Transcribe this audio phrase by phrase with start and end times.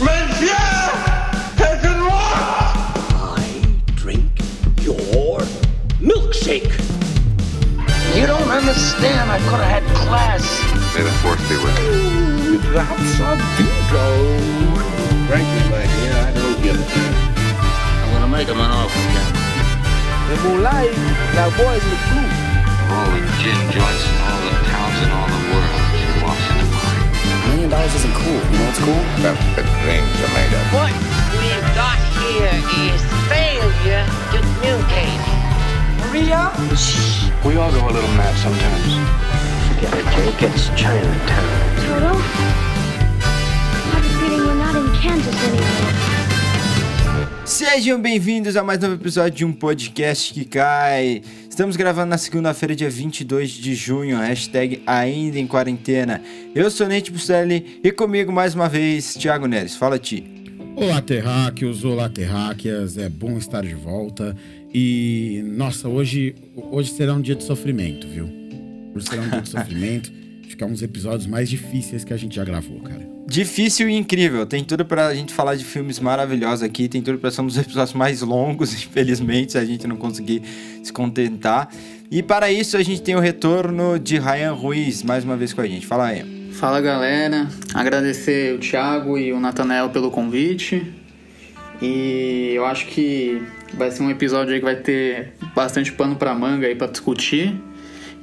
[0.00, 0.56] Monsieur!
[1.60, 2.40] Taken what?
[3.20, 3.44] I
[3.96, 4.30] drink
[4.80, 5.40] your
[6.00, 6.72] milkshake.
[8.16, 9.30] You don't understand.
[9.30, 10.42] I could have had class.
[10.94, 12.58] May the force be with you.
[12.72, 14.06] That's a bingo.
[15.28, 17.14] Frankly, my dear, I don't give a damn.
[18.02, 19.32] I'm gonna make him an offer again.
[20.30, 20.94] The Moonlight,
[21.36, 22.30] that boy's the blue.
[22.90, 24.29] All the gin joints
[27.70, 28.34] million dollars isn't cool.
[28.34, 29.02] You know what's cool?
[29.22, 30.64] That's what dreams are made of.
[30.74, 30.92] What
[31.38, 32.50] we've got here
[32.82, 35.22] is failure to communicate.
[36.10, 36.50] Maria?
[37.44, 38.90] We all go a little mad sometimes.
[39.68, 40.50] Forget it, Jake.
[40.50, 41.46] It's Chinatown.
[41.86, 42.12] Toto?
[43.22, 46.10] I have a feeling we're not in Kansas anymore.
[47.44, 51.22] Sejam bem-vindos a mais um episódio de um podcast que cai.
[51.60, 56.22] Estamos gravando na segunda-feira, dia 22 de junho, hashtag ainda em quarentena.
[56.54, 59.76] Eu sou Nate Bustelli e comigo mais uma vez, Thiago Neres.
[59.76, 60.24] Fala, Ti.
[60.74, 64.34] Olá, terráqueos, olá, terráqueas, é bom estar de volta.
[64.72, 68.24] E, nossa, hoje, hoje será um dia de sofrimento, viu?
[68.94, 70.10] Hoje será um dia de sofrimento.
[70.46, 73.19] Acho que é um dos episódios mais difíceis que a gente já gravou, cara.
[73.30, 74.44] Difícil e incrível.
[74.44, 76.88] Tem tudo pra gente falar de filmes maravilhosos aqui.
[76.88, 80.42] Tem tudo pra ser um dos episódios mais longos, infelizmente, se a gente não conseguir
[80.82, 81.70] se contentar.
[82.10, 85.60] E para isso, a gente tem o retorno de Ryan Ruiz mais uma vez com
[85.60, 85.86] a gente.
[85.86, 86.50] Fala aí.
[86.54, 90.92] Fala galera, agradecer o Thiago e o Nathanael pelo convite.
[91.80, 93.40] E eu acho que
[93.74, 97.54] vai ser um episódio aí que vai ter bastante pano pra manga aí pra discutir.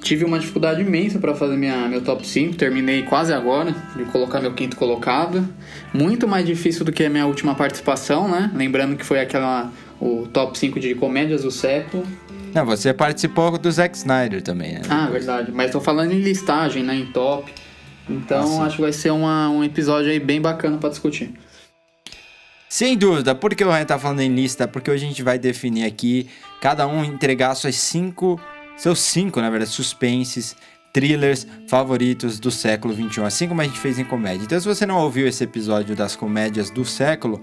[0.02, 4.40] Tive uma dificuldade imensa para fazer minha, meu top 5, terminei quase agora de colocar
[4.40, 5.48] meu quinto colocado.
[5.94, 8.52] Muito mais difícil do que a minha última participação, né?
[8.56, 12.06] Lembrando que foi aquela o top 5 de comédias do século.
[12.54, 14.82] Não, você participou do Zack Snyder também, né?
[14.90, 15.52] Ah, verdade.
[15.52, 16.96] Mas tô falando em listagem, né?
[16.96, 17.52] Em top.
[18.10, 18.62] Então sim.
[18.62, 21.34] acho que vai ser uma, um episódio aí bem bacana para discutir.
[22.70, 24.68] Sem dúvida, por que o Ryan tá falando em lista?
[24.68, 26.28] Porque hoje a gente vai definir aqui,
[26.62, 28.40] cada um entregar suas cinco,
[28.78, 30.56] seus cinco, na verdade, suspenses,
[30.94, 34.46] thrillers favoritos do século XXI, assim como a gente fez em comédia.
[34.46, 37.42] Então, se você não ouviu esse episódio das comédias do século,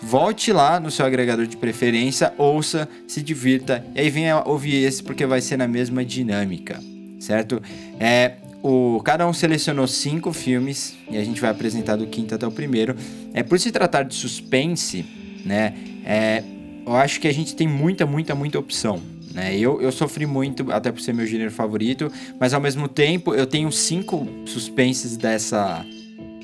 [0.00, 5.02] volte lá no seu agregador de preferência, ouça, se divirta, e aí venha ouvir esse
[5.02, 6.80] porque vai ser na mesma dinâmica,
[7.18, 7.62] certo?
[7.98, 12.46] É, o, cada um selecionou cinco filmes e a gente vai apresentar do quinto até
[12.46, 12.94] o primeiro.
[13.34, 15.04] É por se tratar de suspense,
[15.44, 15.74] né?
[16.04, 16.44] É,
[16.86, 19.00] eu acho que a gente tem muita, muita, muita opção.
[19.32, 19.56] Né?
[19.56, 23.46] Eu, eu sofri muito, até por ser meu gênero favorito, mas ao mesmo tempo eu
[23.46, 25.84] tenho cinco suspenses dessa.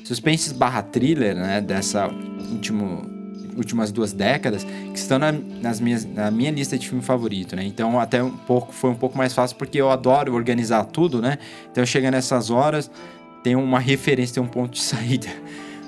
[0.03, 1.61] Suspenses barra thriller, né?
[1.61, 2.07] Dessa
[2.51, 3.03] último,
[3.55, 7.63] últimas duas décadas, que estão na, nas minhas, na minha lista de filme favorito, né?
[7.63, 11.37] Então até um pouco foi um pouco mais fácil porque eu adoro organizar tudo, né?
[11.71, 12.89] Então chega nessas horas,
[13.43, 15.29] tem uma referência, tem um ponto de saída,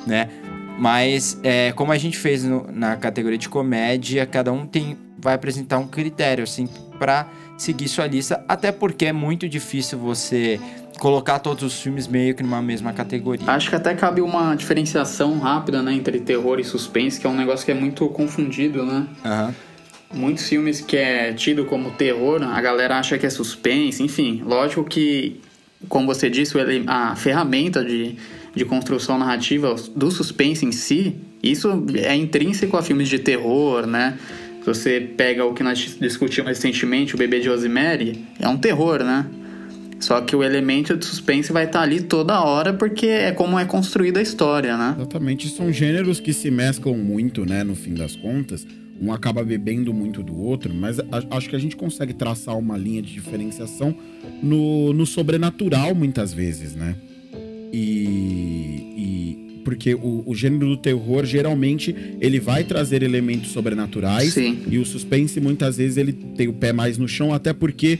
[0.05, 0.29] né?
[0.77, 5.35] Mas é, como a gente fez no- na categoria de comédia, cada um tem vai
[5.35, 6.67] apresentar um critério assim
[7.01, 7.25] para
[7.57, 10.59] seguir sua lista, até porque é muito difícil você
[10.99, 13.49] colocar todos os filmes meio que numa mesma categoria.
[13.49, 17.35] Acho que até cabe uma diferenciação rápida, né, entre terror e suspense, que é um
[17.35, 19.07] negócio que é muito confundido, né?
[19.25, 19.55] Aham.
[20.13, 24.43] Muitos filmes que é tido como terror, a galera acha que é suspense, enfim.
[24.45, 25.41] Lógico que,
[25.89, 26.53] como você disse,
[26.85, 28.15] a ferramenta de,
[28.53, 34.19] de construção narrativa do suspense em si, isso é intrínseco a filmes de terror, né?
[34.61, 39.03] Se você pega o que nós discutimos recentemente, o Bebê de Rosemary, é um terror,
[39.03, 39.25] né?
[39.99, 43.65] Só que o elemento de suspense vai estar ali toda hora porque é como é
[43.65, 44.95] construída a história, né?
[44.97, 48.65] Exatamente, são gêneros que se mesclam muito, né, no fim das contas.
[48.99, 50.97] Um acaba bebendo muito do outro, mas
[51.31, 53.95] acho que a gente consegue traçar uma linha de diferenciação
[54.43, 56.95] no, no sobrenatural, muitas vezes, né?
[57.73, 58.70] E.
[59.63, 64.33] porque o, o gênero do terror, geralmente, ele vai trazer elementos sobrenaturais.
[64.33, 64.63] Sim.
[64.69, 67.99] E o suspense, muitas vezes, ele tem o pé mais no chão, até porque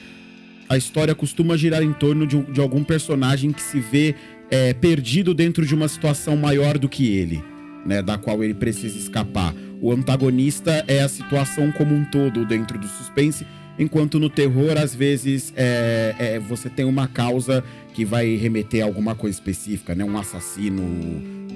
[0.68, 4.16] a história costuma girar em torno de, de algum personagem que se vê
[4.50, 7.44] é, perdido dentro de uma situação maior do que ele,
[7.86, 8.02] né?
[8.02, 9.54] Da qual ele precisa escapar.
[9.81, 13.46] O antagonista é a situação como um todo dentro do suspense,
[13.81, 17.63] enquanto no terror, às vezes, é, é, você tem uma causa
[17.94, 20.04] que vai remeter a alguma coisa específica, né?
[20.04, 20.83] Um assassino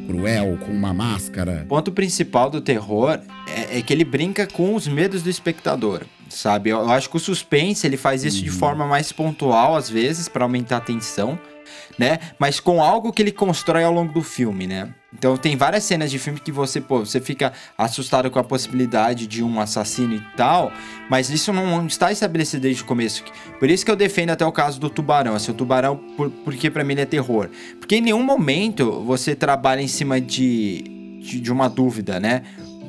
[0.07, 1.61] cruel com uma máscara.
[1.65, 6.01] O ponto principal do terror é, é que ele brinca com os medos do espectador,
[6.27, 6.71] sabe?
[6.71, 10.27] Eu, eu acho que o suspense ele faz isso de forma mais pontual às vezes
[10.27, 11.39] para aumentar a tensão,
[11.97, 12.19] né?
[12.39, 14.93] Mas com algo que ele constrói ao longo do filme, né?
[15.17, 19.27] Então tem várias cenas de filme que você, pô, você fica assustado com a possibilidade
[19.27, 20.71] de um assassino e tal,
[21.09, 23.23] mas isso não está estabelecido desde o começo.
[23.59, 26.69] Por isso que eu defendo até o caso do tubarão, assim, o tubarão, por, porque
[26.69, 27.49] para mim ele é terror.
[27.79, 30.95] Porque em nenhum momento você trabalha em cima de
[31.25, 32.43] de, de uma dúvida, né?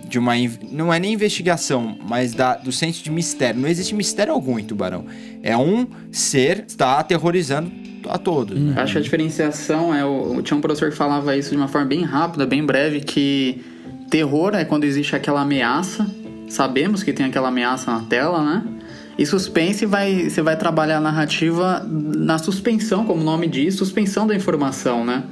[0.06, 0.34] De uma.
[0.70, 3.60] Não é nem investigação, mas da, do senso de mistério.
[3.60, 5.06] Não existe mistério algum em Tubarão.
[5.42, 7.72] É um ser que está aterrorizando
[8.08, 8.58] a todos.
[8.58, 8.74] Né?
[8.76, 10.04] Acho que a diferenciação é.
[10.04, 13.64] O, tinha um professor que falava isso de uma forma bem rápida, bem breve, que
[14.10, 16.06] terror é quando existe aquela ameaça.
[16.48, 18.64] Sabemos que tem aquela ameaça na tela, né?
[19.18, 24.26] E suspense vai, você vai trabalhar a narrativa na suspensão, como o nome diz, suspensão
[24.26, 25.24] da informação, né?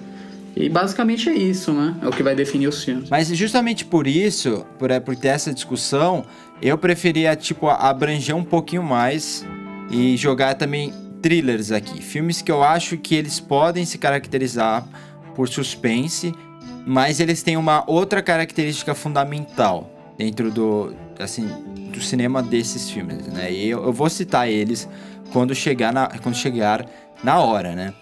[0.57, 1.95] E basicamente é isso, né?
[2.01, 3.11] É o que vai definir os filmes.
[3.11, 6.25] Mas justamente por isso, por, é, por ter essa discussão,
[6.63, 9.45] eu preferia, tipo, abranger um pouquinho mais
[9.91, 10.93] e jogar também
[11.25, 12.03] thrillers aqui.
[12.03, 14.87] Filmes que eu acho que eles podem se caracterizar
[15.35, 16.35] por suspense,
[16.87, 21.49] mas eles têm uma outra característica fundamental dentro do, assim,
[21.91, 23.51] do cinema desses filmes, né?
[23.51, 24.87] E eu, eu vou citar eles
[25.33, 26.87] quando chegar na, quando chegar
[27.23, 27.95] na hora, né?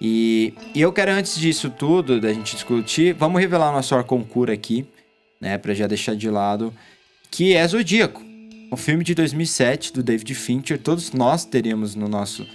[0.00, 4.86] E, e eu quero, antes disso tudo, da gente discutir, vamos revelar nosso concurso aqui,
[5.38, 5.58] né?
[5.58, 6.72] Pra já deixar de lado,
[7.30, 8.31] que é Zodíaco.
[8.72, 12.46] O filme de 2007 do David Fincher, todos nós teríamos no nosso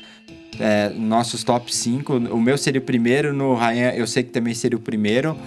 [0.59, 2.11] é, nossos top 5.
[2.11, 5.37] O meu seria o primeiro, no Ryan eu sei que também seria o primeiro.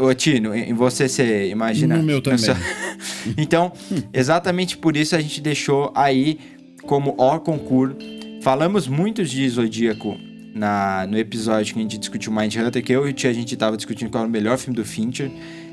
[0.00, 1.96] Ô, Tino, em você você imagina?
[1.96, 2.38] No meu também.
[3.36, 3.72] então,
[4.12, 6.38] exatamente por isso a gente deixou aí
[6.84, 7.96] como ó concurso.
[8.42, 10.16] Falamos muito de Zodíaco
[10.54, 13.32] na, no episódio que a gente discutiu Mind Hunter, que eu e o Tia a
[13.34, 15.32] gente tava discutindo qual era o melhor filme do Fincher.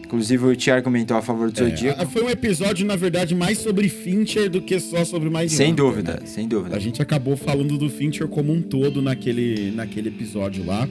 [0.10, 2.04] Inclusive o Tia argumentou a favor do é, Zodíaco.
[2.08, 5.86] Foi um episódio, na verdade, mais sobre Fincher do que só sobre Mind Sem Hunter,
[5.86, 6.26] dúvida, né?
[6.26, 6.76] sem dúvida.
[6.76, 10.90] A gente acabou falando do Fincher como um todo naquele, naquele episódio lá.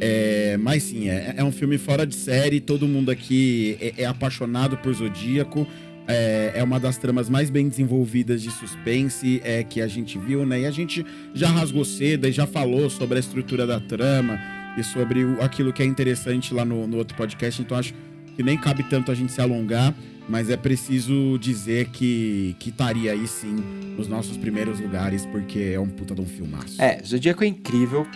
[0.00, 2.58] É, mas sim, é, é, um filme fora de série.
[2.58, 5.64] Todo mundo aqui é, é apaixonado por Zodíaco.
[6.08, 10.44] É, é, uma das tramas mais bem desenvolvidas de suspense é, que a gente viu,
[10.44, 10.62] né?
[10.62, 14.40] E a gente já rasgou seda e já falou sobre a estrutura da trama
[14.76, 17.62] e sobre o, aquilo que é interessante lá no, no outro podcast.
[17.62, 17.94] Então acho
[18.36, 19.94] que nem cabe tanto a gente se alongar,
[20.28, 23.56] mas é preciso dizer que que estaria aí sim
[23.96, 26.80] nos nossos primeiros lugares, porque é um puta de um filmaço.
[26.80, 28.06] É, Zodíaco é incrível.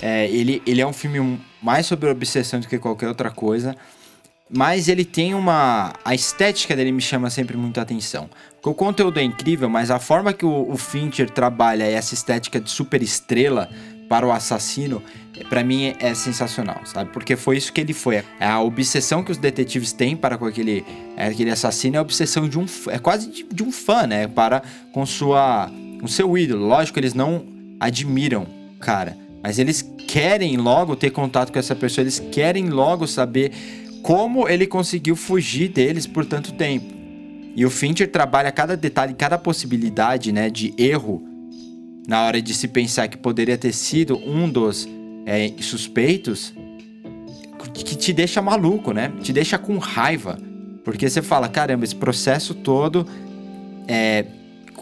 [0.00, 3.76] É, ele, ele é um filme mais sobre obsessão do que qualquer outra coisa.
[4.52, 5.92] Mas ele tem uma.
[6.04, 8.28] A estética dele me chama sempre muita atenção.
[8.56, 12.60] Porque o conteúdo é incrível, mas a forma que o, o Fincher trabalha essa estética
[12.60, 13.70] de super estrela
[14.08, 15.00] para o assassino,
[15.48, 17.10] para mim é sensacional, sabe?
[17.12, 18.16] Porque foi isso que ele foi.
[18.16, 20.84] É a obsessão que os detetives têm para com aquele,
[21.16, 22.66] é, aquele assassino é a obsessão de um.
[22.88, 24.26] É quase de, de um fã, né?
[24.26, 25.70] Para com sua.
[26.00, 26.66] com seu ídolo.
[26.66, 27.44] Lógico, eles não
[27.78, 28.46] admiram,
[28.78, 29.16] cara.
[29.42, 33.52] Mas eles querem logo ter contato com essa pessoa, eles querem logo saber
[34.02, 36.86] como ele conseguiu fugir deles por tanto tempo.
[37.56, 41.22] E o Fincher trabalha cada detalhe, cada possibilidade né, de erro
[42.06, 44.88] na hora de se pensar que poderia ter sido um dos
[45.26, 46.54] é, suspeitos,
[47.74, 49.12] que te deixa maluco, né?
[49.20, 50.38] Te deixa com raiva.
[50.84, 53.06] Porque você fala, caramba, esse processo todo
[53.86, 54.24] é,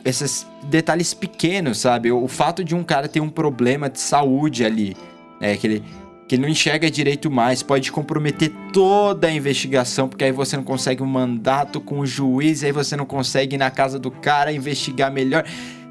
[0.05, 2.13] esses detalhes pequenos, sabe?
[2.13, 4.95] O, fato de um cara ter um problema de saúde ali,
[5.41, 5.85] é, que ele,
[6.27, 10.65] que ele não enxerga direito mais, pode comprometer toda a investigação, porque aí você não
[10.65, 14.53] consegue um mandato com o juiz, aí você não consegue ir na casa do cara
[14.53, 15.45] investigar melhor.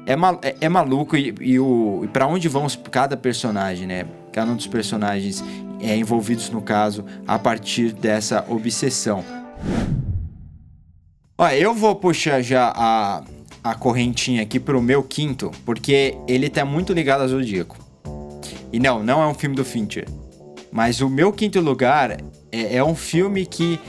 [0.06, 4.06] É, mal, é, é maluco e, e, e para onde vão cada personagem, né?
[4.38, 5.42] Cada um dos personagens
[5.80, 9.24] é, envolvidos no caso a partir dessa obsessão.
[11.36, 13.24] Olha, eu vou puxar já a,
[13.64, 17.76] a correntinha aqui pro meu quinto, porque ele tá muito ligado ao Zodíaco.
[18.72, 20.06] E não, não é um filme do Fincher.
[20.70, 22.12] Mas o meu quinto lugar
[22.52, 23.80] é, é um filme que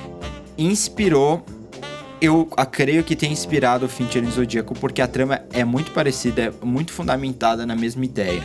[0.58, 1.46] inspirou.
[2.20, 6.42] Eu creio que tem inspirado o Fincher em Zodíaco, porque a trama é muito parecida,
[6.42, 8.42] é muito fundamentada na mesma ideia.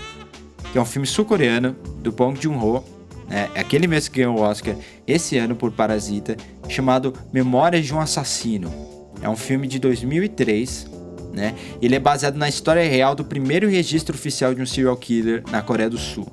[0.74, 2.82] Que é um filme sul-coreano, do Bong Joon-ho,
[3.28, 3.48] né?
[3.54, 4.74] é aquele mesmo que ganhou o Oscar
[5.06, 6.36] esse ano por Parasita,
[6.68, 8.74] chamado Memórias de um Assassino.
[9.22, 10.90] É um filme de 2003
[11.32, 11.54] né?
[11.80, 15.62] Ele é baseado na história real do primeiro registro oficial de um serial killer na
[15.62, 16.26] Coreia do Sul,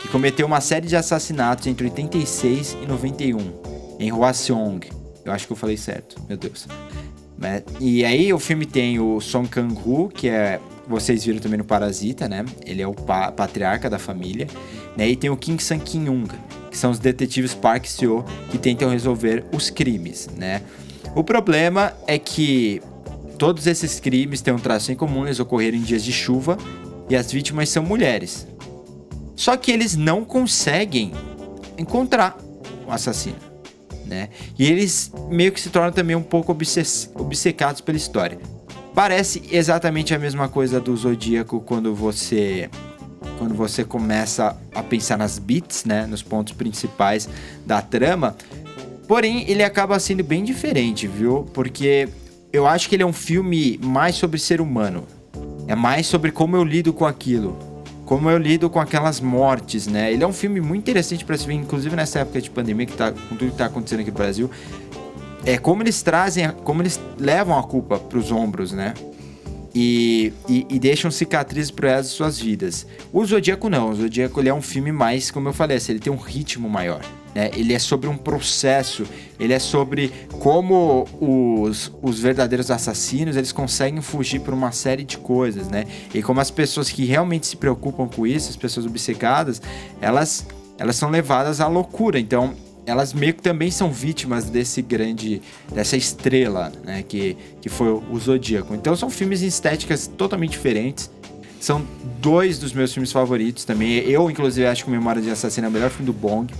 [0.00, 3.38] que cometeu uma série de assassinatos entre 86 e 91
[4.00, 4.90] em Hwaseong.
[5.24, 6.66] Eu acho que eu falei certo, meu Deus.
[7.80, 10.60] E aí o filme tem o Song Kang-ho, que é
[10.92, 12.44] vocês viram também no Parasita, né?
[12.64, 14.46] Ele é o pa patriarca da família,
[14.96, 15.08] né?
[15.08, 16.28] E tem o Kim Sang Kyung,
[16.70, 20.62] que são os detetives Park Seo que tentam resolver os crimes, né?
[21.14, 22.80] O problema é que
[23.42, 26.56] Todos esses crimes têm um traço em comum, eles ocorreram em dias de chuva
[27.10, 28.46] e as vítimas são mulheres.
[29.34, 31.10] Só que eles não conseguem
[31.76, 32.38] encontrar
[32.86, 33.34] o assassino,
[34.06, 34.28] né?
[34.56, 36.56] E eles meio que se tornam também um pouco
[37.16, 38.38] obcecados pela história.
[38.94, 42.68] Parece exatamente a mesma coisa do Zodíaco quando você
[43.38, 47.28] quando você começa a pensar nas beats, né, nos pontos principais
[47.66, 48.36] da trama.
[49.08, 51.46] Porém, ele acaba sendo bem diferente, viu?
[51.52, 52.08] Porque
[52.52, 55.06] eu acho que ele é um filme mais sobre ser humano.
[55.66, 57.58] É mais sobre como eu lido com aquilo.
[58.04, 60.12] Como eu lido com aquelas mortes, né?
[60.12, 62.96] Ele é um filme muito interessante para se ver, inclusive nessa época de pandemia que
[62.96, 64.50] tá com tudo que tá acontecendo aqui no Brasil.
[65.44, 68.94] É como eles trazem, como eles levam a culpa pros ombros, né?
[69.74, 72.86] E, e, e, deixam cicatrizes para elas suas vidas.
[73.10, 75.98] O Zodíaco não, o Zodíaco ele é um filme mais, como eu falei, assim, ele
[75.98, 77.00] tem um ritmo maior.
[77.34, 77.50] Né?
[77.54, 79.04] Ele é sobre um processo,
[79.40, 85.16] ele é sobre como os, os verdadeiros assassinos eles conseguem fugir por uma série de
[85.16, 85.86] coisas, né?
[86.12, 89.62] E como as pessoas que realmente se preocupam com isso, as pessoas obcecadas,
[90.00, 90.46] elas,
[90.78, 92.20] elas são levadas à loucura.
[92.20, 92.54] Então,
[92.86, 95.40] elas meio que também são vítimas desse grande,
[95.72, 98.74] dessa estrela, né, que, que foi o Zodíaco.
[98.74, 101.10] Então são filmes em estéticas totalmente diferentes.
[101.60, 101.86] São
[102.20, 103.98] dois dos meus filmes favoritos também.
[103.98, 106.52] Eu, inclusive, acho que o Memória de Assassino é o melhor filme do Bong.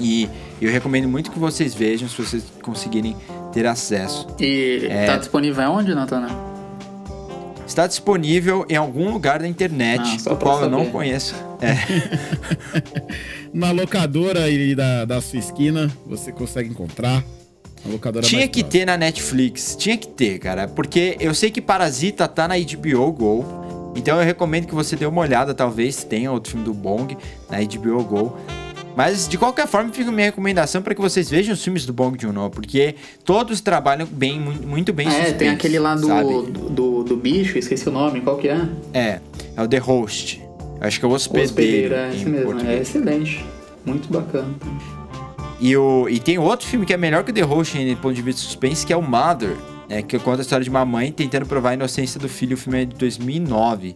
[0.00, 0.28] E
[0.62, 3.14] eu recomendo muito que vocês vejam, se vocês conseguirem
[3.52, 4.26] ter acesso.
[4.40, 5.06] E é...
[5.06, 6.28] tá disponível onde, Natana?
[7.66, 11.34] Está disponível em algum lugar da internet, ah, o qual eu não conheço.
[11.60, 11.74] É.
[13.52, 17.24] Na locadora aí da, da sua esquina, você consegue encontrar.
[17.84, 20.66] A locadora Tinha que ter na Netflix, tinha que ter, cara.
[20.66, 23.44] Porque eu sei que Parasita tá na HBO Go.
[23.96, 27.16] Então eu recomendo que você dê uma olhada, talvez tenha outro filme do Bong
[27.50, 28.36] na HBO Go.
[28.96, 32.20] Mas de qualquer forma, fica minha recomendação para que vocês vejam os filmes do Bong
[32.20, 35.08] Joon-ho, porque todos trabalham bem, muito bem.
[35.08, 38.60] É, tem aquele lá do, do, do, bicho, esqueci o nome, qual que é?
[38.92, 39.20] É,
[39.56, 40.47] é o The Host.
[40.80, 41.48] Acho que é o hospedeiro.
[41.48, 42.78] hospedeiro é esse mesmo, português.
[42.78, 43.44] é excelente,
[43.84, 44.54] muito bacana.
[45.60, 48.14] E, o, e tem outro filme que é melhor que o The Host em ponto
[48.14, 49.56] de vista de suspense, que é o Mother,
[49.88, 52.54] né, que conta a história de uma mãe tentando provar a inocência do filho.
[52.54, 53.94] O filme é de 2009.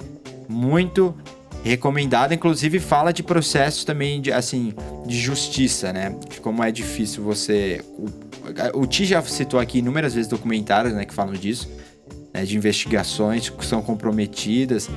[0.49, 1.15] Muito
[1.63, 4.75] recomendado, inclusive fala de processos também de assim
[5.07, 6.17] de justiça, né?
[6.29, 7.81] De como é difícil você.
[8.75, 11.71] O, o Ti já citou aqui inúmeras vezes documentários, né, que falam disso,
[12.35, 14.91] né, de investigações que são comprometidas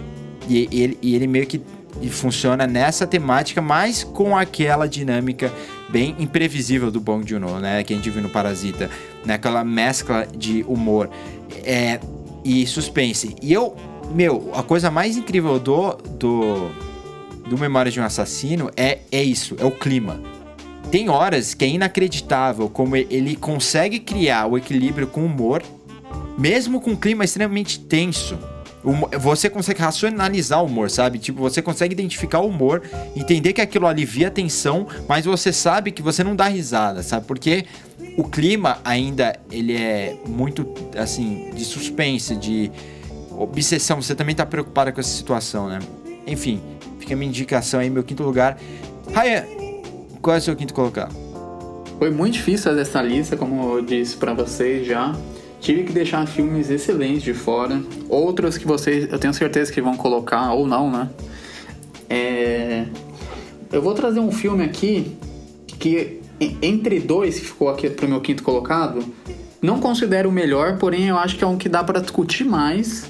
[0.50, 1.62] e, e ele, e ele meio que
[2.10, 5.52] funciona nessa temática, mas com aquela dinâmica
[5.90, 8.90] bem imprevisível do Bong Joon-ho, né, que a gente viu no Parasita,
[9.25, 11.10] né, aquela mescla de humor
[11.64, 12.00] é,
[12.44, 13.36] e suspense.
[13.42, 13.75] E eu
[14.14, 16.70] meu, a coisa mais incrível do, do,
[17.48, 20.22] do Memória de um Assassino é, é isso, é o clima.
[20.92, 25.64] Tem horas que é inacreditável como ele consegue criar o equilíbrio com humor,
[26.38, 28.38] mesmo com um clima extremamente tenso.
[29.20, 31.18] Você consegue racionalizar o humor, sabe?
[31.18, 32.84] Tipo, você consegue identificar o humor,
[33.15, 37.25] entender que aquilo alivia a tensão, mas você sabe que você não dá risada, sabe?
[37.25, 37.65] Porque
[38.15, 42.72] o clima ainda ele é muito assim de suspense, de
[43.32, 45.80] obsessão, você também tá preocupada com essa situação, né?
[46.27, 46.62] Enfim,
[47.00, 48.58] fica a minha indicação aí, meu quinto lugar.
[49.13, 49.48] Raya,
[50.22, 51.13] qual é o seu quinto colocado?
[51.98, 55.15] Foi muito difícil fazer essa lista, como eu disse para vocês já.
[55.65, 57.81] Tive que deixar filmes excelentes de fora.
[58.07, 61.10] Outros que vocês, eu tenho certeza que vão colocar, ou não, né?
[62.07, 62.86] É...
[63.72, 65.17] Eu vou trazer um filme aqui
[65.79, 66.22] que,
[66.62, 69.03] entre dois, que ficou aqui pro meu quinto colocado,
[69.60, 73.10] não considero o melhor, porém eu acho que é um que dá para discutir mais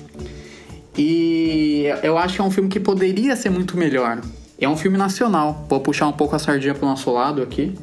[0.98, 4.22] e eu acho que é um filme que poderia ser muito melhor.
[4.58, 5.66] É um filme nacional.
[5.68, 7.76] Vou puxar um pouco a sardinha pro nosso lado aqui.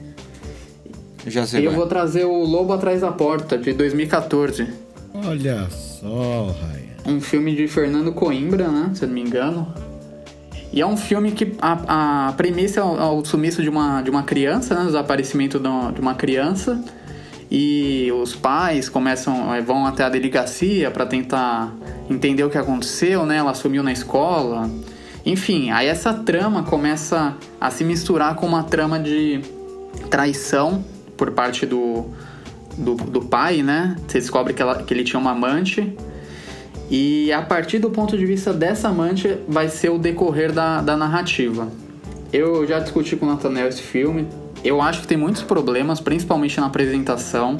[1.26, 1.62] Já sei.
[1.62, 4.66] E eu vou trazer o Lobo Atrás da Porta, de 2014.
[5.14, 7.14] Olha só, Ryan.
[7.14, 8.90] Um filme de Fernando Coimbra, né?
[8.94, 9.72] Se eu não me engano.
[10.72, 14.10] E é um filme que a, a premissa é o, é sumiço de uma, de
[14.10, 14.82] uma criança, né?
[14.82, 16.82] O desaparecimento de uma criança
[17.54, 21.70] e os pais começam eh, vão até a delegacia para tentar
[22.08, 23.36] entender o que aconteceu, né?
[23.36, 24.70] Ela sumiu na escola.
[25.26, 29.42] Enfim, aí essa trama começa a se misturar com uma trama de
[30.08, 30.82] traição
[31.22, 32.06] por parte do,
[32.76, 33.94] do, do pai, né?
[34.08, 35.96] Você descobre que, ela, que ele tinha uma amante.
[36.90, 40.96] E a partir do ponto de vista dessa amante vai ser o decorrer da, da
[40.96, 41.68] narrativa.
[42.32, 44.26] Eu já discuti com o Nathaniel esse filme,
[44.64, 47.56] eu acho que tem muitos problemas, principalmente na apresentação.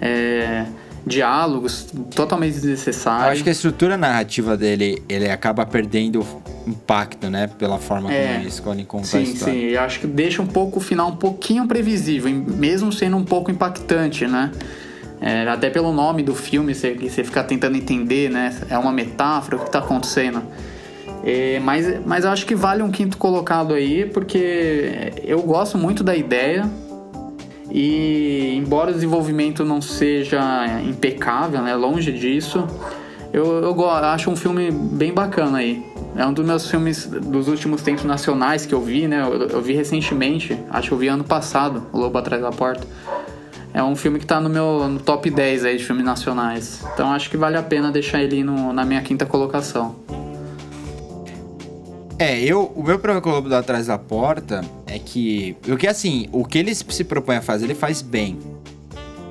[0.00, 0.64] É,
[1.08, 3.26] diálogos totalmente desnecessários.
[3.26, 6.24] Eu acho que a estrutura narrativa dele, ele acaba perdendo
[6.66, 7.48] impacto, né?
[7.58, 9.54] Pela forma é, como ele escolhe contar sim, a história.
[9.54, 9.66] Sim, sim.
[9.66, 13.50] Eu acho que deixa um pouco o final um pouquinho previsível, mesmo sendo um pouco
[13.50, 14.52] impactante, né?
[15.20, 18.56] É, até pelo nome do filme, você, você fica tentando entender, né?
[18.70, 20.42] É uma metáfora, o que está acontecendo.
[21.24, 26.04] É, mas, mas eu acho que vale um quinto colocado aí, porque eu gosto muito
[26.04, 26.70] da ideia.
[27.70, 30.40] E embora o desenvolvimento não seja
[30.86, 32.66] impecável, né, longe disso,
[33.32, 35.84] eu, eu acho um filme bem bacana aí.
[36.16, 39.20] É um dos meus filmes dos últimos tempos nacionais que eu vi, né?
[39.22, 42.86] Eu, eu vi recentemente, acho que eu vi ano passado, O Lobo Atrás da Porta.
[43.74, 46.82] é um filme que tá no meu no top 10 aí de filmes nacionais.
[46.94, 49.94] Então acho que vale a pena deixar ele no, na minha quinta colocação.
[52.20, 55.76] É, eu, o meu problema com o Lobo da Atrás da Porta é que, o
[55.76, 58.36] que assim, o que ele se propõe a fazer, ele faz bem.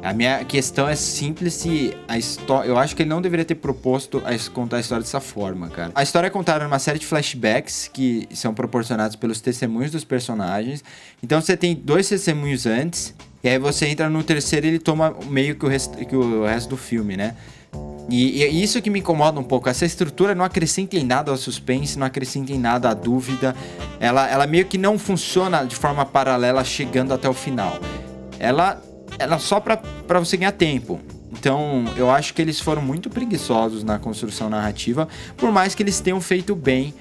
[0.02, 2.70] A minha questão é simples se a história.
[2.70, 5.92] Eu acho que ele não deveria ter proposto a contar a história dessa forma, cara.
[5.94, 10.82] A história é contada numa série de flashbacks que são proporcionados pelos testemunhos dos personagens.
[11.22, 13.14] Então você tem dois testemunhos antes,
[13.44, 16.46] e aí você entra no terceiro e ele toma meio que o resto, que o
[16.46, 17.36] resto do filme, né?
[18.10, 19.68] E, e isso que me incomoda um pouco.
[19.68, 23.56] Essa estrutura não acrescenta em nada ao suspense, não acrescenta em nada à dúvida.
[24.00, 27.78] Ela, ela meio que não funciona de forma paralela chegando até o final.
[28.40, 28.82] Ela,
[29.20, 29.80] ela só pra
[30.20, 31.00] você ganhar tempo.
[31.32, 36.00] Então, eu acho que eles foram muito preguiçosos na construção narrativa, por mais que eles
[36.00, 36.94] tenham feito bem,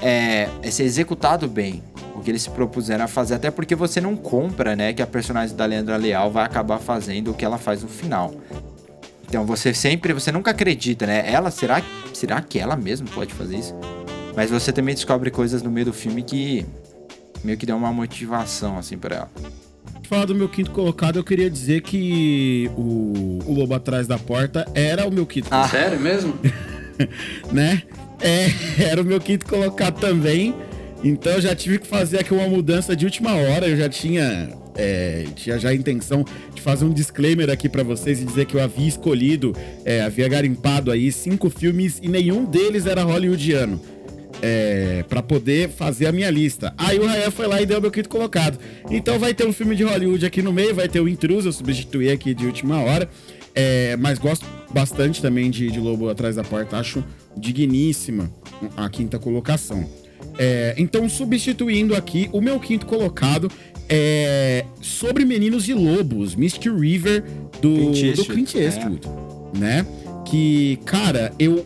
[0.00, 1.82] é, se executado bem
[2.14, 5.06] o que eles se propuseram a fazer, até porque você não compra, né, que a
[5.06, 8.32] personagem da Leandra Leal vai acabar fazendo o que ela faz no final.
[9.32, 11.24] Então você sempre, você nunca acredita, né?
[11.26, 13.74] Ela, será, será que ela mesma pode fazer isso?
[14.36, 16.66] Mas você também descobre coisas no meio do filme que
[17.42, 19.30] meio que dão uma motivação, assim, pra ela.
[20.06, 24.66] Falar do meu quinto colocado, eu queria dizer que o, o Lobo Atrás da Porta
[24.74, 25.66] era o meu quinto ah.
[25.66, 26.38] Sério mesmo?
[27.50, 27.84] né?
[28.20, 28.48] É,
[28.84, 30.54] era o meu quinto colocado também.
[31.02, 33.66] Então eu já tive que fazer aqui uma mudança de última hora.
[33.66, 36.24] Eu já tinha, é, tinha já a intenção
[36.54, 40.28] de fazer um disclaimer aqui para vocês e dizer que eu havia escolhido, é, havia
[40.28, 43.80] garimpado aí cinco filmes e nenhum deles era hollywoodiano.
[44.44, 46.74] É, para poder fazer a minha lista.
[46.76, 48.58] Aí o Rael foi lá e deu meu quinto colocado.
[48.90, 51.52] Então vai ter um filme de Hollywood aqui no meio, vai ter o Intruso, eu
[51.52, 53.08] substituí aqui de última hora.
[53.54, 57.04] É, mas gosto bastante também de, de Lobo Atrás da Porta, acho
[57.36, 58.32] digníssima
[58.76, 59.88] a quinta colocação.
[60.38, 63.50] É, então, substituindo aqui, o meu quinto colocado
[63.88, 67.24] é sobre Meninos e Lobos, Mystic River,
[67.60, 69.00] do Clint do Clint Eastwood
[69.54, 69.58] é.
[69.58, 69.86] né?
[70.24, 71.64] Que, cara, eu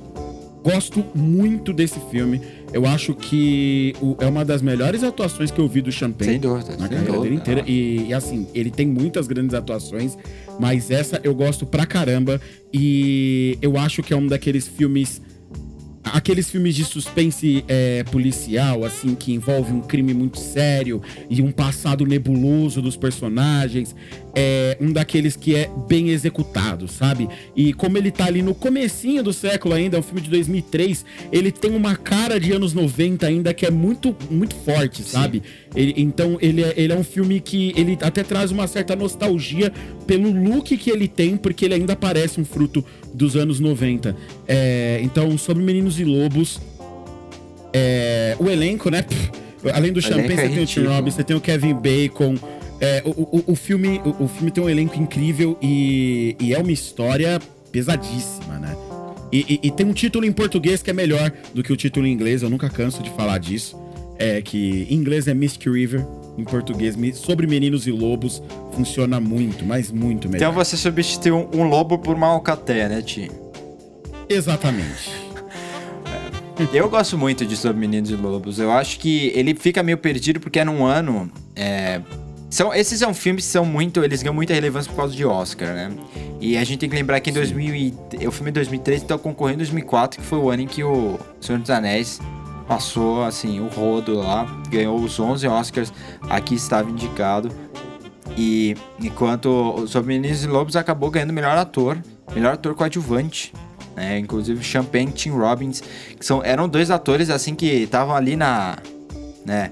[0.67, 2.41] gosto muito desse filme.
[2.73, 6.33] Eu acho que o, é uma das melhores atuações que eu vi do Champagne.
[6.33, 6.77] Sem dúvida.
[6.77, 7.65] Na carreira dele inteira.
[7.65, 10.19] E, e, assim, ele tem muitas grandes atuações,
[10.59, 12.41] mas essa eu gosto pra caramba.
[12.75, 15.23] E eu acho que é um daqueles filmes
[16.13, 21.51] aqueles filmes de suspense é, policial, assim, que envolve um crime muito sério e um
[21.51, 23.95] passado nebuloso dos personagens,
[24.39, 27.27] é um daqueles que é bem executado, sabe?
[27.57, 31.07] E como ele tá ali no comecinho do século ainda, é um filme de 2003,
[31.33, 35.43] ele tem uma cara de anos 90 ainda que é muito, muito forte, sabe?
[35.75, 39.73] Ele, então ele é, ele é um filme que ele até traz uma certa nostalgia
[40.07, 44.15] pelo look que ele tem, porque ele ainda parece um fruto dos anos 90.
[44.47, 46.61] É, então, sobre Meninos e Lobos,
[47.73, 49.03] é, o elenco, né?
[49.73, 52.37] Além do Champagne, é você tem o Tim Robbins, você tem o Kevin Bacon.
[52.81, 56.59] É, o, o, o, filme, o, o, filme tem um elenco incrível e, e, é
[56.59, 57.41] uma história
[57.73, 58.77] pesadíssima, né?
[59.33, 62.07] E, e, e, tem um título em português que é melhor do que o título
[62.07, 63.81] em inglês, eu nunca canso de falar disso.
[64.19, 66.07] É que em inglês é Mystic River,
[66.39, 70.49] em português, sobre meninos e lobos, funciona muito, mas muito melhor.
[70.49, 73.31] Então você substituiu um lobo por uma alcaté, né, Ti?
[74.29, 75.27] Exatamente.
[76.73, 78.59] Eu gosto muito de Sobre Meninos e Lobos.
[78.59, 81.31] Eu acho que ele fica meio perdido porque é num ano.
[81.55, 82.01] É...
[82.49, 84.05] São, esses são filmes que são muito.
[84.05, 85.91] Eles ganham muita relevância por causa de Oscar, né?
[86.41, 87.75] E a gente tem que lembrar que em 2000.
[87.75, 87.95] E,
[88.27, 91.19] o filme é 2003 então concorrendo em 2004, que foi o ano em que o
[91.41, 92.21] Senhor dos Anéis
[92.67, 95.93] passou assim o rodo lá, ganhou os 11 Oscars,
[96.29, 97.51] aqui estava indicado.
[98.37, 101.99] E enquanto o Sobre Meninos e Lobos acabou ganhando melhor ator,
[102.35, 103.53] melhor ator coadjuvante,
[103.95, 104.19] né?
[104.19, 105.83] Inclusive Champagne, Tim Robbins,
[106.19, 108.77] que são, eram dois atores assim que estavam ali na,
[109.45, 109.71] né,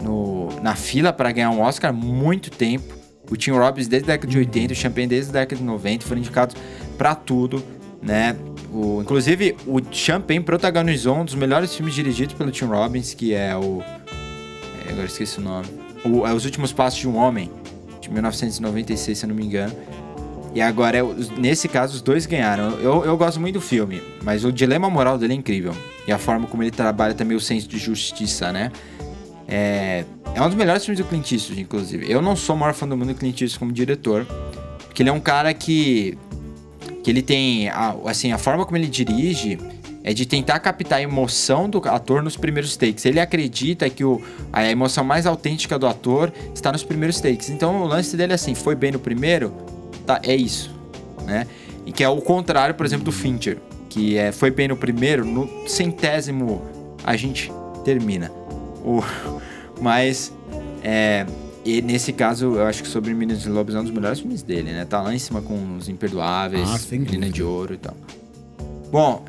[0.00, 0.29] no,
[0.62, 2.94] na fila para ganhar um Oscar muito tempo.
[3.30, 6.04] O Tim Robbins desde a década de 80, o Champagne desde a década de 90
[6.04, 6.56] foram indicados
[6.98, 7.62] para tudo,
[8.02, 8.36] né?
[8.72, 13.56] O, inclusive, o Champagne protagonizou um dos melhores filmes dirigidos pelo Tim Robbins, que é
[13.56, 13.82] o.
[14.86, 15.66] É, agora esqueci o nome.
[16.04, 17.50] O, é Os Últimos Passos de um Homem,
[18.00, 19.74] de 1996, se eu não me engano.
[20.54, 21.02] E agora, é,
[21.36, 22.72] nesse caso, os dois ganharam.
[22.80, 25.74] Eu, eu gosto muito do filme, mas o dilema moral dele é incrível.
[26.06, 28.72] E a forma como ele trabalha também o senso de justiça, né?
[29.50, 32.10] É, é um dos melhores filmes do Clint Eastwood, inclusive.
[32.10, 34.24] Eu não sou o maior fã do mundo do Clint Eastwood como diretor,
[34.86, 36.16] porque ele é um cara que
[37.02, 39.58] que ele tem, a, assim, a forma como ele dirige
[40.02, 43.04] é de tentar captar a emoção do ator nos primeiros takes.
[43.04, 47.50] Ele acredita que o, a emoção mais autêntica do ator está nos primeiros takes.
[47.50, 49.52] Então o lance dele é assim, foi bem no primeiro,
[50.06, 50.74] tá, é isso,
[51.24, 51.46] né?
[51.84, 53.58] E que é o contrário, por exemplo, do Fincher,
[53.88, 56.62] que é foi bem no primeiro, no centésimo
[57.04, 57.50] a gente
[57.84, 58.39] termina.
[58.84, 59.02] O,
[59.80, 60.32] mas
[60.82, 61.26] é,
[61.64, 64.42] e nesse caso, eu acho que sobre Meninas de Lobos é um dos melhores filmes
[64.42, 64.84] dele, né?
[64.84, 67.30] Tá lá em cima com os Imperdoáveis, Ah, Menina dúvida.
[67.30, 67.96] de Ouro e tal.
[68.90, 69.24] Bom,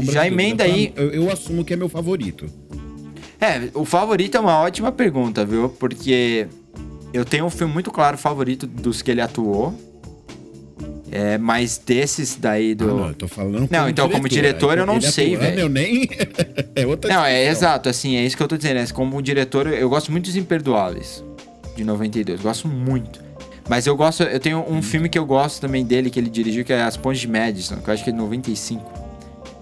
[0.00, 0.92] Já emenda aí.
[0.96, 2.46] Eu, eu assumo que é meu favorito.
[3.40, 5.68] é, o favorito é uma ótima pergunta, viu?
[5.68, 6.48] Porque
[7.12, 9.72] eu tenho um filme muito claro favorito dos que ele atuou.
[11.12, 12.84] É, mas desses daí do.
[12.84, 15.60] Ah, não, eu tô falando Não, então, como diretor, eu não Ele sei, atuando, velho.
[15.62, 16.08] Eu nem...
[16.76, 18.78] é outra Não, é exato, assim, é isso que eu tô dizendo.
[18.78, 21.24] É, como diretor, eu gosto muito dos Imperdoáveis,
[21.76, 22.40] de 92.
[22.40, 23.20] Gosto muito.
[23.68, 26.64] Mas eu gosto, eu tenho um filme que eu gosto também dele, que ele dirigiu,
[26.64, 28.84] que é As Pontes de Madison, que eu acho que é de 95.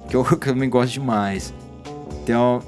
[0.08, 1.52] Que eu, que eu também gosto demais.
[2.22, 2.62] Então,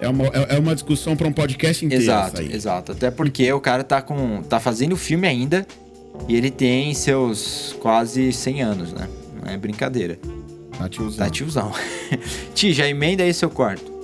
[0.00, 2.92] É uma, é é uma discussão pra um podcast inteiro exato, exato.
[2.92, 4.42] Até porque o cara tá com.
[4.42, 5.66] tá fazendo filme ainda.
[6.28, 9.08] E ele tem seus quase 100 anos, né?
[9.40, 10.18] Não é brincadeira.
[10.76, 11.24] Tá, tiozão.
[11.24, 11.72] Tá tiozão.
[12.54, 13.96] Ti, já emenda aí seu quarto.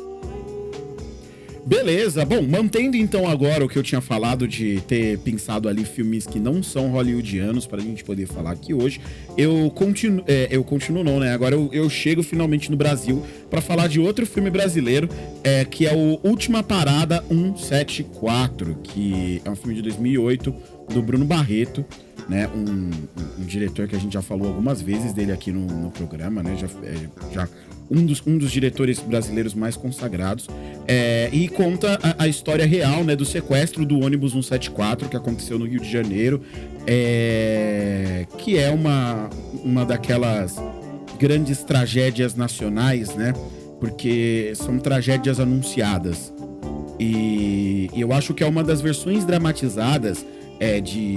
[1.65, 6.27] Beleza, bom, mantendo então agora o que eu tinha falado de ter pensado ali filmes
[6.27, 9.01] que não são hollywoodianos pra gente poder falar aqui hoje,
[9.39, 11.33] eu continuo, é, eu continuo não, né?
[11.33, 15.09] Agora eu, eu chego finalmente no Brasil pra falar de outro filme brasileiro,
[15.45, 20.53] é, que é o Última Parada 174, que é um filme de 2008
[20.93, 21.85] do Bruno Barreto,
[22.29, 22.49] né?
[22.55, 22.91] Um, um-
[23.41, 26.57] um diretor que a gente já falou algumas vezes dele aqui no, no programa, né?
[26.57, 26.95] Já, é,
[27.33, 27.49] já
[27.91, 30.47] um dos, um dos diretores brasileiros mais consagrados.
[30.89, 35.59] É, e conta a, a história real né, do sequestro do ônibus 174 que aconteceu
[35.59, 36.41] no Rio de Janeiro,
[36.87, 39.29] é, que é uma,
[39.65, 40.57] uma daquelas
[41.19, 43.33] grandes tragédias nacionais, né?
[43.81, 46.33] Porque são tragédias anunciadas.
[46.99, 50.25] E, e eu acho que é uma das versões dramatizadas
[50.63, 51.15] é, de,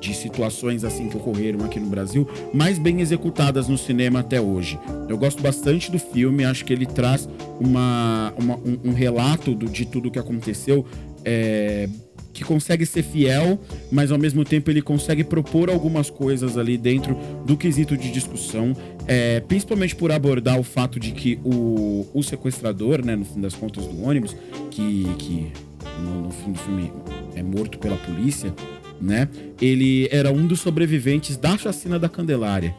[0.00, 4.78] de- situações assim que ocorreram aqui no Brasil, mais bem executadas no cinema até hoje.
[5.08, 7.28] Eu gosto bastante do filme, acho que ele traz
[7.60, 10.84] uma, uma- um, um relato do- de tudo que aconteceu.
[11.24, 11.88] é,
[12.32, 13.58] que consegue ser fiel,
[13.90, 18.76] mas ao mesmo tempo ele consegue propor algumas coisas ali dentro do quesito de discussão,
[19.08, 23.54] é, principalmente por abordar o fato de que o, o sequestrador, né, no fim das
[23.54, 24.36] contas do ônibus,
[24.70, 25.52] que, que
[25.98, 26.92] no, no fim do filme
[27.34, 28.54] é morto pela polícia,
[29.00, 29.28] né,
[29.60, 32.74] ele era um dos sobreviventes da chacina da Candelária,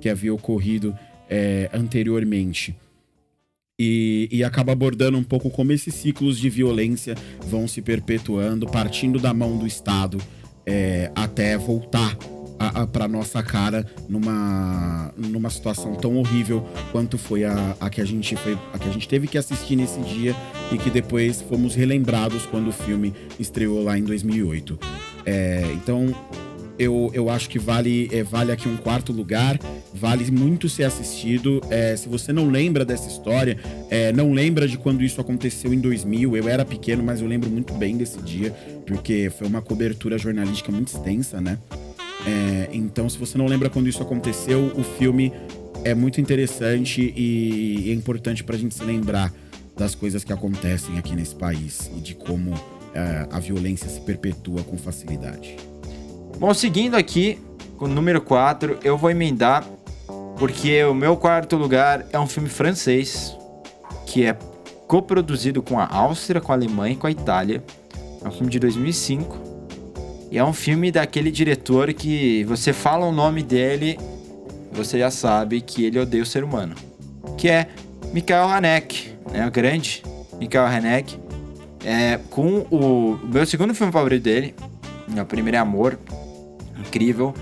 [0.00, 0.96] que havia ocorrido
[1.28, 2.76] é, anteriormente.
[3.76, 7.16] E, e acaba abordando um pouco como esses ciclos de violência
[7.48, 10.18] vão se perpetuando, partindo da mão do Estado
[10.64, 12.16] é, até voltar
[12.92, 18.36] para nossa cara numa, numa situação tão horrível quanto foi a, a que a gente
[18.36, 20.34] foi a que a gente teve que assistir nesse dia
[20.72, 24.78] e que depois fomos relembrados quando o filme estreou lá em 2008.
[25.26, 26.14] É, então
[26.78, 29.58] eu, eu acho que vale, é, vale aqui um quarto lugar,
[29.92, 31.60] vale muito ser assistido.
[31.70, 33.58] É, se você não lembra dessa história,
[33.90, 37.48] é, não lembra de quando isso aconteceu em 2000, eu era pequeno, mas eu lembro
[37.48, 38.50] muito bem desse dia,
[38.86, 41.58] porque foi uma cobertura jornalística muito extensa, né?
[42.26, 45.32] É, então, se você não lembra quando isso aconteceu, o filme
[45.84, 49.32] é muito interessante e é importante pra gente se lembrar
[49.76, 52.54] das coisas que acontecem aqui nesse país e de como
[52.94, 55.56] é, a violência se perpetua com facilidade.
[56.38, 57.38] Bom, seguindo aqui
[57.76, 59.64] com o número 4, eu vou emendar
[60.38, 63.36] porque o meu quarto lugar é um filme francês
[64.06, 64.36] que é
[64.86, 67.62] coproduzido com a Áustria, com a Alemanha e com a Itália.
[68.24, 69.53] É um filme de 2005
[70.30, 73.98] e é um filme daquele diretor que você fala o nome dele,
[74.72, 76.74] você já sabe que ele odeia o ser humano,
[77.36, 77.68] que é
[78.12, 80.02] Michael Haneke, né, o grande
[80.38, 81.18] Michael Haneke.
[81.84, 84.54] É, com o, meu segundo filme favorito dele,
[85.08, 85.98] o primeiro é Amor,
[86.78, 87.34] incrível.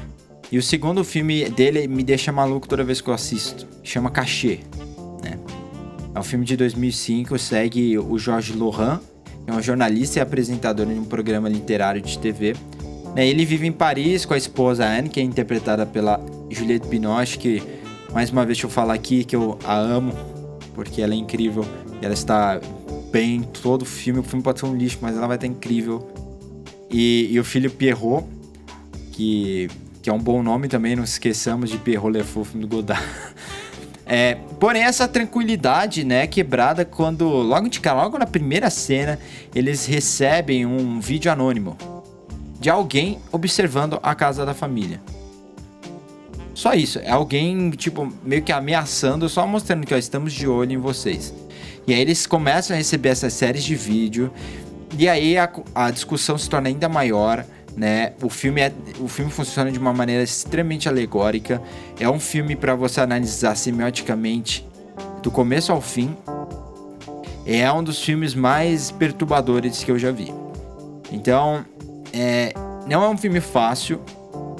[0.50, 3.66] E o segundo filme dele me deixa maluco toda vez que eu assisto.
[3.82, 4.60] Chama Cachê.
[5.22, 5.38] Né?
[6.14, 9.00] É um filme de 2005, segue o Jorge Lohan,
[9.46, 12.54] é um jornalista e apresentador de um programa literário de TV.
[13.14, 17.38] Né, Ele vive em Paris com a esposa Anne, que é interpretada pela Juliette Binoche,
[17.38, 17.62] que,
[18.12, 20.12] mais uma vez, deixa eu falar aqui que eu a amo,
[20.74, 21.64] porque ela é incrível.
[22.00, 22.60] Ela está
[23.10, 24.20] bem todo o filme.
[24.20, 26.08] O filme pode ser um lixo, mas ela vai estar incrível.
[26.90, 28.26] E, e o filho Pierrot,
[29.12, 29.68] que,
[30.02, 33.02] que é um bom nome também, não esqueçamos de Pierrot Le Fou, filme do Godard.
[34.04, 39.18] É, porém, essa tranquilidade, né, quebrada quando, logo de cara, logo na primeira cena,
[39.54, 41.76] eles recebem um vídeo anônimo
[42.60, 45.00] de alguém observando a casa da família.
[46.54, 50.72] Só isso, é alguém, tipo, meio que ameaçando, só mostrando que, ó, estamos de olho
[50.72, 51.34] em vocês.
[51.86, 54.30] E aí eles começam a receber essas séries de vídeo,
[54.96, 57.44] e aí a, a discussão se torna ainda maior,
[57.76, 58.12] né?
[58.22, 61.62] O filme, é, o filme funciona de uma maneira extremamente alegórica.
[61.98, 64.66] É um filme para você analisar semioticamente
[65.22, 66.16] do começo ao fim.
[67.44, 70.32] É um dos filmes mais perturbadores que eu já vi.
[71.10, 71.64] Então,
[72.12, 72.52] é,
[72.86, 74.00] não é um filme fácil,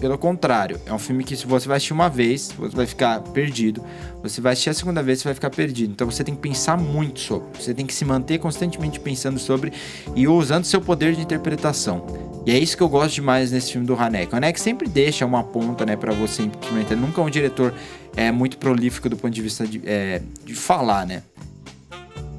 [0.02, 3.20] pelo contrário, é um filme que se você vai assistir uma vez, você vai ficar
[3.20, 3.84] perdido.
[4.20, 5.92] Você vai assistir a segunda vez, você vai ficar perdido.
[5.92, 7.46] Então você tem que pensar muito sobre.
[7.56, 9.72] Você tem que se manter constantemente pensando sobre
[10.16, 12.04] e usando seu poder de interpretação.
[12.44, 14.32] E é isso que eu gosto demais nesse filme do Hanek.
[14.32, 16.98] O Hanek sempre deixa uma ponta, né, para você implementar.
[16.98, 17.72] Nunca é um diretor
[18.16, 21.22] é muito prolífico do ponto de vista de, é, de falar, né?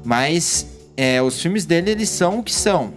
[0.04, 0.66] Mas
[0.98, 2.92] é, os filmes dele eles são o que são.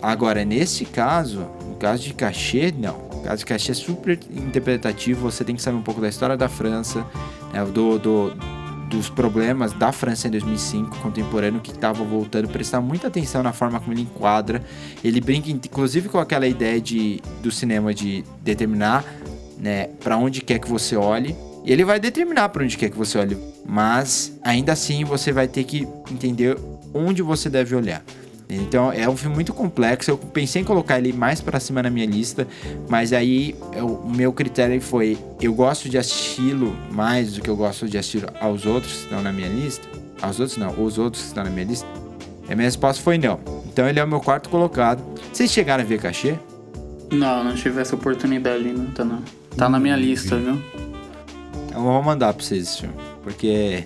[0.00, 3.05] Agora nesse caso, no caso de cachê, não.
[3.26, 5.28] Caso de cachê é super interpretativo.
[5.28, 7.04] Você tem que saber um pouco da história da França,
[7.52, 8.32] né, do, do,
[8.88, 12.46] dos problemas da França em 2005, contemporâneo, que estava voltando.
[12.46, 14.62] Prestar muita atenção na forma como ele enquadra.
[15.02, 19.04] Ele brinca, inclusive, com aquela ideia de, do cinema de determinar
[19.58, 21.34] né, para onde quer que você olhe.
[21.64, 23.36] E ele vai determinar para onde quer que você olhe,
[23.66, 26.56] mas ainda assim você vai ter que entender
[26.94, 28.04] onde você deve olhar.
[28.48, 30.10] Então é um filme muito complexo.
[30.10, 32.46] Eu pensei em colocar ele mais para cima na minha lista,
[32.88, 37.56] mas aí eu, o meu critério foi: eu gosto de assisti-lo mais do que eu
[37.56, 39.86] gosto de assistir aos outros que estão na minha lista.
[40.22, 41.86] Aos outros não, os outros que estão na minha lista.
[42.48, 43.40] A minha resposta foi não.
[43.66, 45.02] Então ele é o meu quarto colocado.
[45.32, 46.36] Vocês chegaram a ver cachê?
[47.12, 49.22] Não, não tive essa oportunidade ainda, tá não.
[49.56, 50.60] Tá na minha lista, viu?
[51.74, 52.94] Eu vou mandar pra vocês esse filme.
[53.22, 53.84] Porque,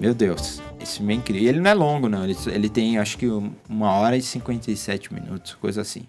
[0.00, 1.48] meu Deus, esse é incrível.
[1.48, 2.24] Ele não é longo, não.
[2.24, 3.26] Ele, ele tem, acho que,
[3.68, 6.02] uma hora e 57 minutos, coisa assim.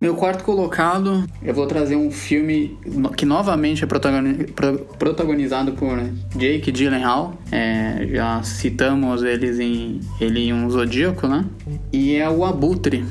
[0.00, 2.78] Meu quarto colocado, eu vou trazer um filme
[3.16, 5.98] que novamente é protagoni pro protagonizado por
[6.36, 7.36] Jake Gyllenhaal.
[7.50, 11.44] É, já citamos eles em, ele em Um Zodíaco, né?
[11.92, 13.04] E é o Abutre,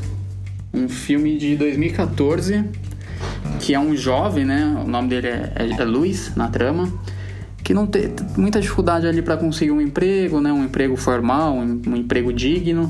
[0.73, 2.63] um filme de 2014
[3.59, 4.81] que é um jovem, né?
[4.85, 6.91] O nome dele é, é, é Luiz na trama,
[7.67, 10.53] que não tem muita dificuldade ali para conseguir um emprego, né?
[10.53, 12.89] Um emprego formal, um, um emprego digno.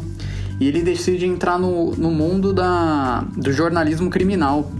[0.60, 4.72] E ele decide entrar no, no mundo da, do jornalismo criminal.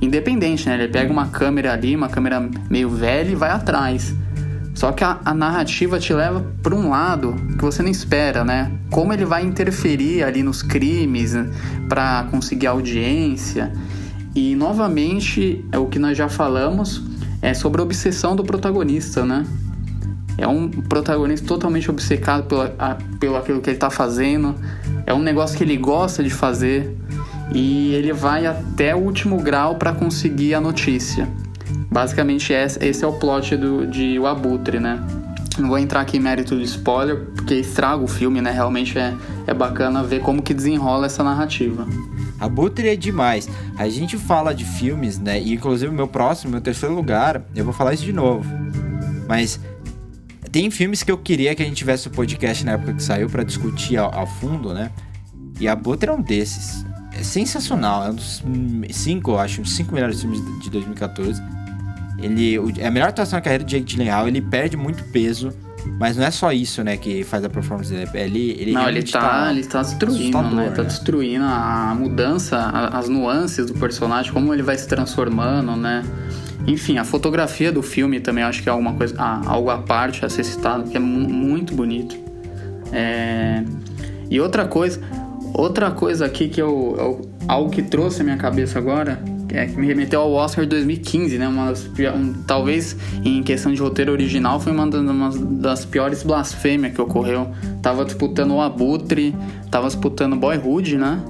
[0.00, 0.76] Independente, né?
[0.76, 4.14] Ele pega uma câmera ali, uma câmera meio velha e vai atrás.
[4.76, 8.70] Só que a, a narrativa te leva para um lado que você não espera, né?
[8.92, 11.50] Como ele vai interferir ali nos crimes né?
[11.88, 13.72] para conseguir audiência.
[14.36, 17.02] E novamente, é o que nós já falamos,
[17.42, 19.46] é sobre a obsessão do protagonista, né?
[20.38, 24.54] É um protagonista totalmente obcecado pela, a, pelo aquilo que ele está fazendo.
[25.06, 26.94] É um negócio que ele gosta de fazer
[27.54, 31.28] e ele vai até o último grau para conseguir a notícia.
[31.90, 35.02] Basicamente, esse é o plot do, de O Abutre, né?
[35.58, 38.50] Não vou entrar aqui em mérito de spoiler, porque estraga o filme, né?
[38.50, 39.14] Realmente é,
[39.46, 41.86] é bacana ver como que desenrola essa narrativa.
[42.38, 43.48] Abutre é demais.
[43.76, 45.40] A gente fala de filmes, né?
[45.40, 48.44] E inclusive o meu próximo, meu terceiro lugar, eu vou falar isso de novo.
[49.28, 49.58] Mas
[50.52, 53.28] tem filmes que eu queria que a gente tivesse o podcast na época que saiu
[53.28, 54.90] para discutir ao, ao, fundo, né?
[55.58, 56.84] E Abutre é um desses.
[57.12, 58.04] É sensacional.
[58.04, 58.42] É um dos
[58.90, 61.42] cinco, eu acho, cinco melhores filmes de 2014.
[62.18, 64.28] Ele é a melhor atuação da carreira de Jake Gyllenhaal.
[64.28, 65.52] Ele perde muito peso
[65.98, 68.10] mas não é só isso, né, que faz a performance dele.
[68.14, 70.70] Ele, ele não, ele tá, tá, ele tá destruindo, né?
[70.70, 70.88] Tá né?
[70.88, 72.58] destruindo a mudança,
[72.92, 76.02] as nuances do personagem, como ele vai se transformando, né?
[76.66, 80.24] Enfim, a fotografia do filme também acho que é alguma coisa, ah, algo à parte
[80.24, 82.16] a ser citado, que é muito bonito.
[82.92, 83.62] É...
[84.28, 85.00] E outra coisa,
[85.54, 89.78] outra coisa aqui que eu, eu, algo que trouxe a minha cabeça agora é, que
[89.78, 91.48] me remeteu ao Oscar de 2015, né?
[91.48, 96.22] Uma das, um, talvez em questão de roteiro original foi uma das, uma das piores
[96.22, 97.48] blasfêmias que ocorreu.
[97.82, 99.34] Tava disputando o Abutre,
[99.70, 101.22] tava disputando Boyhood, né?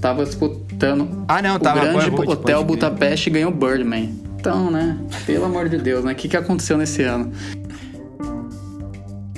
[0.00, 4.14] Tava disputando ah, não, o tava grande Boyhood, Hotel Budapeste e ganhou Birdman.
[4.38, 4.98] Então, né?
[5.24, 6.12] Pelo amor de Deus, né?
[6.12, 7.32] O que, que aconteceu nesse ano?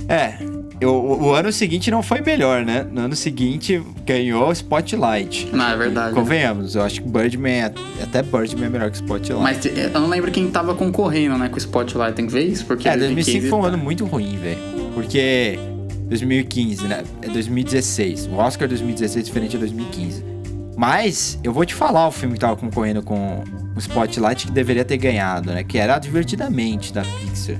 [0.09, 0.38] É,
[0.80, 2.86] eu, o, ano seguinte não foi melhor, né?
[2.90, 5.48] No ano seguinte ganhou Spotlight.
[5.52, 6.14] Não, é verdade.
[6.14, 9.42] Convenhamos, eu acho que Birdman, até Birdman é melhor que Spotlight.
[9.42, 12.14] Mas eu não lembro quem tava concorrendo, né, com Spotlight.
[12.14, 12.64] Tem que ver isso?
[12.66, 13.68] Porque é, 2005 foi um tá...
[13.68, 14.58] ano muito ruim, velho.
[14.94, 15.58] Porque
[16.08, 17.02] 2015, né?
[17.22, 18.26] É 2016.
[18.26, 20.24] O Oscar 2016 é diferente de 2015.
[20.76, 23.42] Mas eu vou te falar o filme que tava concorrendo com
[23.74, 25.64] o Spotlight que deveria ter ganhado, né?
[25.64, 27.56] Que era Divertidamente da Pixar.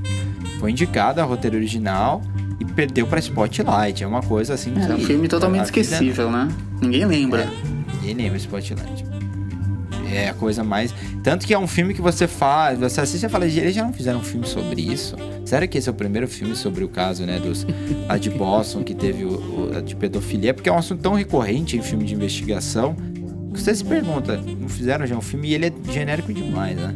[0.61, 2.36] Foi indicado a roteiro original e
[2.77, 4.05] perdeu pra Spotlight.
[4.05, 4.73] É uma coisa assim.
[4.79, 6.45] É, um filme totalmente esquecível, vida...
[6.45, 6.49] né?
[6.81, 7.43] Ninguém lembra.
[7.43, 9.05] É, ninguém lembra Spotlight.
[10.13, 10.95] É a coisa mais.
[11.25, 13.93] Tanto que é um filme que você faz, você assiste e fala, eles já não
[13.93, 15.17] fizeram um filme sobre isso?
[15.45, 17.67] Será que esse é o primeiro filme sobre o caso, né, dos
[18.07, 20.55] lá de Boston, que teve o, o de pedofilia?
[20.55, 22.95] Porque é um assunto tão recorrente em filme de investigação.
[23.53, 26.95] Que você se pergunta, não fizeram já um filme e ele é genérico demais, né?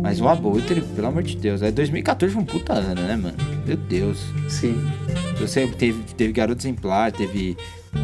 [0.00, 3.34] Mas o Abutre, pelo amor de Deus, é 2014 foi um puta ano, né, mano?
[3.66, 4.18] Meu Deus.
[4.48, 4.80] Sim.
[5.40, 7.56] Você teve, teve Garoto Exemplar, teve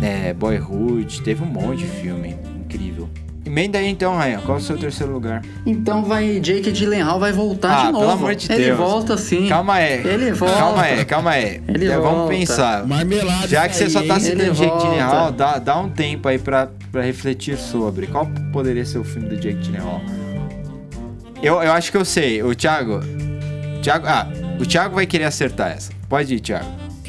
[0.03, 3.09] é, Boyhood, teve um monte de filme incrível.
[3.47, 4.41] emenda aí então, Ryan.
[4.41, 5.43] Qual é o seu terceiro lugar?
[5.65, 6.41] Então vai.
[6.41, 7.99] Jake Gyllenhaal vai voltar Ah, de novo.
[8.01, 8.79] pelo amor de Ele Deus.
[8.79, 9.49] volta sim.
[9.49, 10.07] Calma aí.
[10.07, 10.55] Ele volta.
[10.57, 11.63] Calma aí, calma aí.
[11.69, 12.29] Ele É, Vamos volta.
[12.35, 12.87] pensar.
[12.87, 14.79] Marmelada Já que você só tá citando Ele Jake.
[14.79, 18.07] Gyllenhaal, dá, dá um tempo aí pra, pra refletir sobre.
[18.09, 20.01] Qual poderia ser o filme do Jake Gyllenhaal?
[21.45, 22.43] Eu, eu acho que eu sei.
[22.43, 23.01] O Thiago...
[23.83, 24.07] Thiago...
[24.07, 24.27] Ah,
[24.59, 25.93] o Thiago vai querer acertar essa.
[26.09, 26.67] Pode ir, Thiago.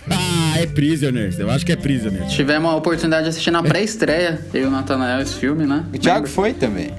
[0.10, 1.39] Ah, é Prisoners.
[1.39, 2.32] Eu acho que é Prisoners.
[2.34, 5.86] Tivemos a oportunidade de assistir na pré-estreia, eu e o Nathanael, esse filme, né?
[5.93, 6.91] O Thiago foi também.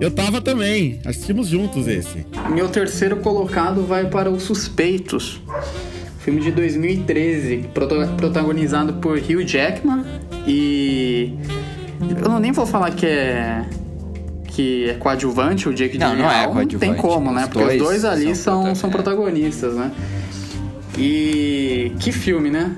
[0.00, 1.00] Eu tava também.
[1.04, 2.26] Assistimos juntos esse.
[2.50, 5.40] Meu terceiro colocado vai para Os Suspeitos.
[6.20, 10.04] Filme de 2013, proto- protagonizado por Hugh Jackman
[10.46, 11.34] e.
[12.22, 13.64] Eu não nem vou falar que é.
[14.54, 16.50] Que é coadjuvante o Jake Não, não Gyllenhaal.
[16.50, 16.78] é coadjuvante.
[16.78, 17.42] tem como, né?
[17.42, 19.90] Os Porque dois os dois ali são são, protagonistas, né?
[20.96, 21.92] E.
[21.98, 22.70] que filme, né?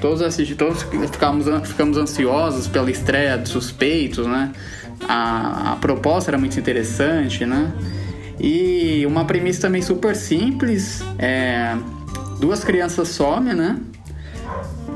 [0.00, 4.52] Todos assisti, todos ficamos, ficamos ansiosos pela estreia de Suspeitos, né?
[5.06, 7.72] A, a proposta era muito interessante, né?
[8.40, 11.02] E uma premissa também super simples.
[11.18, 11.76] É,
[12.40, 13.76] duas crianças somem, né?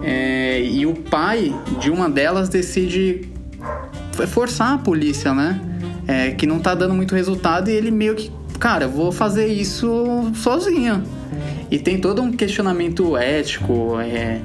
[0.03, 3.29] É, e o pai de uma delas decide
[4.29, 5.61] forçar a polícia, né?
[6.07, 10.33] É, que não tá dando muito resultado e ele meio que, cara, vou fazer isso
[10.35, 11.03] sozinho.
[11.71, 14.41] E tem todo um questionamento ético, é,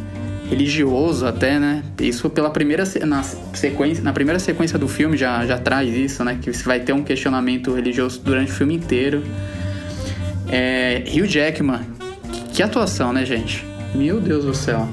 [0.49, 1.83] religioso até, né?
[1.99, 6.37] Isso pela primeira na sequência, na primeira sequência do filme já, já traz isso, né?
[6.41, 9.23] Que você vai ter um questionamento religioso durante o filme inteiro.
[10.47, 11.81] É, Hugh Jackman,
[12.53, 13.65] que atuação, né, gente?
[13.93, 14.87] Meu Deus do céu.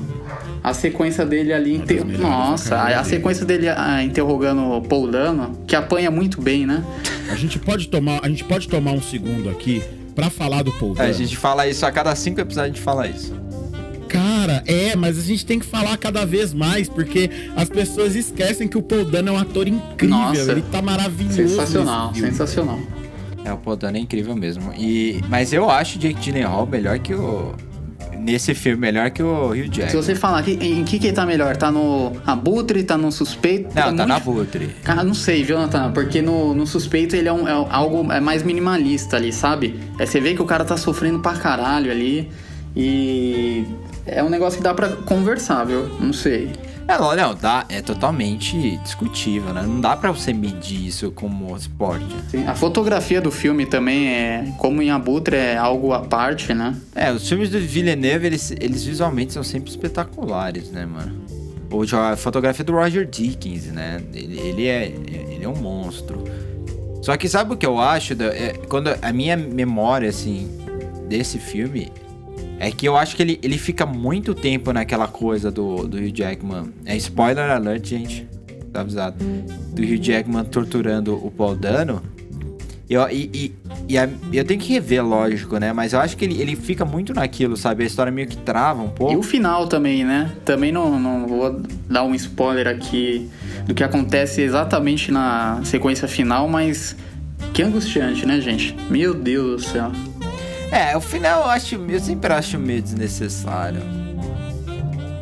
[0.64, 1.74] A sequência dele ali.
[1.74, 2.02] Inter...
[2.18, 6.82] Nossa, a, sequência dele ah, interrogando o Paul Dano, que apanha muito bem, né?
[7.30, 9.82] A gente pode tomar, a gente pode tomar um segundo aqui
[10.14, 12.80] pra falar do Paul É, a gente fala isso a cada cinco episódios, a gente
[12.80, 13.34] fala isso.
[14.08, 18.66] Cara, é, mas a gente tem que falar cada vez mais, porque as pessoas esquecem
[18.66, 20.16] que o Paul Dano é um ator incrível.
[20.16, 20.50] Nossa.
[20.50, 21.36] ele tá maravilhoso.
[21.36, 22.78] Sensacional, sensacional.
[23.44, 24.72] É, o Paul Dano é incrível mesmo.
[24.72, 27.52] E, mas eu acho o Jake Gyllenhaal melhor que o...
[28.24, 30.02] Nesse filme, melhor que o Hugh Se Jackman.
[30.02, 33.68] você falar que, em que que ele tá melhor, tá no Abutre, tá no Suspeito?
[33.74, 34.66] Não, é tá muito na Butre.
[34.82, 35.92] Cara, não sei, viu, Nathan?
[35.92, 39.78] Porque no, no suspeito ele é, um, é algo é mais minimalista ali, sabe?
[39.98, 42.30] É, você vê que o cara tá sofrendo pra caralho ali.
[42.74, 43.64] E
[44.06, 45.86] é um negócio que dá pra conversar, viu?
[46.00, 46.50] Não sei.
[46.86, 49.62] É, não, não, dá, é totalmente discutível, né?
[49.62, 52.14] Não dá pra você medir isso como esporte.
[52.30, 56.74] Sim, A fotografia do filme também é, como em Abutre, é algo à parte, né?
[56.94, 61.24] É, os filmes do Villeneuve, eles, eles visualmente são sempre espetaculares, né, mano?
[61.70, 64.00] Ou a fotografia do Roger Dickens, né?
[64.12, 66.22] Ele, ele é, ele é um monstro.
[67.02, 68.14] Só que sabe o que eu acho?
[68.22, 70.48] é, quando a minha memória, assim,
[71.08, 71.90] desse filme
[72.58, 76.12] é que eu acho que ele, ele fica muito tempo naquela coisa do, do Hugh
[76.14, 76.72] Jackman.
[76.84, 78.26] É spoiler alert, gente.
[78.72, 79.16] Tá avisado.
[79.72, 82.02] Do Hugh Jackman torturando o Paul Dano.
[82.88, 83.52] Eu, e, e,
[83.88, 85.72] e a- eu tenho que rever, lógico, né?
[85.72, 87.82] Mas eu acho que ele, ele fica muito naquilo, sabe?
[87.82, 89.22] A história meio que trava um E o pouco.
[89.22, 90.30] final também, né?
[90.44, 93.28] Também não, não vou dar um spoiler aqui
[93.66, 96.94] do que acontece exatamente na sequência final, mas
[97.54, 98.76] que angustiante, né, gente?
[98.90, 99.92] Meu Deus do céu.
[100.70, 101.74] É, o final eu acho.
[101.88, 103.80] Eu sempre acho meio desnecessário.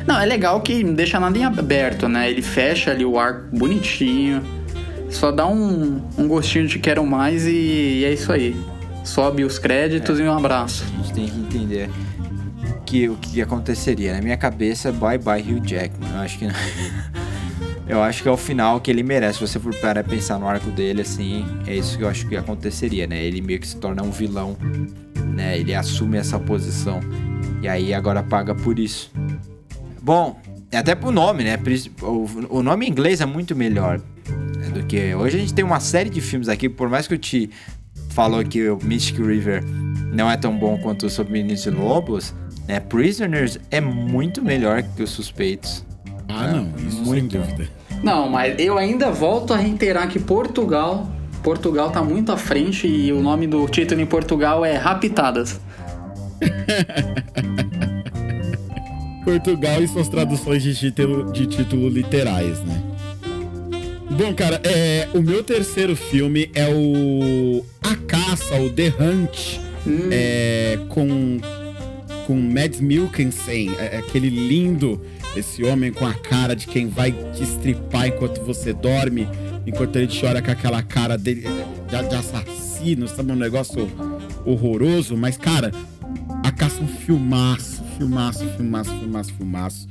[0.05, 2.29] Não, é legal que não deixa nada em aberto, né?
[2.29, 4.43] Ele fecha ali o arco bonitinho,
[5.09, 7.51] só dá um, um gostinho de quero mais e,
[7.99, 8.55] e é isso aí.
[9.03, 10.83] Sobe os créditos e um abraço.
[10.83, 11.89] A gente tem que entender
[12.85, 14.13] que, o que aconteceria.
[14.13, 16.09] Na minha cabeça, bye bye Hugh Jackman.
[16.11, 16.47] Eu acho que.
[17.87, 19.39] eu acho que é o final que ele merece.
[19.39, 22.27] Se você for parar e pensar no arco dele, assim, é isso que eu acho
[22.27, 23.23] que aconteceria, né?
[23.23, 24.57] Ele meio que se torna um vilão,
[25.35, 25.57] né?
[25.57, 27.01] Ele assume essa posição.
[27.61, 29.11] E aí agora paga por isso.
[30.01, 30.39] Bom,
[30.71, 31.57] é até pro nome, né?
[32.49, 34.01] O, nome em inglês é muito melhor
[34.57, 35.13] né, do que.
[35.15, 37.49] Hoje a gente tem uma série de filmes aqui, por mais que eu te
[38.09, 39.63] falou que o Mystic River
[40.13, 42.33] não é tão bom quanto o Submarinos e Lobos,
[42.67, 42.79] né?
[42.79, 45.85] Prisoners é muito melhor que os Suspeitos.
[46.27, 47.31] Ah, não, isso Muito.
[47.31, 47.69] sem dúvida.
[48.03, 51.07] Não, mas eu ainda volto a reiterar que Portugal.
[51.41, 55.59] Portugal tá muito à frente e o nome do título em Portugal é Raptadas.
[59.23, 62.83] Portugal e suas traduções de título, de título literais, né?
[64.11, 69.59] Bom, cara, é, o meu terceiro filme é o A Caça, o The Hunt,
[70.11, 71.39] é, com,
[72.25, 75.01] com Mads Mikkelsen, é, é aquele lindo,
[75.35, 79.27] esse homem com a cara de quem vai te estripar enquanto você dorme,
[79.65, 83.31] enquanto ele chora com aquela cara dele de, de assassino, sabe?
[83.31, 83.89] Um negócio
[84.45, 85.71] horroroso, mas, cara,
[86.43, 89.87] A Caça é um filmaço, filmaço, filmaço, filmaço, filmaço.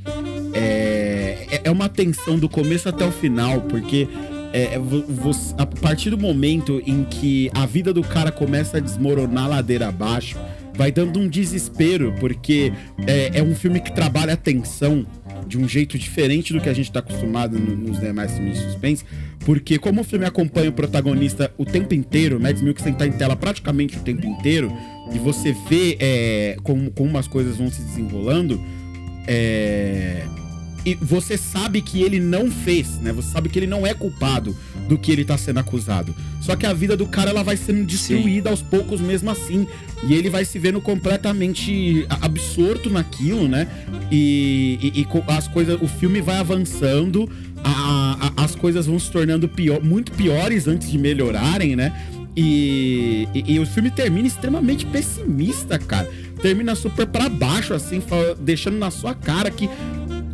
[0.54, 4.06] É, é- uma tensão do começo até o final, porque
[4.52, 8.80] é, vo- você- a partir do momento em que a vida do cara começa a
[8.80, 10.36] desmoronar ladeira abaixo,
[10.74, 12.72] vai dando um desespero, porque
[13.06, 15.06] é, é um filme que trabalha a tensão
[15.46, 18.64] de um jeito diferente do que a gente tá acostumado no- nos demais filmes de
[18.64, 19.04] suspense,
[19.44, 23.36] porque como o filme acompanha o protagonista o tempo inteiro, Mads Mikkelsen tá em tela
[23.36, 24.72] praticamente o tempo inteiro,
[25.12, 28.60] e você vê é, como, como as coisas vão se desenrolando,
[29.26, 30.22] é,
[30.84, 33.12] e você sabe que ele não fez, né?
[33.12, 34.56] Você sabe que ele não é culpado
[34.92, 36.14] do que ele tá sendo acusado.
[36.42, 39.66] Só que a vida do cara ela vai sendo destruída aos poucos mesmo assim.
[40.06, 43.66] E ele vai se vendo completamente absorto naquilo, né?
[44.10, 47.30] E, e- e as coisas, o filme vai avançando,
[47.64, 51.92] a- a- as coisas vão se tornando pior, muito piores antes de melhorarem, né?
[52.36, 56.10] E, e- e o filme termina extremamente pessimista, cara.
[56.40, 58.02] Termina super pra baixo, assim,
[58.40, 59.68] deixando na sua cara que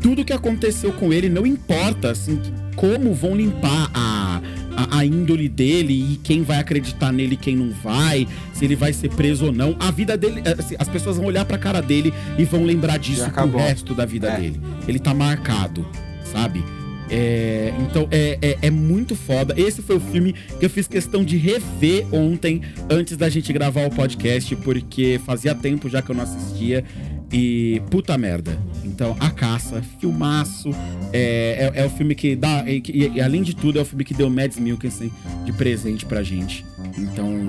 [0.01, 2.41] tudo que aconteceu com ele não importa, assim,
[2.77, 4.41] como vão limpar a,
[4.77, 8.77] a, a índole dele e quem vai acreditar nele e quem não vai, se ele
[8.77, 9.77] vai ser preso ou não.
[9.81, 13.29] A vida dele, assim, as pessoas vão olhar pra cara dele e vão lembrar disso
[13.31, 14.37] pro resto da vida É.
[14.41, 14.61] dele.
[14.87, 15.85] Ele tá marcado,
[16.33, 16.63] sabe?
[17.11, 19.55] É, então é, é, é muito foda.
[19.57, 23.87] Esse foi o filme que eu fiz questão de rever ontem, antes da gente gravar
[23.87, 26.85] o podcast, porque fazia tempo já que eu não assistia.
[27.33, 28.59] E puta merda.
[28.89, 30.71] Então, A Caça, filmaço.
[31.13, 32.65] É, é, é o filme que dá.
[32.67, 35.13] E, e- além de tudo, é o filme que deu Mads Mikkelsen
[35.45, 36.65] de presente pra gente.
[36.97, 37.49] Então,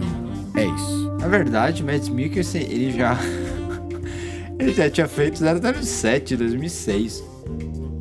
[0.56, 1.12] é isso.
[1.20, 3.18] Na verdade, o Mads Mikkelsen, ele já...
[4.60, 5.40] ele já tinha feito
[5.84, 7.24] 007, 2006.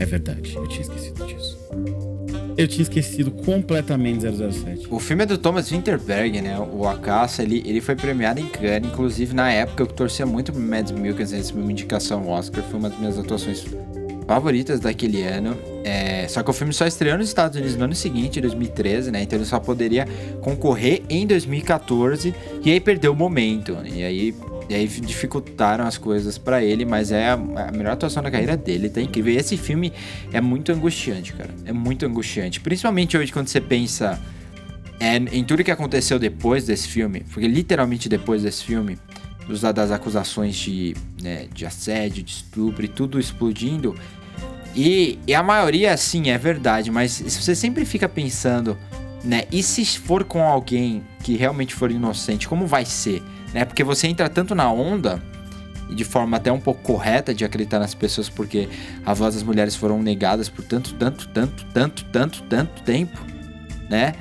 [0.00, 1.27] É verdade, eu tinha esquecido.
[2.58, 4.88] Eu tinha esquecido completamente 007.
[4.90, 6.58] O filme é do Thomas Winterberg, né?
[6.58, 8.90] O A Caça, ele, ele foi premiado em Cannes.
[8.90, 12.64] Inclusive, na época, eu torcia muito pro Mads Mikkelsen receber uma indicação ao Oscar.
[12.64, 13.64] Foi uma das minhas atuações
[14.26, 15.56] favoritas daquele ano.
[15.84, 19.22] É, só que o filme só estreou nos Estados Unidos no ano seguinte, 2013, né?
[19.22, 20.08] Então ele só poderia
[20.40, 22.34] concorrer em 2014.
[22.64, 23.78] E aí perdeu o momento.
[23.84, 24.34] E aí,
[24.68, 26.84] e aí dificultaram as coisas pra ele.
[26.84, 28.88] Mas é a, a melhor atuação da carreira dele.
[28.88, 29.32] Tá incrível.
[29.32, 29.92] E esse filme
[30.32, 31.50] é muito angustiante, cara.
[31.64, 32.60] É muito angustiante.
[32.60, 34.20] Principalmente hoje, quando você pensa
[35.00, 38.98] é, em tudo que aconteceu depois desse filme, porque literalmente depois desse filme,
[39.74, 43.94] das acusações de, né, de assédio, de estupro e tudo explodindo.
[44.74, 48.76] E, e a maioria, sim, é verdade, mas se você sempre fica pensando,
[49.24, 53.22] né, e se for com alguém que realmente for inocente, como vai ser?
[53.52, 53.64] Né?
[53.64, 55.22] Porque você entra tanto na onda,
[55.88, 58.68] e de forma até um pouco correta de acreditar nas pessoas, porque
[59.04, 63.18] a voz das mulheres foram negadas por tanto, tanto, tanto, tanto, tanto, tanto tempo,
[63.88, 64.12] né?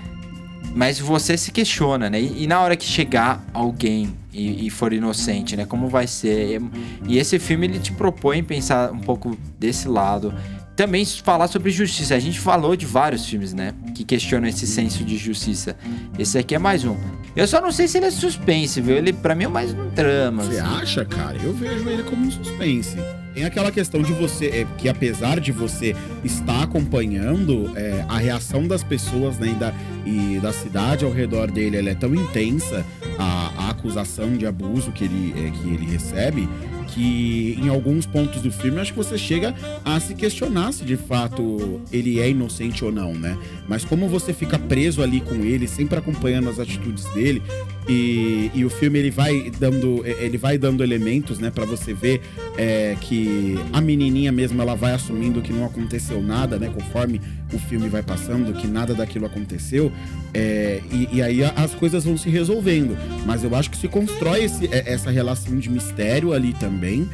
[0.73, 2.21] Mas você se questiona, né?
[2.21, 5.65] E, e na hora que chegar alguém e, e for inocente, né?
[5.65, 6.61] Como vai ser?
[7.07, 10.33] E, esse filme ele te propõe pensar um pouco desse lado.
[10.77, 12.13] Também falar sobre justiça.
[12.13, 13.73] A gente falou de vários filmes, né?
[13.95, 15.75] Que questionam esse senso de justiça.
[16.19, 16.95] Esse aqui é mais um.
[17.35, 18.95] Eu só não sei se ele é suspense, viu?
[18.95, 20.43] Ele, pra mim, é mais um drama.
[20.43, 20.75] Você assim.
[20.83, 21.35] acha, cara?
[21.43, 22.95] Eu vejo ele como um suspense.
[23.33, 28.67] Tem aquela questão de você, é, que apesar de você estar acompanhando é, a reação
[28.67, 29.73] das pessoas né, e, da,
[30.05, 32.85] e da cidade ao redor dele, ela é tão intensa,
[33.17, 36.47] a, a acusação de abuso que ele, é, que ele recebe,
[36.87, 40.97] que em alguns pontos do filme acho que você chega a se questionar se de
[40.97, 43.37] fato ele é inocente ou não, né?
[43.67, 47.41] Mas como você fica preso ali com ele, sempre acompanhando as atitudes dele,
[47.87, 52.21] e, e o filme ele vai dando ele vai dando elementos, né, para você ver
[52.57, 57.21] é, que a menininha mesmo ela vai assumindo que não aconteceu nada, né, conforme
[57.53, 59.91] o filme vai passando, que nada daquilo aconteceu,
[60.33, 62.97] é, e, e aí as coisas vão se resolvendo.
[63.25, 67.07] Mas eu acho que se constrói esse- é, essa relação de mistério ali também.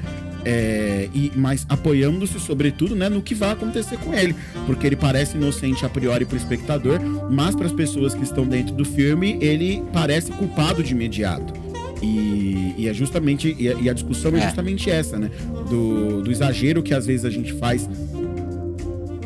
[0.46, 4.36] É, e, mas apoiando-se sobretudo né, no que vai acontecer com ele,
[4.66, 8.46] porque ele parece inocente a priori para o espectador, mas para as pessoas que estão
[8.46, 11.54] dentro do filme ele parece culpado de imediato.
[12.02, 14.39] E, e é justamente e a, e a discussão é.
[14.39, 14.41] É.
[14.41, 15.32] justamente essa, né?
[15.70, 17.88] Do, do exagero que às vezes a gente faz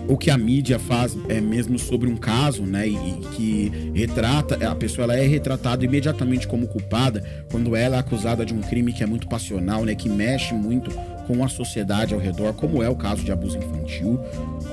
[0.07, 4.55] o que a mídia faz é mesmo sobre um caso, né, e, e que retrata
[4.69, 8.93] a pessoa ela é retratada imediatamente como culpada quando ela é acusada de um crime
[8.93, 10.89] que é muito passional, né, que mexe muito
[11.27, 14.17] com a sociedade ao redor, como é o caso de abuso infantil.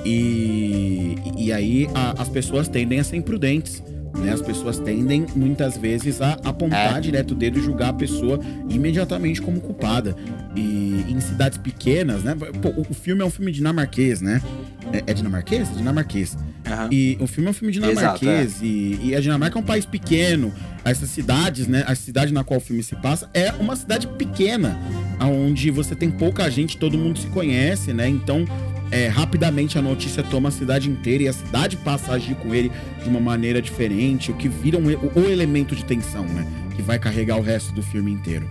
[0.05, 3.83] E, e aí a- as pessoas tendem a ser imprudentes.
[4.17, 6.99] Né, as pessoas tendem muitas vezes a apontar É.
[7.01, 8.39] direto o dedo e julgar a pessoa
[8.69, 10.15] imediatamente como culpada.
[10.55, 12.33] E em cidades pequenas, né?
[12.61, 14.41] Pô, o- filme é um filme dinamarquês, né?
[14.93, 15.69] É, é dinamarquês?
[15.69, 16.37] É dinamarquês.
[16.65, 16.89] Aham.
[16.91, 19.85] E o filme é um filme dinamarquês Exato, e, e a Dinamarca é um país
[19.85, 20.51] pequeno.
[20.83, 21.83] Essas cidades, né?
[21.85, 24.79] A cidade na qual o filme se passa é uma cidade pequena,
[25.21, 28.07] onde você tem pouca gente, todo mundo se conhece, né?
[28.09, 28.45] Então
[28.91, 32.53] é, rapidamente a notícia toma a cidade inteira e a cidade passa a agir com
[32.53, 32.71] ele
[33.01, 36.45] de uma maneira diferente, o que vira um, o, o elemento de tensão, né?
[36.75, 38.47] Que vai carregar o resto do filme inteiro.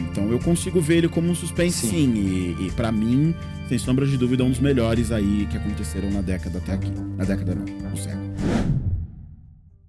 [0.00, 3.34] Então eu consigo ver ele como um suspense sim, sim e, e para mim,
[3.68, 6.90] sem sombra de dúvida, é um dos melhores aí que aconteceram na década até aqui.
[7.16, 8.34] Na década não, no século.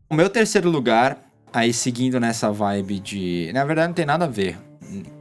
[0.10, 1.22] O meu terceiro lugar,
[1.52, 3.52] aí seguindo nessa vibe de.
[3.54, 4.58] Na verdade, não tem nada a ver.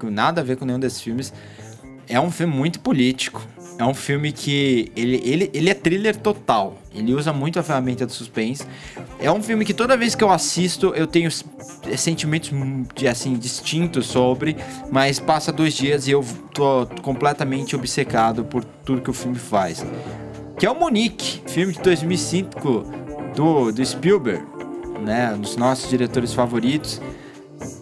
[0.04, 1.32] Nada a ver com nenhum desses filmes.
[2.08, 3.46] É um filme muito político.
[3.78, 6.78] É um filme que ele, ele, ele é thriller total.
[6.94, 8.64] Ele usa muito a ferramenta do suspense.
[9.18, 11.30] É um filme que toda vez que eu assisto eu tenho
[11.96, 12.50] sentimentos
[12.94, 14.56] de, assim distintos sobre,
[14.90, 16.24] mas passa dois dias e eu
[16.54, 19.84] tô completamente obcecado por tudo que o filme faz.
[20.58, 22.86] Que é o Monique, filme de 2005
[23.34, 24.42] do, do Spielberg,
[25.04, 27.00] né, um dos nossos diretores favoritos.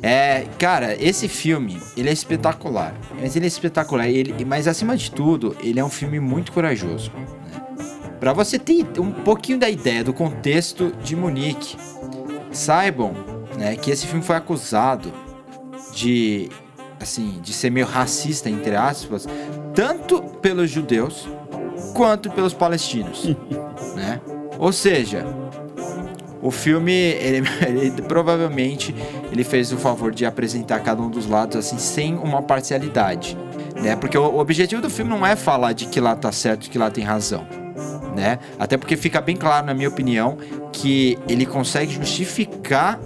[0.02, 2.94] É, cara, esse filme, ele é espetacular.
[3.20, 7.10] Mas ele é espetacular, ele, mas acima de tudo, ele é um filme muito corajoso.
[7.14, 7.26] Né?
[8.20, 11.76] Para você ter um pouquinho da ideia do contexto de Munique,
[12.52, 13.12] saibam,
[13.58, 15.12] né, que esse filme foi acusado
[15.92, 16.48] de
[17.00, 19.26] assim, de ser meio racista entre aspas,
[19.74, 21.28] tanto pelos judeus
[21.94, 23.36] quanto pelos palestinos,
[23.94, 24.20] né?
[24.58, 25.26] Ou seja,
[26.44, 28.94] o filme, ele, ele, provavelmente
[29.32, 33.36] ele fez o favor de apresentar cada um dos lados assim sem uma parcialidade,
[33.82, 33.96] né?
[33.96, 36.76] Porque o, o objetivo do filme não é falar de que lá tá certo que
[36.76, 37.46] lá tem razão,
[38.14, 38.38] né?
[38.58, 40.36] Até porque fica bem claro, na minha opinião,
[40.70, 43.00] que ele consegue justificar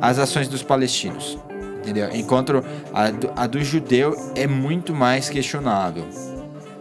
[0.00, 1.36] as ações dos palestinos,
[1.80, 2.08] entendeu?
[2.14, 2.64] Enquanto
[2.94, 6.06] a do, a do judeu é muito mais questionável.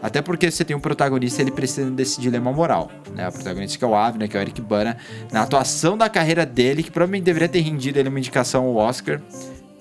[0.08, 3.28] Até porque você tem um protagonista, ele precisa desse dilema moral, né?
[3.28, 4.95] O protagonista que é o Avner, que é o Eric Bana,
[5.34, 9.22] na atuação da carreira dele, que provavelmente deveria ter rendido ele uma indicação ao Oscar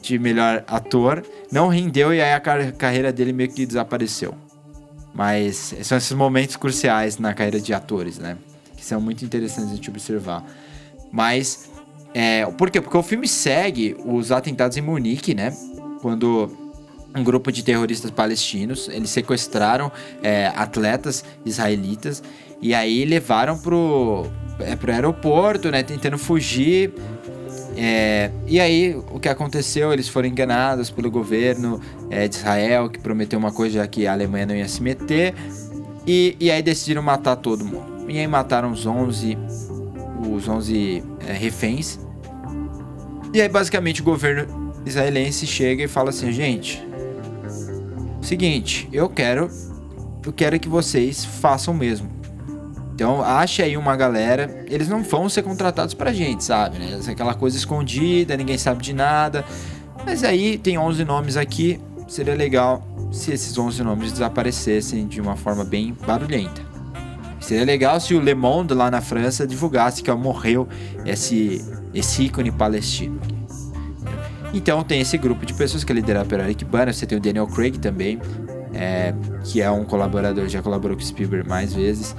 [0.03, 4.35] de melhor ator, não rendeu e aí a car carreira dele meio que desapareceu.
[5.15, 8.37] Mas são esses momentos cruciais na carreira de atores, né?
[8.77, 10.45] Que são muito interessantes de observar.
[11.13, 11.71] Mas,
[12.13, 12.81] é, por quê?
[12.81, 15.57] Porque o filme segue os atentados em Munique, né?
[16.03, 16.66] Quando
[17.17, 18.89] um grupo de terroristas palestinos.
[18.89, 19.91] Eles sequestraram
[20.23, 22.23] é, atletas israelitas
[22.61, 24.27] e aí levaram pro,
[24.59, 25.83] é, pro aeroporto, né?
[25.83, 26.93] Tentando fugir.
[27.77, 29.93] É, e aí, o que aconteceu?
[29.93, 34.47] Eles foram enganados pelo governo é, de Israel, que prometeu uma coisa que a Alemanha
[34.47, 35.35] não ia se meter.
[36.07, 38.07] E, e aí decidiram matar todo mundo.
[38.09, 39.37] E aí mataram os 11,
[40.31, 41.99] os 11 é, reféns.
[43.35, 46.86] E aí, basicamente, o governo israelense chega e fala assim: gente,
[48.27, 49.49] Seguinte, eu quero
[50.25, 52.11] eu quero que vocês façam mesmo.
[52.93, 56.99] Então, ache aí uma galera, eles não vão ser contratados pra gente, sabe, né?
[57.07, 59.45] Aquela coisa escondida, ninguém sabe de nada.
[60.05, 65.37] Mas aí tem 11 nomes aqui, seria legal se esses 11 nomes desaparecessem de uma
[65.37, 66.63] forma bem barulhenta.
[67.39, 70.67] Seria legal se o Le Monde lá na França divulgasse que morreu
[71.05, 71.65] esse,
[71.95, 73.36] esse ícone palestino.
[74.53, 77.21] Então tem esse grupo de pessoas que é liderado pelo Eric Bana, você tem o
[77.21, 78.21] Daniel Craig também,
[78.73, 82.15] é, que é um colaborador, já colaborou com o Spielberg mais vezes.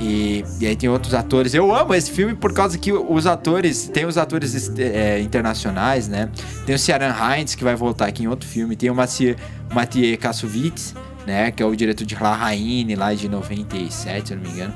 [0.00, 1.54] E, e, aí tem outros atores.
[1.54, 6.28] Eu amo esse filme por causa que os atores, tem os atores é, internacionais, né?
[6.66, 8.74] Tem o Ciaran Hines, que vai voltar aqui em outro filme.
[8.74, 9.36] Tem o Mathieu,
[10.20, 10.92] Kassovitz,
[11.24, 11.52] né?
[11.52, 14.74] Que é o diretor de La Raine, lá de 97, se eu não me engano.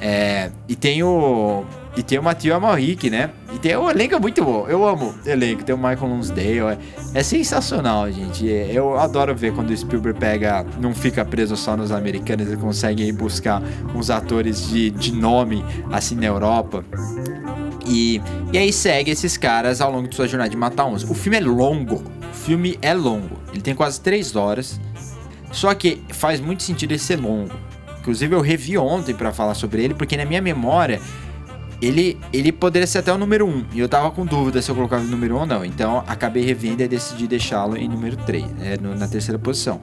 [0.00, 1.64] É, e tem o
[1.96, 3.30] e tem o Mathieu Amalric, né?
[3.54, 4.66] E tem o elenco é muito bom.
[4.68, 5.62] Eu amo elenco.
[5.62, 6.58] Tem o Michael Lonsdale.
[6.58, 6.78] É,
[7.14, 8.46] é sensacional, gente.
[8.46, 13.10] Eu adoro ver quando o Spielberg pega, não fica preso só nos americanos, ele consegue
[13.12, 13.62] buscar
[13.94, 16.84] uns atores de, de nome assim na Europa.
[17.86, 18.20] E,
[18.52, 21.04] e aí segue esses caras ao longo de sua jornada de matar uns.
[21.04, 21.96] O filme é longo.
[21.96, 23.38] O filme é longo.
[23.52, 24.80] Ele tem quase três horas.
[25.52, 27.54] Só que faz muito sentido ele ser longo.
[28.00, 31.00] Inclusive eu revi ontem para falar sobre ele, porque na minha memória
[31.84, 33.66] ele, ele poderia ser até o número 1.
[33.74, 35.64] E eu tava com dúvida se eu colocava o número 1 ou não.
[35.64, 39.80] Então acabei revendo e decidi deixá-lo em número 3, né, no, na terceira posição.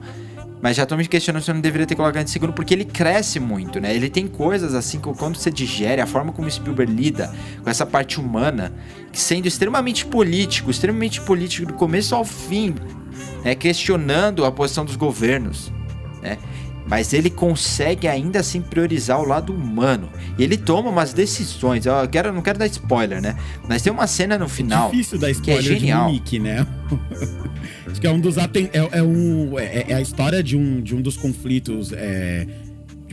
[0.60, 2.84] Mas já tô me questionando se eu não deveria ter colocado em segundo, porque ele
[2.84, 3.94] cresce muito, né?
[3.94, 7.34] Ele tem coisas assim que quando você digere, a forma como Spielberg lida
[7.64, 8.72] com essa parte humana,
[9.12, 12.76] sendo extremamente político, extremamente político do começo ao fim,
[13.44, 13.56] né?
[13.56, 15.72] questionando a posição dos governos,
[16.22, 16.38] né?
[16.86, 20.08] Mas ele consegue ainda assim priorizar o lado humano.
[20.38, 21.86] E ele toma umas decisões.
[21.86, 23.36] Eu quero, não quero dar spoiler, né?
[23.68, 24.88] Mas tem uma cena no final.
[24.88, 26.06] É difícil dar spoiler que é genial.
[26.06, 26.66] de Nick, né?
[27.86, 30.80] Acho que é um dos aten é, é, um, é, é, a história de um,
[30.80, 32.46] de um dos conflitos é,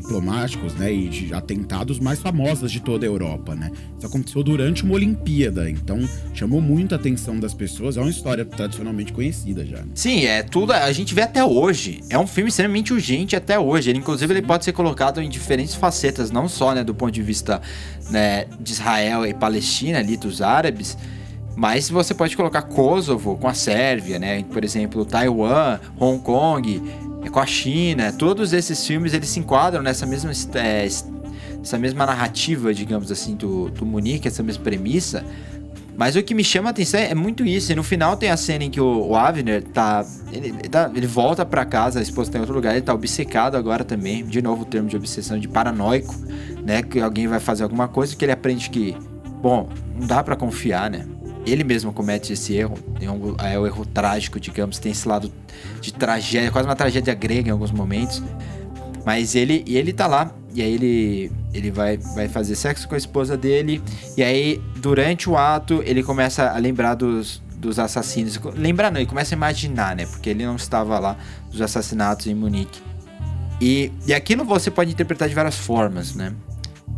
[0.10, 3.72] diplomáticos, né, e de atentados mais famosas de toda a Europa, né?
[3.96, 6.00] Isso aconteceu durante uma Olimpíada, então
[6.34, 7.96] chamou muito a atenção das pessoas.
[7.96, 9.78] É uma história tradicionalmente conhecida já.
[9.78, 9.92] Né?
[9.94, 10.74] Sim, é tudo.
[10.74, 12.02] A gente vê até hoje.
[12.10, 13.92] É um filme extremamente urgente até hoje.
[13.92, 17.22] Ele, inclusive, ele pode ser colocado em diferentes facetas, não só, né, do ponto de
[17.22, 17.62] vista
[18.10, 20.98] né, de Israel e Palestina, ali dos árabes.
[21.56, 24.44] Mas você pode colocar Kosovo com a Sérvia, né?
[24.44, 26.82] Por exemplo, Taiwan, Hong Kong,
[27.24, 28.12] é, com a China.
[28.12, 33.70] Todos esses filmes eles se enquadram nessa mesma, é, essa mesma narrativa, digamos assim, do,
[33.70, 35.24] do Munique, essa mesma premissa.
[36.00, 37.74] Mas o que me chama a atenção é muito isso.
[37.74, 40.90] E no final tem a cena em que o, o Avner tá ele, tá.
[40.96, 44.26] ele volta para casa, a esposa tá em outro lugar, ele tá obcecado agora também.
[44.26, 46.16] De novo o termo de obsessão, de paranoico,
[46.64, 46.82] né?
[46.82, 48.96] Que alguém vai fazer alguma coisa que ele aprende que,
[49.42, 51.06] bom, não dá para confiar, né?
[51.46, 52.78] Ele mesmo comete esse erro,
[53.40, 55.32] é o erro trágico, digamos, tem esse lado
[55.82, 58.22] de tragédia, quase uma tragédia grega em alguns momentos.
[59.06, 62.96] Mas ele, e ele tá lá, e aí ele, ele vai, vai fazer sexo com
[62.96, 63.82] a esposa dele,
[64.18, 68.40] e aí durante o ato ele começa a lembrar dos, dos assassinos.
[68.56, 70.06] Lembrar não, ele começa a imaginar, né?
[70.06, 71.18] Porque ele não estava lá
[71.50, 72.82] dos assassinatos em Munique.
[73.62, 76.34] E, e aquilo você pode interpretar de várias formas, né?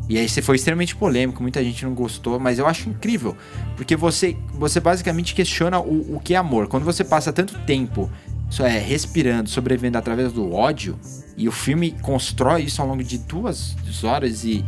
[0.09, 3.35] E aí você foi extremamente polêmico, muita gente não gostou, mas eu acho incrível,
[3.77, 6.67] porque você, você basicamente questiona o, o que é amor.
[6.67, 8.09] Quando você passa tanto tempo
[8.49, 10.99] isso é, respirando, sobrevivendo através do ódio,
[11.37, 14.65] e o filme constrói isso ao longo de duas horas e,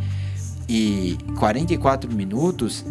[0.68, 2.84] e 44 minutos,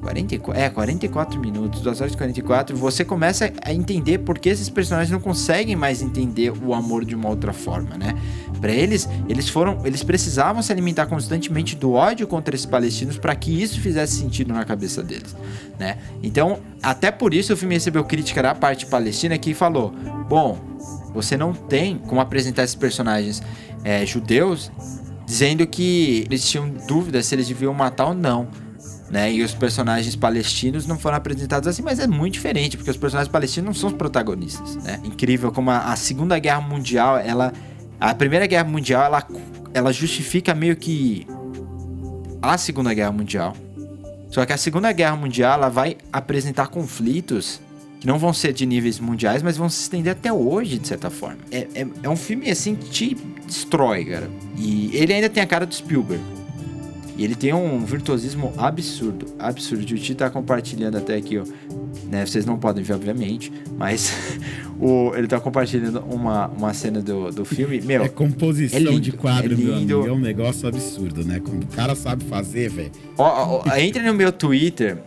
[0.00, 4.68] 44, é, 44 minutos, 2 horas e 44, você começa a entender por que esses
[4.68, 8.14] personagens não conseguem mais entender o amor de uma outra forma, né?
[8.60, 13.34] Para eles, eles foram, eles precisavam se alimentar constantemente do ódio contra esses palestinos para
[13.34, 15.36] que isso fizesse sentido na cabeça deles,
[15.78, 15.98] né?
[16.22, 19.92] Então, até por isso o filme recebeu crítica da parte palestina que falou:
[20.28, 20.58] "Bom,
[21.12, 23.42] você não tem como apresentar esses personagens
[23.84, 24.70] é, judeus
[25.28, 28.48] dizendo que eles tinham dúvidas se eles deviam matar ou não."
[29.10, 29.32] Né?
[29.32, 33.30] E os personagens palestinos não foram apresentados assim, mas é muito diferente, porque os personagens
[33.30, 35.00] palestinos não são os protagonistas, né?
[35.02, 37.52] Incrível como a, a Segunda Guerra Mundial, ela
[38.00, 39.26] a Primeira Guerra Mundial, ela,
[39.74, 41.26] ela justifica meio que
[42.40, 43.56] a Segunda Guerra Mundial.
[44.30, 47.60] Só que a Segunda Guerra Mundial, ela vai apresentar conflitos
[48.00, 51.10] que não vão ser de níveis mundiais, mas vão se estender até hoje, de certa
[51.10, 51.38] forma.
[51.50, 54.30] É, é, é um filme, assim, que te destrói, cara.
[54.56, 56.22] E ele ainda tem a cara do Spielberg.
[57.18, 59.82] E ele tem um virtuosismo absurdo, absurdo.
[59.82, 61.44] O Titi tá compartilhando até aqui, ó.
[62.08, 62.24] Né?
[62.24, 64.12] Vocês não podem ver, obviamente, mas
[64.78, 67.80] o, ele tá compartilhando uma, uma cena do, do filme.
[67.80, 70.06] Meu, é composição é lindo, de quadro, é meu amigo.
[70.06, 71.40] É um negócio absurdo, né?
[71.40, 72.92] Como o cara sabe fazer, velho.
[73.76, 74.98] Entre no meu Twitter,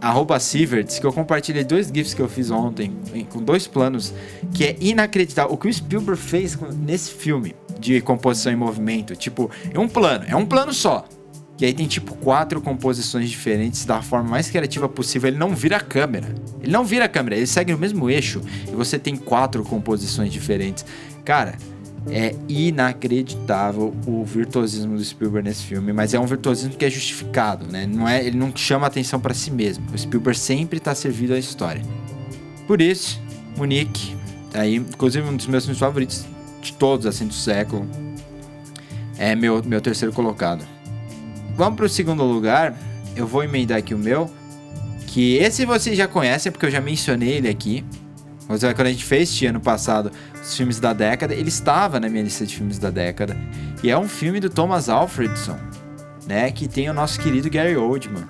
[0.00, 2.96] arroba Sieverts, que eu compartilhei dois GIFs que eu fiz ontem,
[3.30, 4.14] com dois planos,
[4.54, 5.52] que é inacreditável.
[5.52, 10.24] O que o Spielberg fez nesse filme de composição em movimento, tipo, é um plano,
[10.26, 11.04] é um plano só.
[11.60, 15.28] E aí tem tipo quatro composições diferentes da forma mais criativa possível.
[15.28, 16.34] Ele não vira a câmera.
[16.62, 20.32] Ele não vira a câmera, ele segue no mesmo eixo e você tem quatro composições
[20.32, 20.86] diferentes.
[21.22, 21.58] Cara,
[22.08, 27.66] é inacreditável o virtuosismo do Spielberg nesse filme, mas é um virtuosismo que é justificado,
[27.66, 27.86] né?
[27.86, 29.84] Não é, ele não chama atenção para si mesmo.
[29.92, 31.82] O Spielberg sempre está servido à história.
[32.66, 33.20] Por isso,
[33.56, 34.16] Munique,
[34.54, 36.24] aí, inclusive um dos meus filmes favoritos
[36.62, 37.86] de todos assim do século,
[39.18, 40.64] é meu meu terceiro colocado.
[41.56, 42.74] Vamos pro segundo lugar.
[43.14, 44.30] Eu vou emendar aqui o meu.
[45.06, 47.84] Que esse vocês já conhecem, porque eu já mencionei ele aqui.
[48.48, 50.10] Mas quando a gente fez ano passado
[50.42, 53.36] os filmes da década, ele estava na minha lista de filmes da década.
[53.82, 55.58] E é um filme do Thomas Alfredson,
[56.26, 56.50] né?
[56.50, 58.24] Que tem o nosso querido Gary Oldman.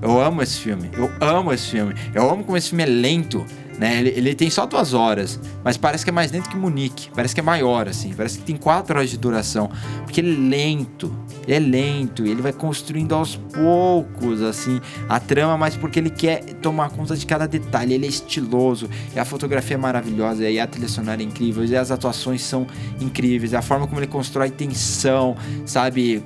[0.00, 0.90] Eu amo esse filme.
[0.92, 1.94] Eu amo esse filme.
[2.12, 3.46] Eu amo como esse filme é lento.
[3.78, 3.98] Né?
[4.00, 7.08] Ele, ele, tem só duas horas, mas parece que é mais lento que Munique.
[7.14, 8.12] Parece que é maior, assim.
[8.12, 9.70] Parece que tem quatro horas de duração.
[10.04, 11.12] Porque ele é lento.
[11.46, 12.24] Ele é lento.
[12.24, 17.24] Ele vai construindo aos poucos, assim, a trama, mas porque ele quer tomar conta de
[17.24, 17.94] cada detalhe.
[17.94, 18.88] Ele é estiloso.
[19.14, 20.48] E a fotografia é maravilhosa.
[20.48, 21.64] E a trilha sonora é incrível.
[21.64, 22.66] E as atuações são
[23.00, 23.54] incríveis.
[23.54, 26.22] A forma como ele constrói tensão, sabe?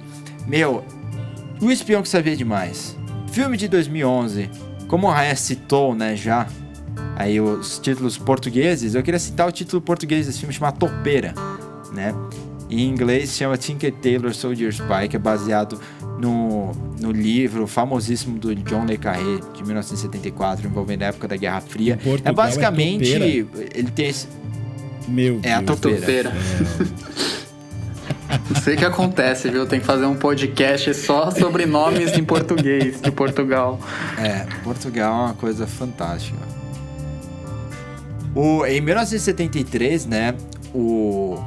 [0.46, 0.84] Meu,
[1.60, 2.96] o espião que sabia demais.
[3.30, 4.50] Filme de 2011.
[4.88, 6.46] Como o Raya citou, né, já
[7.16, 11.34] aí os títulos portugueses, eu queria citar o título português desse filme chamado Topeira,
[11.92, 12.14] né?
[12.68, 15.80] Em inglês chama Tinker Tailor Soldier Spy, que é baseado
[16.18, 21.60] no, no livro famosíssimo do John Le Carré, de 1974, envolvendo a época da Guerra
[21.60, 21.98] Fria.
[22.24, 23.14] É, é basicamente.
[23.14, 23.18] É
[23.74, 24.26] ele tem esse.
[25.06, 26.32] Meu É a topeira.
[26.32, 27.16] É.
[28.50, 29.66] Não sei o que acontece, viu?
[29.66, 33.78] Tem que fazer um podcast só sobre nomes em português de Portugal.
[34.18, 36.55] É, Portugal é uma coisa fantástica.
[38.36, 40.34] O, em 1973, né,
[40.74, 41.38] o,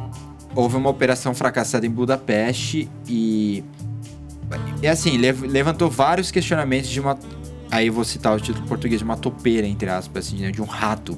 [0.56, 3.64] houve uma operação fracassada em Budapeste e.
[4.82, 7.18] E assim, lev- levantou vários questionamentos de uma.
[7.70, 10.66] Aí vou citar o título português de uma topeira, entre aspas, assim, né, de um
[10.66, 11.16] rato.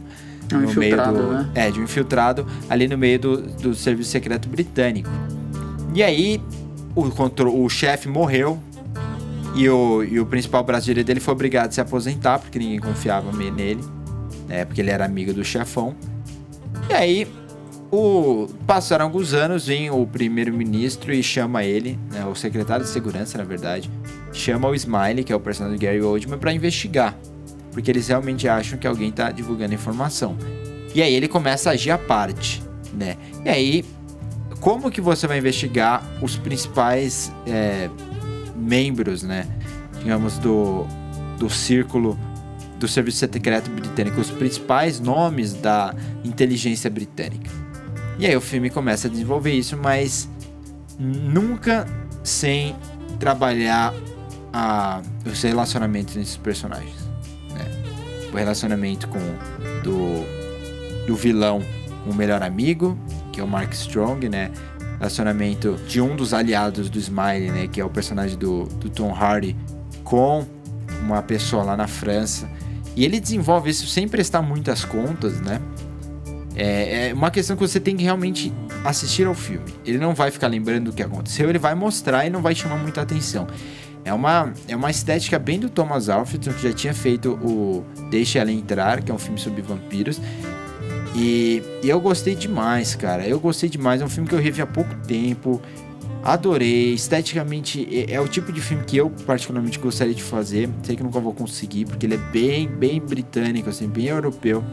[0.53, 1.49] Um no meio do, né?
[1.55, 5.09] É, de um infiltrado ali no meio do, do serviço secreto britânico.
[5.95, 6.41] E aí,
[6.93, 7.03] o,
[7.63, 8.59] o chefe morreu
[9.55, 13.31] e o, e o principal brasileiro dele foi obrigado a se aposentar, porque ninguém confiava
[13.31, 13.81] nele,
[14.51, 14.65] né?
[14.65, 15.95] Porque ele era amigo do chefão.
[16.89, 17.27] E aí,
[17.89, 23.37] o, passaram alguns anos, vem o primeiro-ministro e chama ele, né, o secretário de segurança,
[23.37, 23.89] na verdade,
[24.33, 27.17] chama o Smiley, que é o personagem do Gary Oldman, para investigar.
[27.71, 30.37] Porque eles realmente acham que alguém tá divulgando informação.
[30.93, 32.61] E aí ele começa a agir à parte,
[32.93, 33.15] né?
[33.45, 33.85] E aí,
[34.59, 37.89] como que você vai investigar os principais é,
[38.57, 39.47] membros, né?
[39.99, 40.85] Digamos, do,
[41.37, 42.19] do círculo
[42.81, 45.93] do Serviço Secreto Britânico, os principais nomes da
[46.25, 47.49] inteligência britânica.
[48.17, 50.27] E aí o filme começa a desenvolver isso, mas
[50.97, 51.85] nunca
[52.23, 52.75] sem
[53.19, 53.93] trabalhar
[54.51, 56.95] a, os relacionamentos os personagens.
[57.53, 57.65] né?
[58.33, 59.19] O relacionamento com
[59.83, 60.25] do,
[61.05, 61.61] do vilão
[62.07, 62.97] o melhor amigo,
[63.31, 64.51] que é o Mark Strong, né?
[64.97, 67.67] Relacionamento de um dos aliados do Smiley, né?
[67.67, 69.55] Que é o personagem do, do Tom Hardy
[70.03, 70.47] com
[71.03, 72.49] uma pessoa lá na França.
[72.95, 75.61] E ele desenvolve isso sem prestar muitas contas, né?
[76.55, 79.73] É, é uma questão que você tem que realmente assistir ao filme.
[79.85, 82.77] Ele não vai ficar lembrando do que aconteceu, ele vai mostrar e não vai chamar
[82.77, 83.47] muita atenção.
[84.03, 88.39] É uma, é uma estética bem do Thomas Alfredson, que já tinha feito o Deixa
[88.39, 90.19] Ela Entrar, que é um filme sobre vampiros.
[91.15, 93.27] E, e eu gostei demais, cara.
[93.27, 94.01] Eu gostei demais.
[94.01, 95.61] É um filme que eu revi há pouco tempo.
[96.23, 96.93] Adorei.
[96.93, 100.69] Esteticamente, é, é o tipo de filme que eu particularmente gostaria de fazer.
[100.83, 104.63] Sei que nunca vou conseguir, porque ele é bem, bem britânico, assim, bem europeu.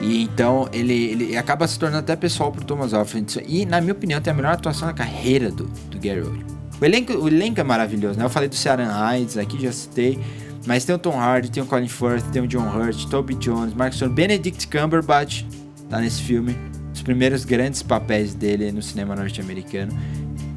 [0.00, 3.40] E então ele, ele acaba se tornando até pessoal pro Thomas Alfredson.
[3.46, 6.44] E, na minha opinião, tem a melhor atuação da carreira do, do Gary Oldman.
[6.80, 8.24] O elenco, o elenco é maravilhoso, né?
[8.24, 10.18] Eu falei do Ciaran Hydes aqui, já citei.
[10.66, 13.72] Mas tem o Tom Hardy, tem o Colin Firth, tem o John Hurt, Toby Jones,
[13.74, 15.44] Mark Strong, Benedict Cumberbatch
[15.90, 16.56] tá nesse filme.
[17.00, 19.90] Os primeiros grandes papéis dele no cinema norte-americano.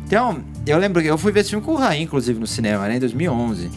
[0.06, 2.86] Então, eu lembro que eu fui ver esse filme com o Raí, inclusive, no cinema,
[2.86, 2.98] né?
[2.98, 3.72] Em 2011.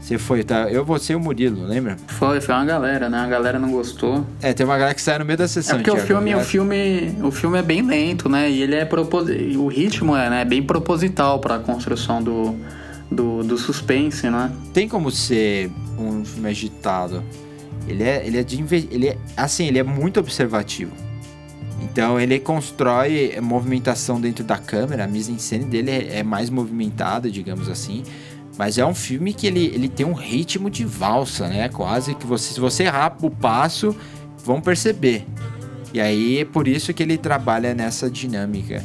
[0.00, 0.70] Você foi, tá?
[0.70, 1.96] Eu, você e o Murilo, lembra?
[2.06, 3.18] Foi, foi uma galera, né?
[3.18, 4.24] A galera não gostou.
[4.40, 5.78] É, tem uma galera que saiu no meio da É sessão.
[5.78, 8.48] porque o Thiago, filme, o filme, o filme é bem lento, né?
[8.48, 9.56] E ele é proposi...
[9.56, 12.54] o ritmo é, né, bem proposital para a construção do,
[13.10, 14.52] do, do suspense, né?
[14.72, 17.24] Tem como ser um filme agitado.
[17.88, 21.09] Ele é, ele é de ele é assim, ele é muito observativo.
[21.80, 27.68] Então ele constrói movimentação dentro da câmera, a mise-en-scène dele é, é mais movimentada, digamos
[27.68, 28.02] assim.
[28.58, 31.68] Mas é um filme que ele, ele tem um ritmo de valsa, né?
[31.68, 33.96] Quase que você, se você errar o passo,
[34.44, 35.24] vão perceber.
[35.94, 38.82] E aí é por isso que ele trabalha nessa dinâmica.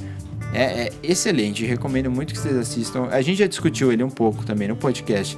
[0.53, 3.09] É, é excelente, recomendo muito que vocês assistam.
[3.11, 5.37] A gente já discutiu ele um pouco também no podcast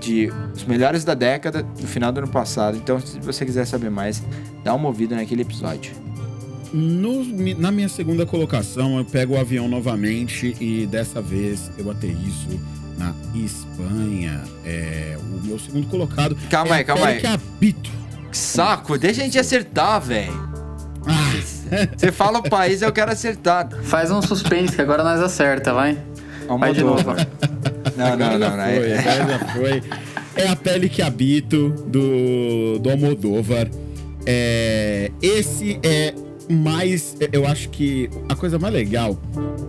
[0.00, 2.76] de os melhores da década no final do ano passado.
[2.76, 4.22] Então, se você quiser saber mais,
[4.64, 5.92] dá uma ouvida naquele episódio.
[6.72, 7.24] No-
[7.58, 12.48] na minha segunda colocação, eu pego o avião novamente e dessa vez eu aterriço
[12.98, 14.42] na Espanha.
[14.64, 16.36] É, o meu segundo colocado.
[16.50, 17.20] Calma é aí, calma aí.
[17.20, 17.90] Que habito.
[18.30, 20.48] Que saco, deixa a gente acertar, velho.
[21.96, 23.68] Você fala o país, eu quero acertar.
[23.84, 25.96] Faz um suspense que agora nós acerta, vai.
[26.58, 27.04] Vai de novo.
[27.96, 28.64] Não, não, não, não.
[28.64, 29.82] foi, é- já foi.
[30.36, 33.68] É a pele que habito do, do Almodóvar.
[34.24, 36.14] É, esse é
[36.50, 37.16] mais.
[37.32, 39.18] Eu acho que a coisa mais legal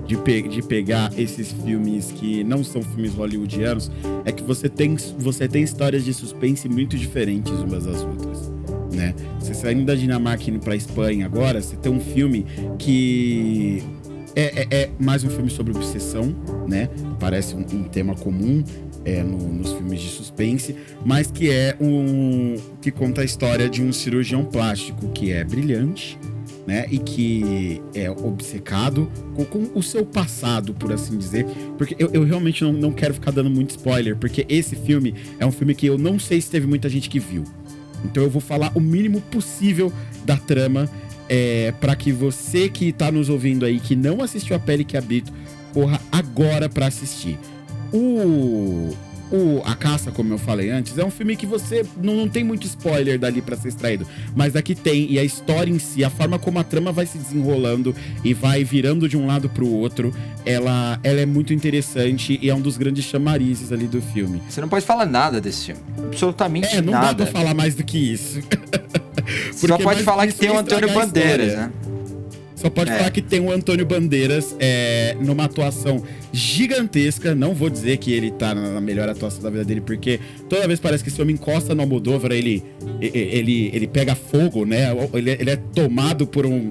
[0.07, 3.91] de, pe- de pegar esses filmes que não são filmes hollywoodianos
[4.25, 8.51] é que você tem, você tem histórias de suspense muito diferentes umas das outras.
[8.93, 9.13] Né?
[9.39, 12.45] Você saindo da Dinamarca indo pra Espanha agora, você tem um filme
[12.77, 13.83] que
[14.35, 16.33] é, é- é mais um filme sobre obsessão,
[16.67, 16.89] né?
[17.19, 18.63] Parece um, um tema comum
[19.05, 20.75] é, no- nos filmes de suspense,
[21.05, 26.17] mas que é um que conta a história de um cirurgião plástico que é brilhante,
[26.69, 26.85] né?
[26.91, 31.43] E que é obcecado com, com o seu passado, por assim dizer.
[31.79, 35.45] Porque eu, eu realmente não, não quero ficar dando muito spoiler, porque esse filme é
[35.47, 37.43] um filme que eu não sei se teve muita gente que viu.
[38.05, 39.91] Então eu vou falar o mínimo possível
[40.23, 40.87] da trama
[41.27, 44.95] é, para que você que tá nos ouvindo aí, que não assistiu A Pele que
[44.95, 45.33] Habito,
[45.73, 47.39] corra agora para assistir.
[47.91, 48.95] O,
[49.31, 52.43] o A Caça, como eu falei antes, é um filme que você não, não tem
[52.43, 56.09] muito spoiler dali para ser extraído, mas aqui tem, e a história em si, a
[56.09, 60.13] forma como a trama vai se desenrolando e vai virando de um lado pro outro,
[60.45, 64.41] ela, ela é muito interessante e é um dos grandes chamarizes ali do filme.
[64.49, 65.81] Você não pode falar nada desse filme.
[66.05, 67.23] Absolutamente É, não dá nada.
[67.25, 68.39] pra falar mais do que isso.
[69.53, 71.71] Só pode falar que tem o Antônio Bandeiras, né?
[72.59, 72.97] Só pode É.
[72.97, 76.03] falar que tem o Antônio Bandeiras é, numa atuação
[76.33, 77.33] gigantesca.
[77.33, 80.79] Não vou dizer que ele tá na melhor atuação da vida dele, porque toda vez
[80.79, 82.63] parece que esse homem encosta no Almodóvar, ele,
[83.01, 84.87] ele, ele pega fogo, né?
[85.13, 86.67] Ele, ele é tomado por um,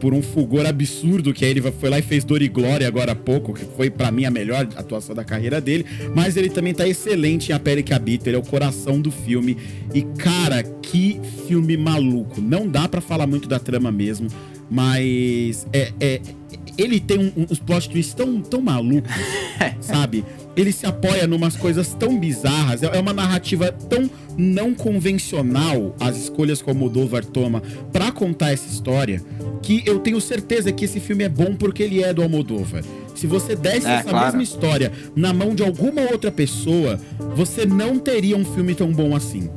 [0.00, 3.12] por um fulgor absurdo, que aí ele foi lá e fez Dor e Glória agora
[3.12, 5.86] há pouco, que foi pra mim a melhor atuação da carreira dele.
[6.14, 9.10] Mas ele também tá excelente em A Pele que Habita, ele é o coração do
[9.12, 9.56] filme.
[9.94, 12.40] E cara, que filme maluco.
[12.40, 14.26] Não dá pra falar muito da trama mesmo,
[14.70, 16.20] mas é, é-
[16.78, 19.10] ele tem um- uns plot twists tão, tão malucos,
[19.80, 20.24] sabe?
[20.56, 26.16] Ele se apoia numas coisas tão bizarras, é é uma narrativa tão não convencional, as
[26.16, 27.62] escolhas que o Moldova toma
[27.92, 29.22] pra contar essa história,
[29.62, 32.82] que eu tenho certeza que esse filme é bom porque ele é do Almodóvar.
[33.14, 34.26] Se você desse É, essa claro.
[34.26, 36.98] mesma história na mão de alguma outra pessoa,
[37.36, 39.48] você não teria um filme tão bom assim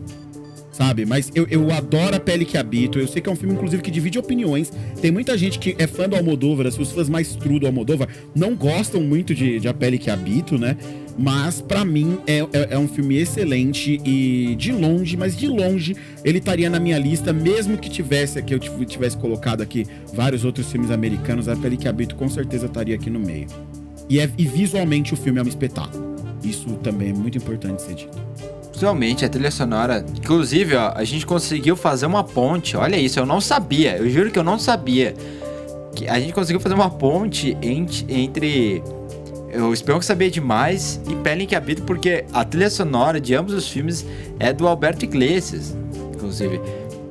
[0.74, 1.06] sabe?
[1.06, 3.00] Mas eu, eu adoro a pele que habito.
[3.00, 4.74] Eu sei que é um filme, inclusive, que divide opiniões.
[5.02, 8.10] Tem muita gente que é fã do Almodóvar, assim, os fãs mais true do Almodóvar
[8.36, 10.76] não gostam muito de, de A Pele que Habito, né?
[11.18, 15.96] Mas, pra mim, é, é, é um filme excelente e de longe, mas de longe,
[16.26, 20.44] ele estaria na minha lista, mesmo que tivesse, que eu tiv- tivesse colocado aqui vários
[20.44, 23.46] outros filmes americanos, A Pele que Habito com certeza estaria aqui no meio.
[24.10, 26.16] E, é, e visualmente o filme é um espetáculo.
[26.44, 28.18] Isso também é muito importante ser dito.
[28.84, 30.06] Visualmente, a trilha sonora.
[30.18, 32.76] Inclusive, ó, a gente conseguiu fazer uma ponte.
[32.76, 33.96] Olha isso, eu não sabia.
[33.96, 35.14] Eu juro que eu não sabia.
[35.96, 38.84] Que a gente conseguiu fazer uma ponte ent- entre.
[39.56, 43.34] O Espião que Sabia Demais e Pele em que Habito, porque a trilha sonora de
[43.34, 44.06] ambos os filmes
[44.38, 45.74] é do Alberto Iglesias,
[46.14, 46.60] inclusive.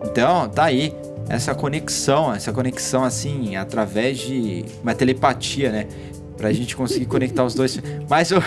[0.05, 0.95] Então, tá aí.
[1.29, 5.87] Essa conexão, essa conexão assim, através de uma telepatia, né?
[6.43, 7.81] Pra gente conseguir conectar os dois.
[8.11, 8.43] Mas o,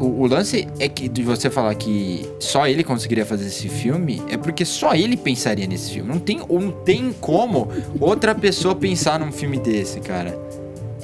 [0.00, 4.20] o, o lance é que de você falar que só ele conseguiria fazer esse filme
[4.28, 6.12] é porque só ele pensaria nesse filme.
[6.12, 7.68] Não tem, não tem como
[8.00, 10.36] outra pessoa pensar num filme desse, cara.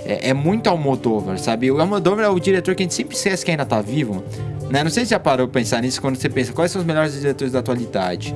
[0.05, 1.71] É, é muito Almodóvar, sabe?
[1.71, 4.25] O Almodóvar é o diretor que a gente sempre esquece que ainda tá vivo.
[4.69, 4.83] Né?
[4.83, 7.13] Não sei se já parou pra pensar nisso quando você pensa quais são os melhores
[7.13, 8.35] diretores da atualidade.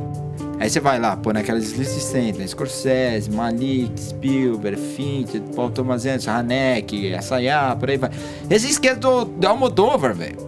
[0.59, 2.46] Aí você vai lá, pô, naquelas listas sempre, né?
[2.46, 8.11] Scorsese, Malik, Spielberg, Fincher, Paul Thomas Anderson, Haneke, Assayá, por aí vai.
[8.48, 10.38] E você esquece do, do Almodóvar, velho.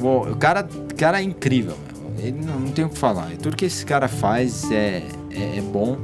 [0.00, 2.26] O cara, cara é incrível, meu.
[2.26, 3.30] Ele não, não tem o que falar.
[3.42, 5.98] Tudo que esse cara faz é, é, é bom.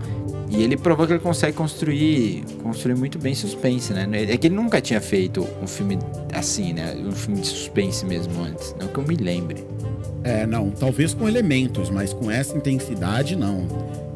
[0.48, 4.06] E ele provou que ele consegue construir, construir muito bem suspense, né?
[4.28, 5.98] É que ele nunca tinha feito um filme
[6.34, 6.94] assim, né?
[6.94, 8.76] Um filme de suspense mesmo antes.
[8.78, 9.64] Não que eu me lembre.
[10.24, 13.66] É, não, talvez com elementos, mas com essa intensidade, não.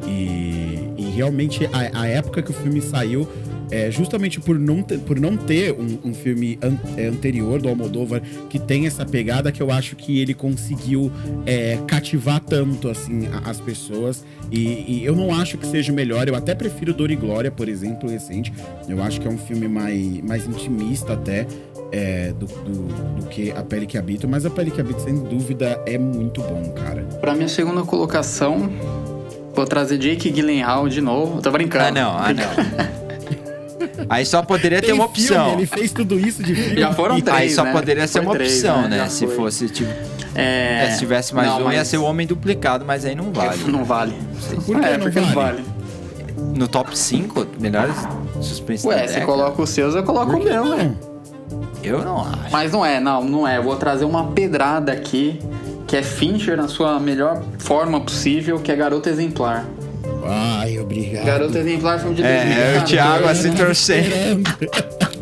[0.05, 3.27] E, e realmente, a, a época que o filme saiu,
[3.71, 7.67] é, justamente por não ter, por não ter um, um filme an- é, anterior do
[7.69, 11.11] Almodóvar que tem essa pegada, que eu acho que ele conseguiu
[11.45, 14.23] é, cativar tanto, assim, a- as pessoas.
[14.51, 17.51] E, e eu não acho que seja o melhor, eu até prefiro Dor e Glória,
[17.51, 18.53] por exemplo, recente.
[18.87, 21.45] Eu acho que é um filme mais, mais intimista até
[21.91, 25.15] é, do, do, do que A Pele que Habito, mas A Pele que Habito, sem
[25.19, 27.03] dúvida, é muito bom, cara.
[27.19, 28.69] Pra minha segunda colocação,
[29.53, 31.41] vou trazer Jake Gyllenhaal de novo.
[31.41, 31.85] Tô brincando.
[31.85, 32.97] Ah, não, ah, não.
[34.09, 35.53] Aí só poderia ter Tem uma filme, opção.
[35.53, 36.79] ele fez tudo isso de filme.
[36.79, 37.71] Já foram três, Aí só né?
[37.73, 38.97] poderia ser uma três, opção, né?
[38.97, 39.09] né?
[39.09, 39.35] Se foi.
[39.35, 39.91] fosse, tipo.
[40.33, 40.85] É...
[40.85, 43.31] É, se tivesse mais não, um, ia mas- ser o homem duplicado, mas aí não
[43.33, 43.63] vale.
[43.67, 44.13] Não vale.
[44.65, 45.63] Por que é, não porque não vale?
[45.63, 46.57] vale.
[46.57, 47.95] No top 5, melhores
[48.41, 50.97] suspense da Ué, você coloca os seus, eu coloco o meu, velho.
[51.83, 52.51] Eu não acho.
[52.51, 53.57] Mas não é, não, não é.
[53.57, 55.39] Eu vou trazer uma pedrada aqui,
[55.87, 59.65] que é Fincher na sua melhor forma possível, que é Garota Exemplar.
[60.27, 61.25] Ai, obrigado.
[61.25, 62.79] Garota Exemplar filme de É, 2014.
[62.83, 64.49] o Thiago assim torcendo.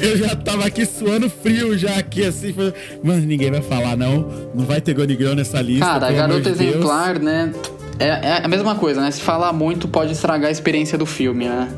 [0.00, 2.52] Eu já tava aqui suando frio já aqui, assim.
[2.52, 4.28] falando, Mano, ninguém vai falar, não.
[4.54, 5.84] Não vai ter Gonigrão nessa lista.
[5.86, 6.74] Cara, Garota de Deus.
[6.74, 7.52] Exemplar, né?
[7.98, 9.10] É, é a mesma coisa, né?
[9.10, 11.68] Se falar muito pode estragar a experiência do filme, né?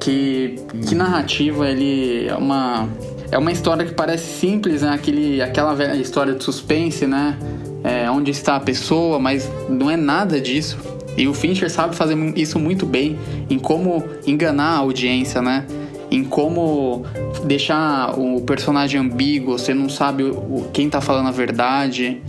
[0.00, 0.56] Que,
[0.88, 2.88] que narrativa, ele é uma.
[3.30, 4.90] É uma história que parece simples, né?
[4.90, 7.36] Aquele, aquela velha história de suspense, né?
[7.84, 10.78] É, onde está a pessoa, mas não é nada disso.
[11.18, 13.18] E o Fincher sabe fazer isso muito bem
[13.50, 15.66] em como enganar a audiência, né?
[16.10, 17.04] Em como
[17.44, 20.32] deixar o personagem ambíguo, você não sabe
[20.72, 22.22] quem tá falando a verdade.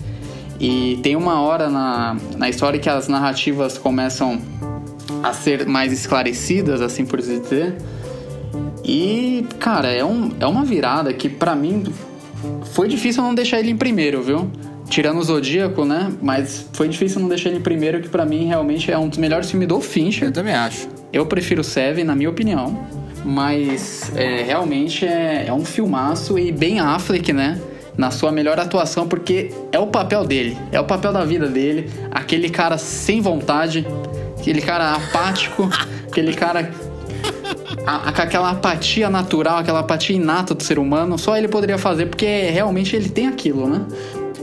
[0.60, 4.42] E tem uma hora na, na história que as narrativas começam
[5.22, 7.78] a ser mais esclarecidas, assim por dizer.
[8.84, 11.84] E, cara, é, um, é uma virada que pra mim
[12.74, 14.50] foi difícil não deixar ele em primeiro, viu?
[14.90, 16.12] Tirando o Zodíaco, né?
[16.22, 19.50] Mas foi difícil não deixar ele primeiro, que pra mim realmente é um dos melhores
[19.50, 20.30] filmes do Fincher.
[20.30, 20.88] Eu também acho.
[21.14, 22.78] Eu prefiro Seven, na minha opinião.
[23.24, 27.60] Mas é, realmente é, é um filmaço e bem Affleck, né?
[27.98, 31.90] Na sua melhor atuação, porque é o papel dele, é o papel da vida dele.
[32.10, 33.86] Aquele cara sem vontade,
[34.40, 35.70] aquele cara apático,
[36.10, 36.72] aquele cara.
[37.86, 42.06] a- a- aquela apatia natural, aquela apatia inata do ser humano, só ele poderia fazer,
[42.06, 43.82] porque realmente ele tem aquilo, né?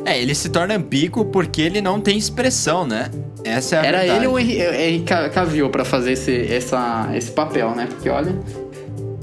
[0.07, 3.11] É, ele se torna ambíguo porque ele não tem expressão, né?
[3.45, 4.19] Essa é a Era verdade.
[4.21, 7.87] ele ou Henry Henry Ca- Cavill pra fazer esse, essa, esse papel, né?
[7.91, 8.33] Porque olha.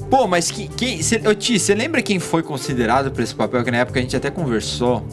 [0.10, 1.02] Pô, mas que, quem.
[1.02, 3.64] Cê, ô, Ti, você lembra quem foi considerado pra esse papel?
[3.64, 5.04] Que na época a gente até conversou.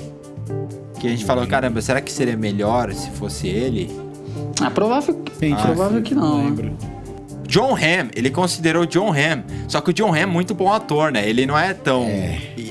[0.99, 3.89] Que a gente falou, caramba, será que seria melhor se fosse ele?
[4.61, 6.39] Ah, provável, Gente, provável que não.
[6.39, 6.45] né?
[6.45, 6.77] lembro.
[7.51, 9.43] John Hamm, ele considerou John Hamm.
[9.69, 11.29] Só que o John Hamm é muito bom ator, né?
[11.29, 12.07] Ele não é tão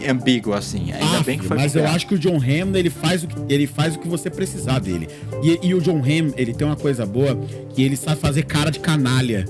[0.09, 0.91] ambíguo assim.
[0.93, 3.27] Ainda Ah, bem que foi mas eu acho que o John Hamm, ele faz o
[3.27, 5.09] que, ele faz o que você precisar dele.
[5.43, 7.37] E, e o John Hamm, ele tem uma coisa boa,
[7.75, 9.45] que ele sabe fazer cara de canalha.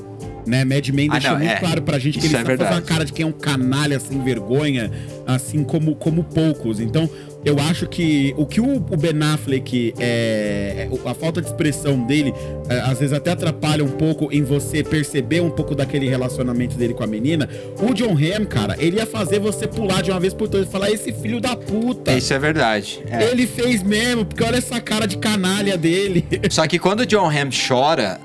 [0.48, 1.56] Né, Mad Men Ah, deixou não, muito é.
[1.58, 2.92] claro pra gente que Isso ele é sabe fazer uma verdade.
[2.92, 4.90] cara de quem é um canalha sem vergonha,
[5.28, 6.80] assim como, como poucos.
[6.80, 7.08] Então,
[7.44, 12.06] eu acho que o que o, o Ben Affleck, é, é, a falta de expressão
[12.06, 12.34] dele,
[12.68, 16.94] é, às vezes até atrapalha um pouco em você perceber um pouco daquele relacionamento dele
[16.94, 17.50] com a menina.
[17.82, 20.72] O John Hamm, cara, ele ia fazer você pular de uma vez por todas e
[20.72, 22.12] falar: esse filho da puta.
[22.12, 23.02] Isso é verdade.
[23.10, 23.30] é.
[23.30, 26.26] Ele fez mesmo, porque olha essa cara de canalha dele.
[26.50, 28.20] Só que quando o John Hamm chora,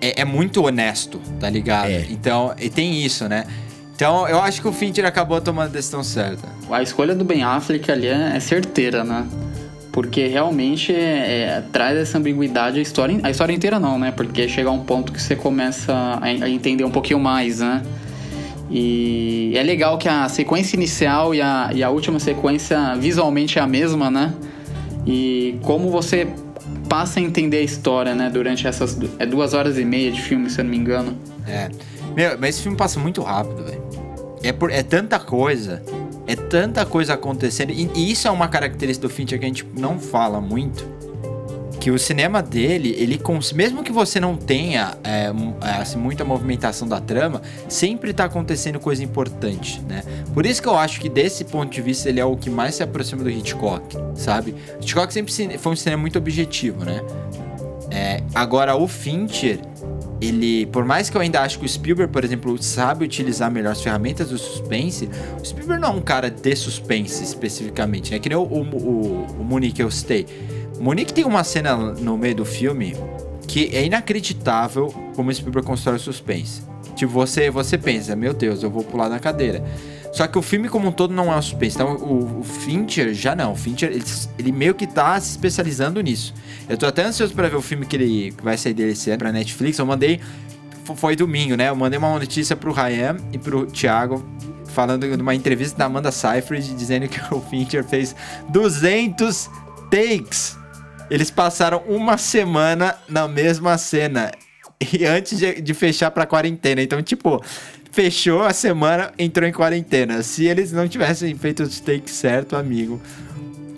[0.00, 1.90] é, é muito honesto, tá ligado?
[1.90, 2.04] É.
[2.10, 3.44] Então, e tem isso, né?
[3.98, 6.46] Então, eu acho que o Fincher acabou tomando a decisão certa.
[6.70, 9.26] A escolha do Ben Affleck ali é, é certeira, né?
[9.90, 14.12] Porque realmente é- é- traz essa ambiguidade a história, a história inteira não, né?
[14.12, 17.82] Porque chega a um ponto que você começa a, a entender um pouquinho mais, né?
[18.70, 23.62] E é legal que a sequência inicial e a, e a última sequência visualmente é
[23.62, 24.32] a mesma, né?
[25.04, 26.28] E como você
[26.88, 28.30] passa a entender a história, né?
[28.32, 31.18] Durante essas é duas horas e meia de filme, se eu não me engano.
[31.48, 31.68] É.
[32.14, 33.87] Meu, mas esse filme passa muito rápido, velho.
[34.42, 35.82] É, por, é tanta coisa.
[36.26, 37.70] É tanta coisa acontecendo.
[37.70, 40.86] E, e isso é uma característica do Fincher que a gente não fala muito.
[41.80, 43.20] Que o cinema dele, ele
[43.54, 45.30] mesmo que você não tenha é,
[45.62, 50.02] é, assim, muita movimentação da trama, sempre tá acontecendo coisa importante, né?
[50.34, 52.74] Por isso que eu acho que desse ponto de vista ele é o que mais
[52.74, 54.56] se aproxima do Hitchcock, sabe?
[54.80, 57.00] Hitchcock sempre foi um cinema muito objetivo, né?
[57.90, 59.60] É, agora o Fincher,
[60.20, 63.72] ele, por mais que eu ainda acho que o Spielberg, por exemplo, sabe utilizar melhor
[63.72, 65.08] as ferramentas do suspense,
[65.40, 68.18] o Spielberg não é um cara de suspense especificamente, né?
[68.18, 70.26] Que nem o, o, o, o Munique que eu citei.
[70.78, 72.96] O Munique tem uma cena no meio do filme
[73.46, 76.62] que é inacreditável como o Spielberg constrói o suspense.
[76.94, 79.64] Tipo, você, você pensa, meu Deus, eu vou pular da cadeira.
[80.12, 81.76] Só que o filme como um todo não é um suspense.
[81.76, 83.52] Então o, o Fincher já não.
[83.52, 84.04] O Fincher, ele,
[84.38, 86.34] ele meio que tá se especializando nisso.
[86.68, 89.10] Eu tô até ansioso pra ver o filme que ele que vai sair dele esse
[89.10, 89.78] ano pra Netflix.
[89.78, 90.20] Eu mandei.
[90.84, 91.68] fo- Foi domingo, né?
[91.68, 94.24] Eu mandei uma notícia pro Ryan e pro Thiago.
[94.66, 98.14] Falando de uma entrevista da Amanda Seyfried dizendo que o Fincher fez
[98.50, 99.50] 200
[99.90, 100.56] takes.
[101.10, 104.30] Eles passaram uma semana na mesma cena.
[104.92, 106.80] E antes de, de fechar pra quarentena.
[106.82, 107.42] Então, tipo,
[107.90, 110.22] fechou a semana, entrou em quarentena.
[110.22, 113.00] Se eles não tivessem feito os takes certo, amigo,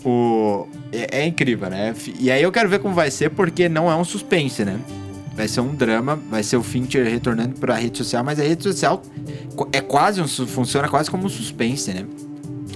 [0.04, 0.66] o...
[0.92, 1.94] É, é incrível, né?
[2.18, 4.78] E aí eu quero ver como vai ser, porque não é um suspense, né?
[5.34, 8.62] Vai ser um drama, vai ser o Fincher retornando pra rede social, mas a rede
[8.62, 9.02] social
[9.72, 10.26] é quase um...
[10.26, 12.04] funciona quase como um suspense, né?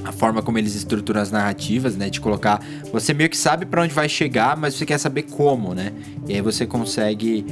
[0.04, 2.10] a forma como eles estruturam as narrativas, né?
[2.10, 2.62] De colocar.
[2.92, 5.92] Você meio que sabe pra onde vai chegar, mas você quer saber como, né?
[6.28, 7.44] E aí você consegue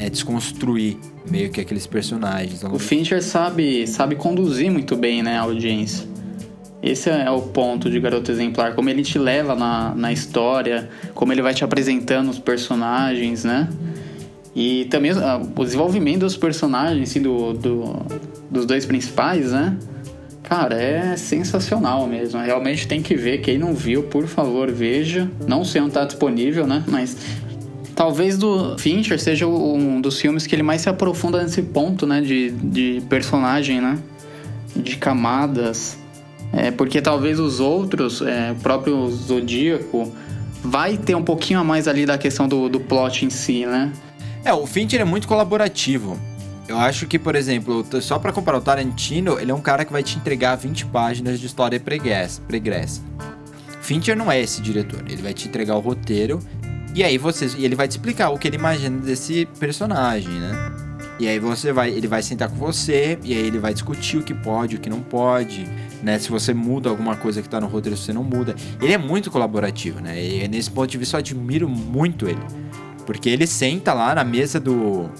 [0.00, 0.96] é, desconstruir
[1.30, 2.62] meio que aqueles personagens.
[2.64, 6.06] O Fincher sabe, sabe conduzir muito bem, né, a audiência.
[6.82, 11.32] Esse é o ponto de Garoto Exemplar, como ele te leva na, na história, como
[11.32, 13.68] ele vai te apresentando os personagens, né?
[14.54, 17.96] E também ah, o desenvolvimento dos personagens, assim, do, do-
[18.50, 19.76] dos dois principais, né?
[20.42, 22.40] Cara, é sensacional mesmo.
[22.40, 23.38] Realmente tem que ver.
[23.38, 25.30] Quem não viu, por favor, veja.
[25.46, 26.82] Não sei onde tá disponível, né?
[26.88, 27.16] Mas
[27.98, 32.20] talvez do Fincher seja um dos filmes que ele mais se aprofunda nesse ponto, né?
[32.20, 33.98] De, de personagem, né?
[34.76, 35.98] De camadas.
[36.52, 40.12] É, porque talvez os outros, é, o próprio Zodíaco,
[40.62, 43.92] vai ter um pouquinho a mais ali da questão do, do plot em si, né?
[44.44, 46.16] É, o Fincher é muito colaborativo.
[46.68, 49.90] Eu acho que, por exemplo, só pra comparar o Tarantino, ele é um cara que
[49.90, 52.40] vai te entregar 20 páginas de história pregressa.
[52.42, 53.02] pregressa.
[53.82, 55.02] Fincher não é esse diretor.
[55.08, 56.38] Ele vai te entregar o roteiro
[56.94, 60.72] e aí você, ele vai te explicar o que ele imagina desse personagem, né?
[61.20, 64.22] E aí você vai, ele vai sentar com você e aí ele vai discutir o
[64.22, 65.66] que pode, o que não pode,
[66.02, 66.18] né?
[66.18, 68.54] Se você muda alguma coisa que tá no roteiro, se você não muda.
[68.80, 70.22] Ele é muito colaborativo, né?
[70.22, 72.40] E nesse ponto de vista eu admiro muito ele.
[73.04, 75.10] Porque ele senta lá na mesa do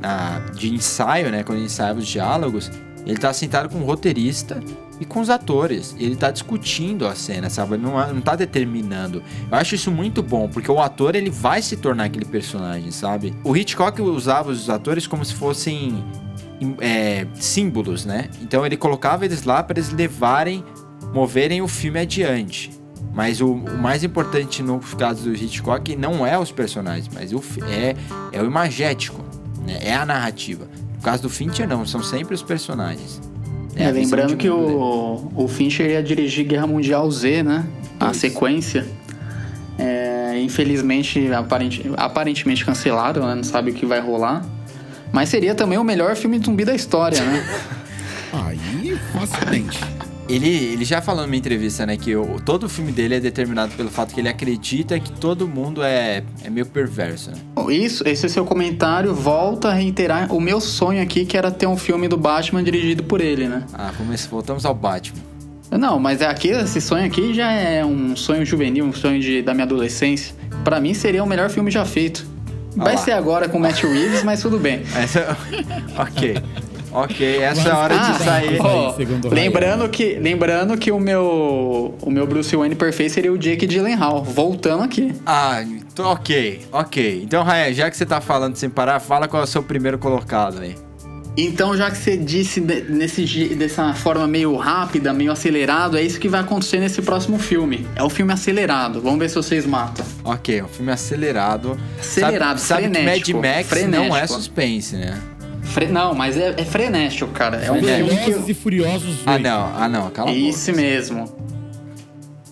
[0.00, 1.42] na- de ensaio, né?
[1.42, 2.70] Quando ensaia os diálogos,
[3.06, 4.60] ele tá sentado com o roteirista
[5.00, 5.96] e com os atores.
[5.98, 7.74] Ele tá discutindo a cena, sabe?
[7.74, 9.22] Ele não, não tá determinando.
[9.50, 13.34] Eu acho isso muito bom, porque o ator ele vai se tornar aquele personagem, sabe?
[13.42, 16.04] O Hitchcock usava os atores como se fossem
[16.80, 18.28] é, símbolos, né?
[18.40, 20.64] Então ele colocava eles lá para eles levarem,
[21.12, 22.70] moverem o filme adiante.
[23.12, 27.42] Mas o, o mais importante no caso do Hitchcock não é os personagens, mas o,
[27.68, 27.94] é,
[28.32, 29.22] é o imagético,
[29.66, 29.78] né?
[29.82, 30.66] é a narrativa.
[31.02, 33.20] No caso do Fincher, não, são sempre os personagens.
[33.74, 37.66] É, visão lembrando que o, o Fincher ia dirigir Guerra Mundial Z, né?
[37.98, 38.20] A Isso.
[38.20, 38.86] sequência.
[39.76, 43.34] É, infelizmente, aparente- aparentemente cancelado, né?
[43.34, 44.46] Não sabe o que vai rolar.
[45.10, 47.44] Mas seria também o melhor filme de zumbi da história, né?
[48.32, 49.80] Aí, facilmente.
[50.32, 53.72] Ele, ele já falou numa entrevista, né, que o, todo o filme dele é determinado
[53.74, 57.36] pelo fato que ele acredita que todo mundo é, é meio perverso, né?
[57.70, 61.76] Isso, esse seu comentário volta a reiterar o meu sonho aqui, que era ter um
[61.76, 63.64] filme do Batman dirigido por ele, né?
[63.74, 65.18] Ah, come- voltamos ao Batman.
[65.70, 69.40] Não, mas é aqui, esse sonho aqui já é um sonho juvenil, um sonho de,
[69.42, 70.34] da minha adolescência.
[70.64, 72.26] Pra mim seria o melhor filme já feito.
[72.76, 73.02] Vai Ah lá.
[73.04, 74.82] ser agora com o Matt Reeves, mas tudo bem.
[74.96, 75.36] Essa,
[75.98, 76.36] ok.
[76.92, 78.60] Ok, essa é a hora Ah, de sair.
[78.60, 83.32] ó, segundo o lembrando que, lembrando que o meu, o meu Bruce Wayne perfeito seria
[83.32, 85.12] o Jake Gyllenhaal, voltando aqui.
[85.24, 85.62] Ah,
[85.94, 87.22] tô- ok, ok.
[87.24, 89.98] Então, Raia, já que você tá falando sem parar, fala qual é o seu primeiro
[89.98, 90.74] colocado aí.
[91.34, 93.24] Então, já que você disse nesse,
[93.54, 97.86] dessa forma meio rápida, meio acelerado, é isso que vai acontecer nesse próximo filme.
[97.96, 99.00] É o filme acelerado.
[99.00, 100.04] Vamos ver se vocês matam.
[100.24, 101.78] Ok, um filme acelerado.
[101.98, 102.92] Acelerado, sabe, sabe que
[103.32, 104.34] frenético, Mad Max não é frenético.
[104.34, 105.18] suspense, né?
[105.72, 107.56] Fre- não, mas é, é frenético, cara.
[107.56, 109.42] É um filme e Furiosos Ah, 8.
[109.42, 110.46] não, ah, não, cala a boca.
[110.48, 111.32] Isso mesmo.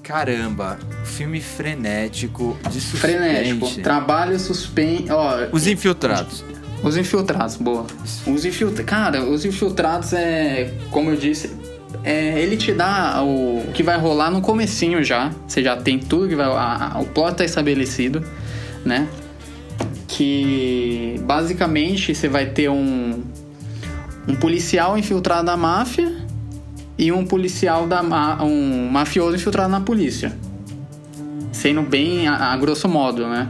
[0.03, 2.99] Caramba, filme frenético de suspense.
[3.17, 3.71] Frenético.
[3.83, 5.07] Trabalho suspense.
[5.11, 6.45] Ó, Os Infiltrados.
[6.83, 7.87] Os infiltrados, boa.
[8.27, 8.87] Os infiltrados.
[8.87, 10.73] Cara, os infiltrados é.
[10.91, 11.51] Como eu disse.
[12.03, 15.31] É, ele te dá o, o que vai rolar no comecinho já.
[15.47, 16.47] Você já tem tudo que vai.
[16.47, 18.25] a- a- o plot tá estabelecido,
[18.83, 19.07] né?
[20.13, 23.23] Que basicamente você vai ter um.
[24.29, 26.13] Um policial infiltrado na máfia
[26.99, 28.03] e um policial da.
[28.43, 30.37] um mafioso infiltrado na polícia.
[31.53, 33.49] Sendo bem a- a grosso modo, né?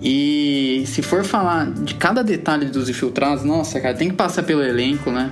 [0.00, 4.62] E se for falar de cada detalhe dos infiltrados, nossa, cara, tem que passar pelo
[4.62, 5.30] elenco, né?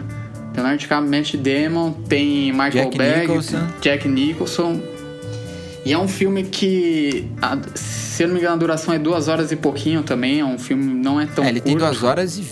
[0.55, 3.67] Leonardo DiCaprio, Matt Damon, tem Mark Jack Wahlberg, Nicholson.
[3.81, 4.81] Jack Nicholson.
[5.85, 7.29] E é um filme que,
[8.17, 10.41] se eu não me engano, a duração é duas horas e pouquinho também.
[10.41, 11.85] É um filme não é tão É, ele tem curto.
[11.87, 12.43] duas horas e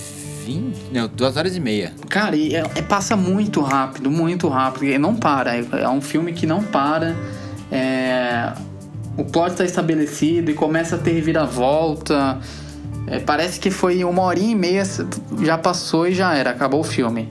[0.45, 0.77] vinte.
[0.93, 1.93] Não, duas horas e meia.
[2.11, 4.85] Cara, e é, é- passa muito rápido, muito rápido.
[4.85, 5.57] E não para.
[5.57, 7.17] É, é um filme que não para.
[7.73, 8.53] É,
[9.17, 12.39] o plot está estabelecido e começa a ter reviravolta.
[13.07, 14.83] É, parece que foi uma horinha e meia,
[15.43, 17.29] já passou e já era, acabou o filme.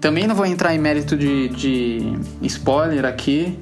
[0.00, 3.56] Também não vou entrar em mérito de, de spoiler aqui,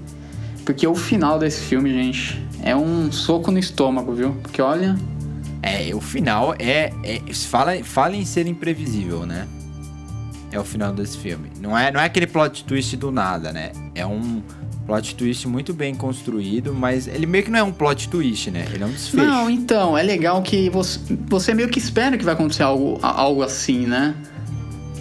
[0.64, 4.32] porque o final desse filme, gente, é um soco no estômago, viu?
[4.42, 4.96] Porque olha,
[5.62, 6.90] É, o final é.
[7.04, 9.46] é fala, fala em ser imprevisível, né?
[10.50, 11.50] É o final desse filme.
[11.60, 13.70] Não é, não é aquele plot twist do nada, né?
[13.94, 14.42] É um
[14.86, 18.66] plot twist muito bem construído, mas ele meio que não é um plot twist, né?
[18.72, 19.24] Ele é um desfecho.
[19.24, 20.98] Não, então, é legal que você,
[21.28, 24.14] você meio que espera que vai acontecer algo, algo assim, né?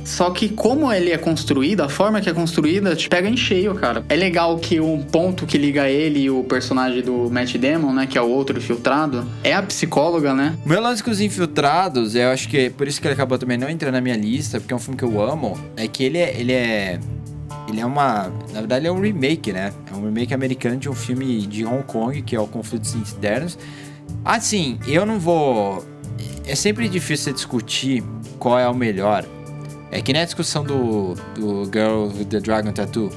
[0.04, 3.76] Só que como ele é construído, a forma que é construída te pega em cheio,
[3.76, 4.04] cara.
[4.10, 8.08] É legal que um ponto que liga ele e o personagem do Matt Damon, né,
[8.08, 10.58] que é o outro infiltrado, é a psicóloga, né?
[10.66, 13.38] O meu lance com os infiltrados, eu acho que é por isso que ele acabou
[13.38, 16.04] também não entrando na minha lista, porque é um filme que eu amo, é que
[16.04, 16.40] ele é.
[16.40, 17.00] Ele é.
[17.68, 18.32] Ele é uma.
[18.52, 19.72] Na verdade, é um remake, né?
[19.92, 23.58] É um remake americano de um filme de Hong Kong, que é o Conflitos Internos.
[24.26, 25.86] Assim, eu não vou.
[26.48, 28.04] É sempre difícil discutir
[28.40, 29.26] qual é o melhor.
[29.92, 33.12] É que nem a discussão do, do Girl with the Dragon Tattoo.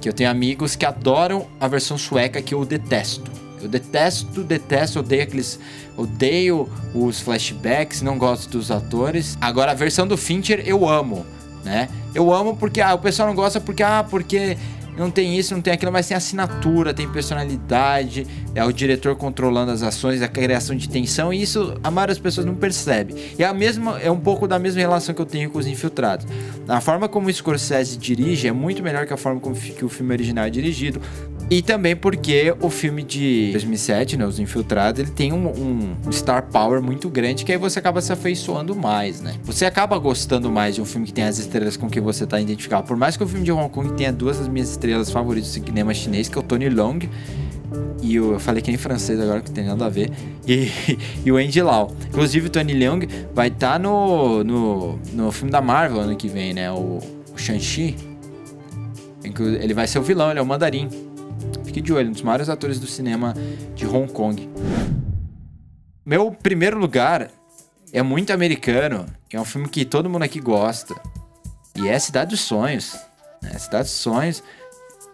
[0.00, 3.30] Que eu tenho amigos que adoram a versão sueca que eu detesto.
[3.60, 5.58] Eu detesto, detesto, odeio aqueles.
[5.96, 9.36] Odeio os flashbacks, não gosto dos atores.
[9.40, 11.24] Agora, a versão do Fincher eu amo,
[11.64, 11.88] né?
[12.14, 14.56] Eu amo porque ah, o pessoal não gosta porque, ah, porque
[14.96, 19.72] não tem isso, não tem aquilo, mas tem assinatura, tem personalidade, é o diretor controlando
[19.72, 23.14] as ações, a criação de tensão, e isso a maioria das pessoas não percebe.
[23.38, 25.66] E é, a mesma, é um pouco da mesma relação que eu tenho com os
[25.66, 26.26] infiltrados.
[26.68, 29.88] A forma como o Scorsese dirige é muito melhor que a forma como que o
[29.88, 31.00] filme original é dirigido.
[31.52, 35.48] E também porque o filme de 2007, né, Os Infiltrados, ele tem um,
[36.06, 39.34] um star power muito grande que aí você acaba se afeiçoando mais, né?
[39.44, 42.40] Você acaba gostando mais de um filme que tem as estrelas com que você tá
[42.40, 42.86] identificado.
[42.86, 45.52] Por mais que o filme de Hong Kong tenha duas das minhas estrelas favoritas do
[45.52, 47.00] cinema chinês, que é o Tony Long
[48.00, 50.10] e eu falei que nem francês agora, que tem nada a ver.
[50.48, 50.68] E,
[51.24, 51.94] e o Andy Lau.
[52.08, 56.52] Inclusive, o Tony Leung vai estar no, no, no filme da Marvel ano que vem,
[56.52, 56.72] né?
[56.72, 56.98] O,
[57.32, 57.94] o Shang-Chi.
[59.22, 60.88] Ele vai ser o vilão, ele é o mandarim.
[61.72, 63.34] Fique de olho, um dos maiores atores do cinema
[63.74, 64.46] de Hong Kong.
[66.04, 67.30] Meu primeiro lugar
[67.92, 69.06] é muito americano.
[69.32, 70.94] É um filme que todo mundo aqui gosta.
[71.74, 72.94] E é Cidade dos Sonhos.
[73.42, 73.50] Né?
[73.58, 74.42] Cidade dos Sonhos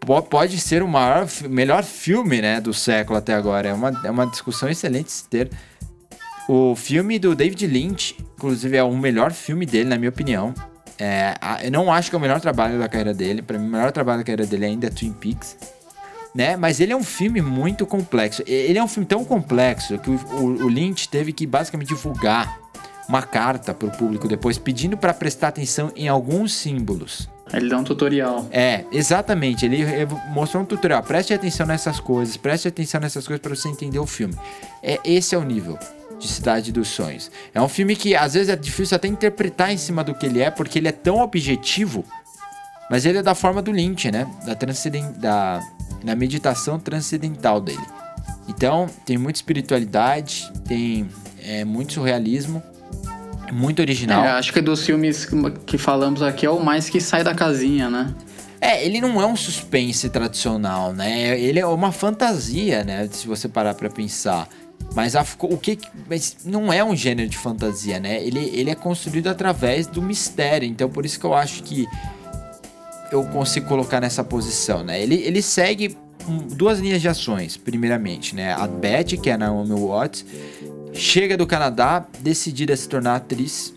[0.01, 3.69] po- pode ser o maior, melhor filme né, do século até agora.
[3.69, 5.51] É uma, é uma discussão excelente se ter.
[6.49, 10.53] O filme do David Lynch, inclusive, é o melhor filme dele, na minha opinião.
[10.99, 13.43] É, eu não acho que é o melhor trabalho da carreira dele.
[13.43, 15.57] Pra mim, o melhor trabalho da carreira dele ainda é Twin Peaks.
[16.39, 16.57] Né?
[16.57, 18.45] Mas ele é um filme muito complexo.
[18.47, 22.57] Ele é um filme tão complexo que o, o- o Lynch teve que basicamente divulgar
[23.09, 27.29] uma carta para o público depois pedindo para prestar atenção em alguns símbolos.
[27.53, 28.47] Ele dá um tutorial.
[28.53, 29.65] É, exatamente.
[29.67, 29.79] Ele
[30.33, 31.03] mostrou um tutorial.
[31.03, 34.37] Preste atenção nessas coisas, preste atenção nessas coisas para você entender o filme.
[34.81, 35.77] É esse é o nível
[36.21, 37.33] de Cidade dos Sonhos.
[37.53, 40.41] É um filme que às vezes é difícil até interpretar em cima do que ele
[40.41, 42.05] é, porque ele é tão objetivo,
[42.91, 44.27] mas ele é da forma do Lynch, né?
[44.47, 45.61] Da transcenden da,
[46.05, 47.85] da meditação transcendental dele.
[48.49, 51.09] Então, tem muita espiritualidade, tem
[51.43, 52.63] é, muito surrealismo,
[53.47, 54.25] é muito original.
[54.25, 55.27] É, acho que dos filmes
[55.67, 58.15] que falamos aqui é o mais que sai da casinha, né?
[58.61, 61.39] É, ele não é um suspense tradicional, né?
[61.39, 63.09] Ele é uma fantasia, né?
[63.13, 64.49] Se você parar pra pensar.
[64.95, 65.79] Mas a- o que.
[66.09, 68.21] Mas não é um gênero de fantasia, né?
[68.23, 70.67] Ele, ele é construído através do mistério.
[70.69, 71.87] Então, por isso que eu acho que
[73.11, 75.01] eu consigo colocar nessa posição, né?
[75.03, 75.97] Ele, ele segue
[76.55, 78.53] duas linhas de ações, primeiramente, né?
[78.53, 80.25] A Beth, que é a Naomi Watts,
[80.93, 83.75] chega do Canadá, decidida a se tornar atriz.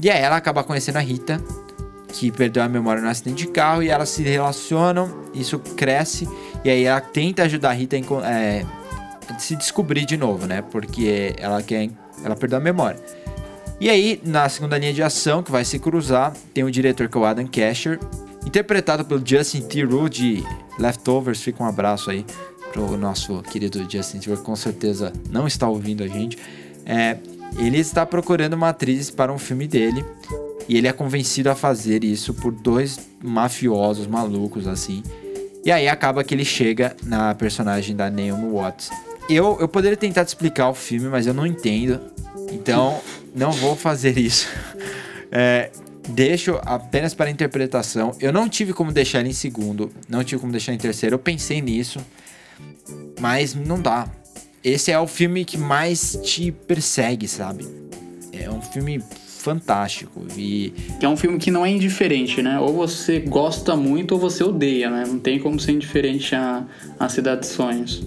[0.00, 1.42] E aí ela acaba conhecendo a Rita,
[2.08, 6.28] que perdeu a memória no acidente de carro, e elas se relacionam, isso cresce,
[6.64, 8.66] e aí ela tenta ajudar a Rita a é,
[9.38, 10.62] se descobrir de novo, né?
[10.62, 11.90] Porque ela quer.
[12.24, 13.00] Ela perdeu a memória.
[13.80, 17.16] E aí, na segunda linha de ação, que vai se cruzar, tem o diretor que
[17.16, 18.00] é o Adam Casher,
[18.44, 20.44] interpretado pelo Justin Theroux de
[20.78, 21.40] Leftovers.
[21.40, 22.24] Fica um abraço aí
[22.72, 26.36] pro nosso querido Justin Theroux, que com certeza não está ouvindo a gente.
[26.84, 27.18] É,
[27.56, 30.04] ele está procurando uma atriz para um filme dele.
[30.68, 35.02] E ele é convencido a fazer isso por dois mafiosos malucos, assim.
[35.64, 38.90] E aí acaba que ele chega na personagem da Naomi Watts.
[39.30, 42.00] Eu, eu poderia tentar te explicar o filme, mas eu não entendo.
[42.52, 43.00] Então,
[43.34, 44.48] não vou fazer isso.
[45.30, 45.70] É,
[46.08, 48.16] deixo apenas para interpretação.
[48.20, 51.14] Eu não tive como deixar em segundo, não tive como deixar em terceiro.
[51.14, 52.00] Eu pensei nisso,
[53.20, 54.08] mas não dá.
[54.62, 57.66] Esse é o filme que mais te persegue, sabe?
[58.32, 59.02] É um filme
[59.38, 62.58] fantástico e é um filme que não é indiferente, né?
[62.58, 65.04] Ou você gosta muito ou você odeia, né?
[65.06, 66.64] Não tem como ser indiferente a,
[66.98, 68.02] a Cidade dos Sonhos.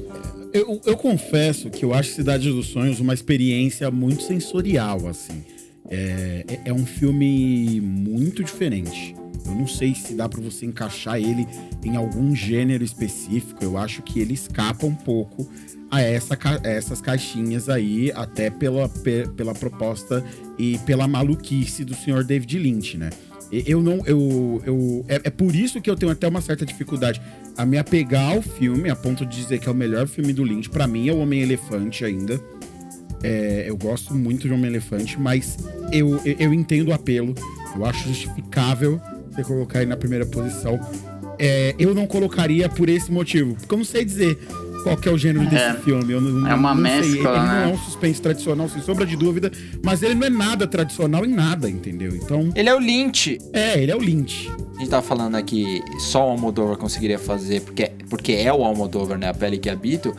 [0.53, 5.43] Eu, eu confesso que eu acho Cidade dos Sonhos uma experiência muito sensorial, assim.
[5.89, 9.15] É, é- é um filme muito diferente.
[9.45, 11.47] Eu não sei se dá pra você encaixar ele
[11.83, 13.63] em algum gênero específico.
[13.63, 15.49] Eu acho que ele escapa um pouco
[15.89, 20.23] a essa, ca- essas caixinhas aí, até pela, pe- pela proposta
[20.57, 23.09] e pela maluquice do senhor David Lynch, né?
[23.51, 24.01] Eu não.
[24.05, 27.21] Eu, eu, é, é por isso que eu tenho até uma certa dificuldade
[27.57, 30.43] a me apegar ao filme, a ponto de dizer que é o melhor filme do
[30.43, 30.69] Lynch.
[30.69, 32.41] Pra mim é o Homem-Elefante ainda.
[33.23, 35.57] É, eu gosto muito de Homem-Elefante, mas
[35.91, 37.35] eu, eu, eu entendo o apelo.
[37.75, 38.99] Eu acho justificável
[39.29, 40.79] você colocar ele na primeira posição.
[41.37, 44.37] É, eu não colocaria por esse motivo, porque eu não sei dizer
[44.83, 45.73] qual que é o gênero desse É.
[45.75, 46.11] filme.
[46.13, 46.99] Eu não, É uma não sei.
[47.01, 47.69] mescla, Ele não né?
[47.69, 49.51] é um suspense tradicional, sem sombra de dúvida,
[49.83, 52.15] mas ele não é nada tradicional em nada, entendeu?
[52.15, 53.37] Então, ele é o Lynch.
[53.53, 54.49] é, ele é o Lynch.
[54.75, 59.17] A gente tá falando aqui só o Almodóvar conseguiria fazer, porque, porque é o Almodóvar,
[59.17, 59.29] né?
[59.29, 60.15] A pele que habito.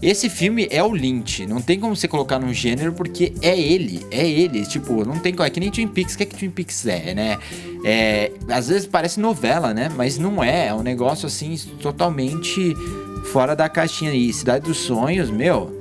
[0.00, 1.44] Esse filme é o Lynch.
[1.44, 4.06] Não tem como você colocar num gênero, porque é ele.
[4.12, 4.64] É ele.
[4.64, 5.44] Tipo, não tem como.
[5.44, 6.14] É que nem Twin Peaks.
[6.14, 7.36] O que é que Twin Peaks é, né?
[7.84, 9.90] É, às vezes parece novela, né?
[9.96, 10.68] Mas não é.
[10.68, 12.74] É um negócio assim, totalmente
[13.28, 14.12] fora da caixinha.
[14.14, 15.78] E Cidade dos Sonhos, meu.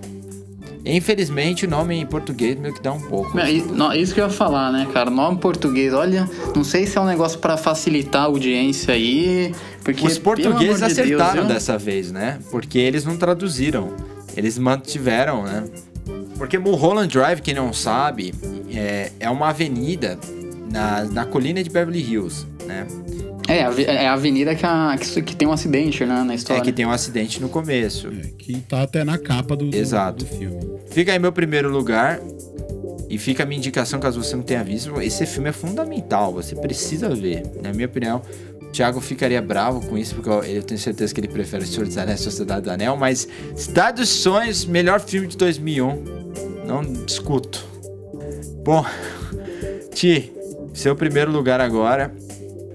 [0.85, 3.37] Infelizmente o nome em português meio que dá um pouco.
[3.37, 5.09] É, Isso que eu ia falar, né, cara?
[5.09, 9.53] Nome português, olha, não sei se é um negócio pra facilitar a audiência aí,
[9.83, 11.53] porque Os portugueses de Deus, acertaram viu?
[11.53, 12.39] dessa vez, né?
[12.49, 13.91] Porque eles não traduziram.
[14.35, 15.65] Eles mantiveram, né?
[16.37, 18.33] Porque Mulholland Drive, quem não sabe,
[18.71, 20.17] é, é uma avenida
[20.71, 22.87] na, na colina de Beverly Hills, né?
[23.47, 26.35] É, a, vi- é a avenida que, a- que, que tem um acidente, né, na
[26.35, 26.59] história.
[26.59, 28.07] É que tem um acidente no começo.
[28.07, 30.25] É, que tá até na capa do, do- Exato.
[30.25, 30.59] do filme.
[30.91, 32.19] Fica aí meu primeiro lugar.
[33.09, 35.01] E fica a minha indicação, caso você não tenha visto.
[35.01, 37.41] Esse filme é fundamental, você precisa ver.
[37.63, 38.21] Na minha opinião,
[38.61, 41.65] o Thiago ficaria bravo com isso, porque eu, eu tenho certeza que ele prefere O
[41.67, 42.97] Senhor dos Anéis e Sociedade do Anel.
[42.97, 43.25] Mas
[43.55, 46.03] Cidade dos Sonhos, melhor filme de 2001.
[46.67, 47.65] Não discuto.
[48.65, 48.85] Bom,
[49.95, 50.33] Ti,
[50.73, 52.13] seu primeiro lugar agora.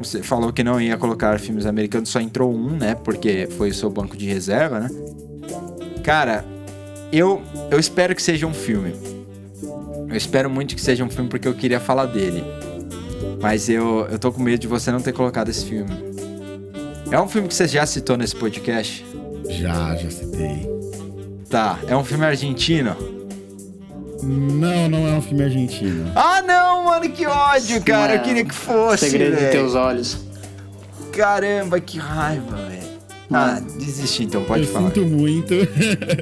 [0.04, 2.94] Você falou que não ia colocar filmes americanos, só entrou um, né?
[2.94, 4.90] Porque foi o seu banco de reserva, né?
[6.02, 6.44] Cara,
[7.12, 8.94] eu, eu espero que seja um filme.
[10.08, 12.42] Eu espero muito que seja um filme porque eu queria falar dele.
[13.40, 15.90] Mas eu, eu tô com medo de você não ter colocado esse filme.
[17.10, 19.04] É um filme que você já citou nesse podcast?
[19.48, 20.70] Já, já citei.
[21.50, 22.96] Tá, é um filme argentino?
[24.22, 26.10] Não, não é um filme argentino.
[26.14, 28.16] Ah, não, mano, que ódio, cara.
[28.16, 29.10] Eu queria que fosse.
[29.10, 30.18] Segredo dos teus olhos.
[31.12, 32.82] Caramba, que raiva, velho.
[33.30, 34.88] Ah, desisti então, pode eu falar.
[34.88, 35.54] sinto muito.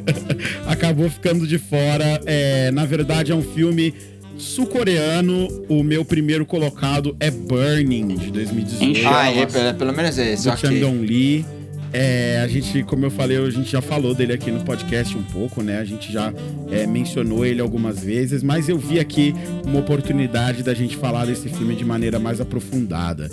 [0.67, 2.21] Acabou ficando de fora.
[2.25, 3.93] É, na verdade, é um filme
[4.39, 5.49] sul-coreano.
[5.69, 9.09] O meu primeiro colocado é Burning, de 2018.
[9.09, 10.81] Ah, é, pelo, pelo menos é esse, do ok.
[10.81, 11.45] Chang Lee.
[11.93, 15.23] É, a gente, como eu falei, a gente já falou dele aqui no podcast um
[15.25, 15.79] pouco, né?
[15.79, 16.33] A gente já
[16.71, 19.35] é, mencionou ele algumas vezes, mas eu vi aqui
[19.67, 23.29] uma oportunidade da gente falar desse filme de maneira mais aprofundada.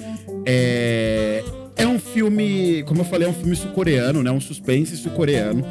[0.46, 1.44] É,
[1.76, 4.32] é um filme, como eu falei, é um filme sul-coreano, né?
[4.32, 5.64] Um suspense sul-coreano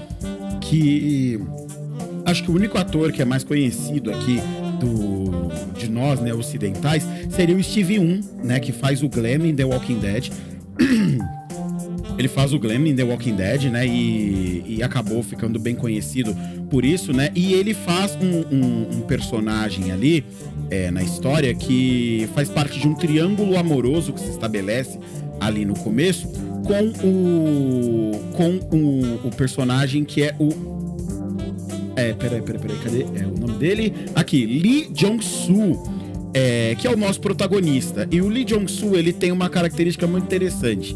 [0.61, 1.41] que
[2.25, 4.41] acho que o único ator que é mais conhecido aqui
[4.81, 5.49] do,
[5.79, 9.65] de nós, né, ocidentais, seria o Steve Um, né, que faz o Glenn em The
[9.65, 10.31] Walking Dead.
[12.19, 13.87] Ele faz o Glenn em The Walking Dead, né?
[13.87, 16.35] E, e acabou ficando bem conhecido
[16.71, 17.31] por isso, né?
[17.35, 20.25] E ele faz um, um- um personagem ali
[20.71, 24.99] é, na história que faz parte de um triângulo amoroso que se estabelece
[25.41, 26.27] ali no começo
[26.65, 30.49] com o com o, o personagem que é o
[31.97, 33.03] é, peraí, peraí, peraí, cadê?
[33.21, 33.93] É o nome dele?
[34.15, 35.83] Aqui, Lee Jong-soo,
[36.35, 38.07] é, que é o nosso protagonista.
[38.11, 40.95] E o Lee Jong-soo, ele tem uma característica muito interessante.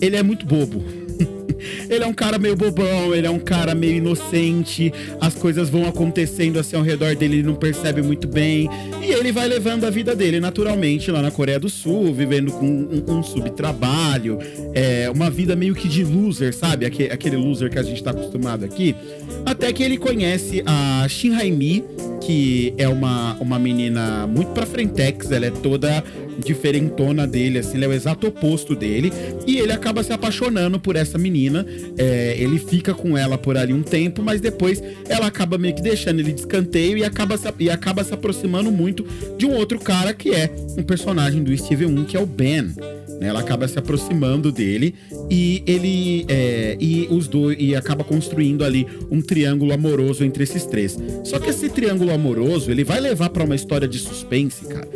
[0.00, 0.82] Ele é muito bobo.
[1.90, 5.88] ele é um cara meio bobão, ele é um cara meio inocente, as coisas vão
[5.88, 8.68] acontecendo assim ao redor dele, ele não percebe muito bem.
[9.02, 12.66] E ele vai levando a vida dele naturalmente lá na Coreia do Sul, vivendo com
[12.66, 14.38] um, um subtrabalho,
[14.74, 16.86] é, uma vida meio que de loser, sabe?
[16.86, 18.94] Aque- Aquele loser que a gente tá acostumado aqui.
[19.44, 21.84] Até que ele conhece a Shin Haimi,
[22.20, 26.04] que é uma, uma menina muito pra frentex, ela é toda
[26.38, 29.12] diferentona dele, assim, ela é o exato oposto dele.
[29.46, 31.66] E ele acaba se apaixonando por essa menina.
[31.96, 35.82] é, ele fica com ela por ali um tempo, mas depois ela acaba meio que
[35.82, 39.04] deixando ele de escanteio e acaba, se, e acaba se aproximando muito
[39.36, 42.62] de um outro cara que é um personagem do Steven 1, que é o Ben.
[43.20, 43.28] né?
[43.28, 44.94] Ela acaba se aproximando dele
[45.30, 50.64] e ele é, e os dois e acaba construindo ali um triângulo amoroso entre esses
[50.64, 50.96] três.
[51.24, 54.88] Só que esse triângulo amoroso ele vai levar pra uma história de suspense, cara,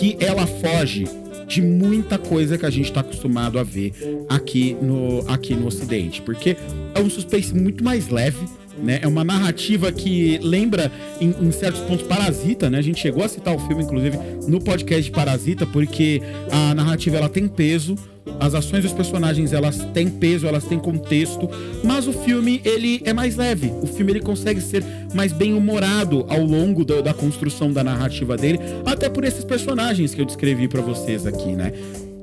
[0.00, 1.06] que ela foge
[1.46, 3.92] de muita coisa que a gente tá acostumado a ver
[4.30, 6.56] aqui no aqui no Ocidente, porque
[6.94, 8.38] é um suspense muito mais leve.
[8.82, 9.00] Né?
[9.02, 10.90] É uma narrativa que lembra,
[11.20, 12.78] em, em certos pontos, Parasita, né?
[12.78, 17.18] A gente chegou a citar o filme, inclusive, no podcast de Parasita, porque a narrativa
[17.18, 17.96] ela tem peso,
[18.38, 21.48] as ações dos personagens elas têm peso, elas têm contexto,
[21.84, 23.72] mas o filme ele é mais leve.
[23.82, 24.84] O filme ele consegue ser
[25.14, 30.14] mais bem humorado ao longo da, da construção da narrativa dele, até por esses personagens
[30.14, 31.72] que eu descrevi pra vocês aqui, né?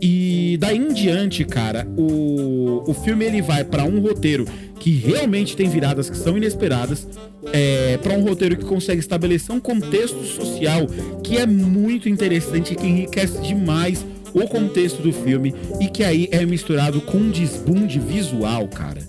[0.02, 4.45] E daí em diante, cara, o, o filme ele vai pra um roteiro
[4.80, 7.07] que realmente tem viradas que são inesperadas,
[7.52, 10.86] é, para um roteiro que consegue estabelecer um contexto social
[11.24, 16.28] que é muito interessante e que enriquece demais o contexto do filme e que aí
[16.32, 19.02] é misturado com um desbunde visual, cara,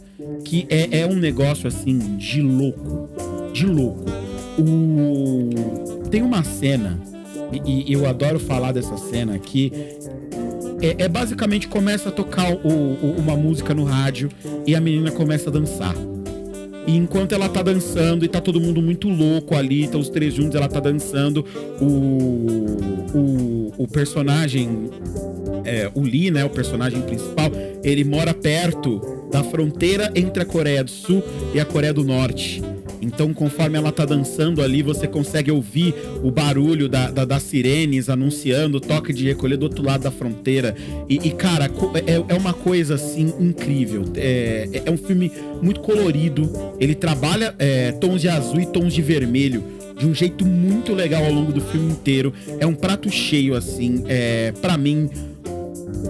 [0.44, 3.08] que é, é um negócio assim de louco,
[3.52, 4.04] de louco.
[4.58, 6.08] O...
[6.10, 6.98] Tem uma cena,
[7.52, 9.72] e, e eu adoro falar dessa cena aqui,
[10.80, 14.28] é, é basicamente começa a tocar o- o- uma música no rádio
[14.66, 15.94] e a menina começa a dançar.
[16.86, 20.32] E enquanto ela tá dançando e tá todo mundo muito louco ali, tá os três
[20.32, 21.44] juntos, ela tá dançando,
[21.80, 21.84] o,
[23.18, 24.88] o, o personagem,
[25.64, 27.50] é, o Lee, né, o personagem principal,
[27.84, 29.00] ele mora perto
[29.30, 31.22] da fronteira entre a Coreia do Sul
[31.54, 32.62] e a Coreia do Norte.
[33.00, 38.08] Então, conforme ela tá dançando ali, você consegue ouvir o barulho da, da- das sirenes
[38.08, 40.74] anunciando o toque de recolher do outro lado da fronteira.
[41.08, 41.70] E, e, cara,
[42.06, 44.04] é, é uma coisa assim incrível.
[44.16, 45.30] É, é- é um filme
[45.62, 46.50] muito colorido.
[46.80, 49.62] Ele trabalha é, tons de azul e tons de vermelho
[49.96, 52.32] de um jeito muito legal ao longo do filme inteiro.
[52.58, 54.02] É um prato cheio, assim.
[54.08, 55.08] É, para mim,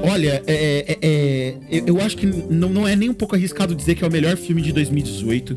[0.03, 3.75] Olha, é, é- é- eu- eu acho que não, não é nem um pouco arriscado
[3.75, 5.57] dizer que é o melhor filme de 2018.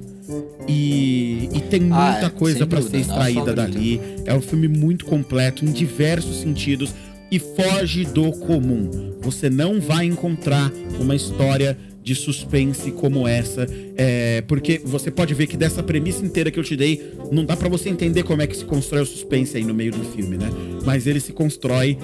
[0.68, 4.00] E, e tem Ah, muita é, coisa dúvida, ser extraída dali.
[4.26, 6.94] É um filme muito completo em diversos sentidos
[7.32, 9.14] e foge do comum.
[9.22, 15.48] Você não vai encontrar uma história de suspense como essa, é, porque você pode ver
[15.48, 18.48] que dessa premissa inteira que eu te dei, não dá pra você entender como é
[18.48, 20.50] que se constrói o suspense aí no meio do filme, né?
[20.84, 21.98] Mas ele se constrói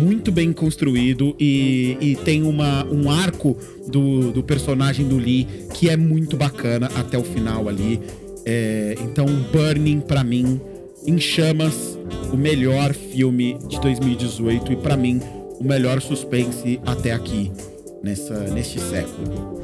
[0.00, 3.56] muito bem construído e, e tem uma, um arco
[3.86, 8.00] do, do personagem do Lee que é muito bacana até o final ali.
[8.44, 10.60] É, então, Burning, pra mim,
[11.06, 11.98] Em Chamas,
[12.32, 15.20] o melhor filme de 2018 e para mim
[15.58, 17.50] o melhor suspense até aqui
[18.08, 19.62] nessa neste século.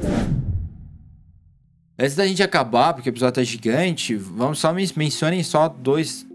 [1.97, 6.25] Antes da gente acabar, porque o episódio tá gigante, vamos só men mencionem só dois,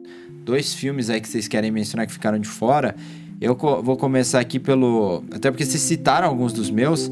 [0.44, 2.96] dois filmes aí que vocês querem mencionar que ficaram de fora.
[3.40, 5.22] Eu co vou começar aqui pelo.
[5.30, 7.10] Até porque vocês citaram alguns dos meus.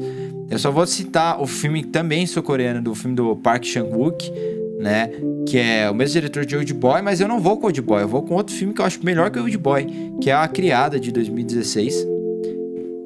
[0.49, 4.31] Eu só vou citar o filme também sul-coreano, do filme do Park Chan-wook,
[4.79, 5.11] né?
[5.47, 8.01] Que é o mesmo diretor de Old Boy, mas eu não vou com Old Boy,
[8.01, 9.87] eu vou com outro filme que eu acho melhor que Old Boy,
[10.21, 12.18] que é A Criada, de 2016.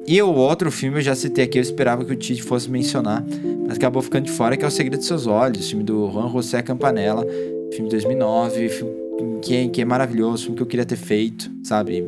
[0.06, 3.24] E o outro filme eu já citei aqui, eu esperava que o Tite fosse mencionar,
[3.66, 6.30] mas acabou ficando de fora, que é O Segredo de Seus Olhos, filme do Juan
[6.30, 7.26] José Campanella,
[7.72, 9.04] filme de 2009, filme
[9.40, 12.04] que é, que é maravilhoso, filme que eu queria ter feito, sabe?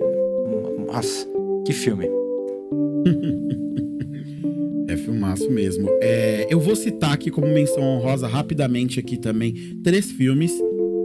[0.87, 1.27] Nossa,
[1.65, 2.09] que filme.
[4.89, 5.89] É filmaço mesmo.
[6.01, 9.53] É, eu vou citar aqui como menção honrosa rapidamente aqui também
[9.83, 10.53] três filmes.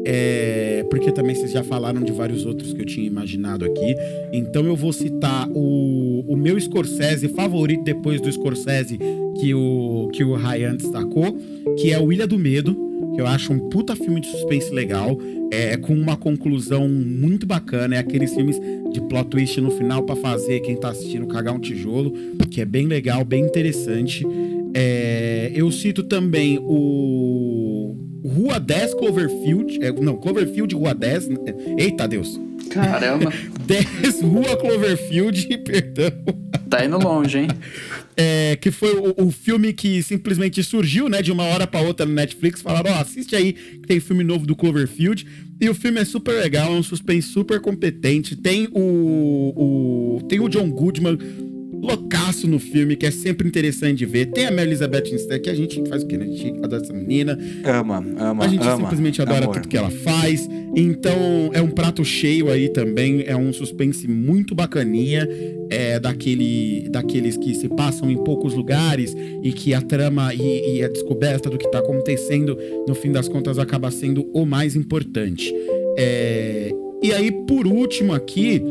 [0.05, 3.95] É, porque também vocês já falaram de vários outros que eu tinha imaginado aqui.
[4.33, 8.97] Então eu vou citar o, o meu Scorsese favorito depois do Scorsese
[9.39, 11.37] que o, que o Ryan destacou,
[11.77, 12.75] que é o Ilha do Medo,
[13.13, 15.17] que eu acho um puta filme de suspense legal,
[15.51, 18.59] é com uma conclusão muito bacana, é aqueles filmes
[18.93, 22.13] de plot twist no final para fazer quem tá assistindo cagar um tijolo,
[22.49, 24.25] que é bem legal, bem interessante.
[24.73, 27.70] É, eu cito também o
[28.23, 29.83] Rua 10 Cloverfield.
[29.83, 31.29] É, não, Cloverfield Rua 10.
[31.77, 32.39] Eita Deus.
[32.69, 33.31] Caramba.
[33.65, 36.11] 10 Rua Cloverfield, perdão.
[36.69, 37.47] Tá indo longe, hein?
[38.15, 42.05] É, que foi o, o, filme que simplesmente surgiu, né, de uma hora para outra
[42.05, 42.61] no Netflix.
[42.61, 45.25] Falaram, ó, oh, assiste aí que tem filme novo do Cloverfield.
[45.59, 48.35] E o filme é super legal, é um suspense super competente.
[48.35, 51.17] Tem o, o tem o John Goodman
[51.81, 54.27] loucaço no filme, que é sempre interessante de ver.
[54.27, 56.17] Tem a Mary Elizabeth Winstead, que a gente faz o quê?
[56.17, 56.25] Né?
[56.25, 57.37] A gente adora essa menina.
[57.63, 59.55] Ama, ama, A gente ama, simplesmente adora amor.
[59.55, 60.47] tudo que ela faz.
[60.75, 63.23] Então, é um prato cheio aí também.
[63.25, 65.27] É um suspense muito bacaninha.
[65.69, 70.83] É daquele, daqueles que se passam em poucos lugares e que a trama e, e
[70.83, 75.51] a descoberta do que tá acontecendo, no fim das contas, acaba sendo o mais importante.
[75.97, 76.71] É...
[77.03, 78.61] E aí, por último aqui,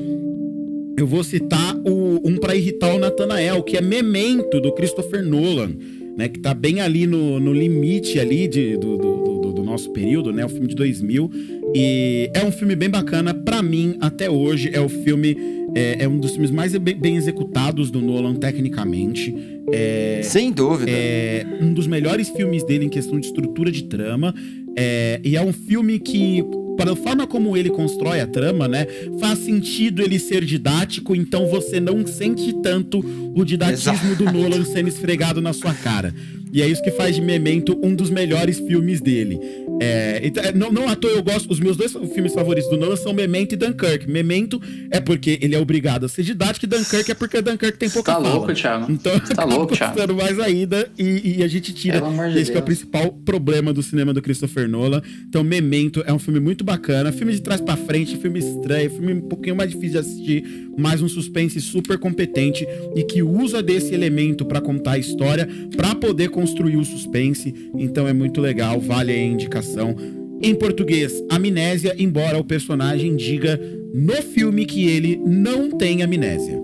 [1.00, 5.74] eu vou citar o, um para irritar o Nathanael, que é Memento, do Christopher Nolan,
[6.16, 6.28] né?
[6.28, 10.32] Que tá bem ali no, no limite ali de, do, do, do, do, nosso período,
[10.32, 10.44] né?
[10.44, 11.30] O filme de 2000.
[11.74, 13.32] E é um filme bem bacana.
[13.32, 15.36] para mim, até hoje, é o filme...
[15.72, 19.32] É, é um dos filmes mais bem, bem, executados do Nolan, tecnicamente.
[19.70, 20.90] É, Sem dúvida.
[20.90, 24.34] É um dos melhores filmes dele em questão de estrutura de trama.
[24.76, 26.44] É, e é um filme que
[26.80, 28.86] para a forma como ele constrói a trama, né,
[29.20, 33.04] faz sentido ele ser didático, então você não sente tanto
[33.34, 34.24] o didatismo Exato.
[34.24, 36.14] do Nolan sendo esfregado na sua cara.
[36.52, 39.38] E é isso que faz de Memento um dos melhores filmes dele.
[39.80, 41.50] É, então, não, não à toa eu gosto.
[41.50, 44.08] Os meus dois filmes favoritos do Nolan são Memento e Dunkirk.
[44.10, 44.60] Memento
[44.90, 48.12] é porque ele é obrigado a ser didático e Dunkirk é porque Dunkirk tem pouca
[48.12, 48.34] tá fala.
[48.34, 48.92] louco, Thiago.
[48.92, 50.14] Então tá louco, Thiago.
[50.14, 52.02] mais ainda e, e, a gente tira
[52.36, 55.00] esse de que é o principal problema do cinema do Christopher Nolan.
[55.26, 59.14] Então Memento é um filme muito bacana, filme de trás para frente, filme estranho, filme
[59.14, 63.94] um pouquinho mais difícil de assistir, mas um suspense super competente e que usa desse
[63.94, 67.54] elemento para contar a história, para poder construir o suspense.
[67.76, 69.94] Então é muito legal, vale a indicação.
[70.42, 73.60] Em português, amnésia, embora o personagem diga
[73.92, 76.58] no filme que ele não tem amnésia.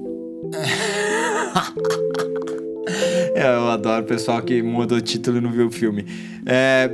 [3.35, 6.07] Eu adoro o pessoal que muda o título e não viu o filme.
[6.47, 6.89] É,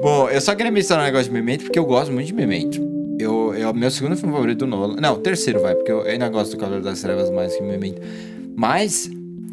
[0.00, 2.80] bom, eu só queria mencionar um negócio de Memento porque eu gosto muito de Memento.
[3.18, 5.00] Eu, é o meu segundo filme favorito do Nolan.
[5.00, 8.00] Não, terceiro vai, porque eu ainda gosto do Calor das Trevas mais que Memento.
[8.54, 9.10] Mas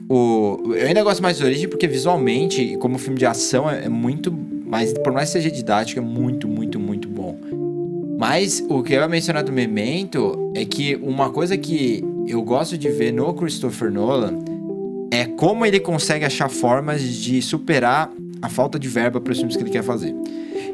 [0.10, 3.90] o, eu ainda gosto mais de Origem porque visualmente, como filme de ação, é, é
[3.90, 4.32] muito.
[4.66, 7.38] Mas por mais que seja didático, é muito, muito, muito bom.
[8.18, 12.78] Mas o que eu ia mencionar do Memento é que uma coisa que eu gosto
[12.78, 14.40] de ver no Christopher Nolan
[15.12, 18.12] é como ele consegue achar formas de superar
[18.42, 20.16] a falta de verba para os filmes que ele quer fazer.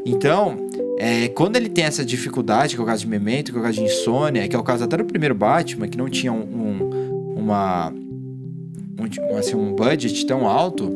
[0.06, 0.58] Então,
[0.98, 3.64] é, quando ele tem essa dificuldade, que é o caso de Memento, que é o
[3.64, 6.42] caso de Insônia, que é o caso até do primeiro Batman, que não tinha um,
[6.42, 7.94] um, uma,
[9.02, 10.92] um, assim, um budget tão alto,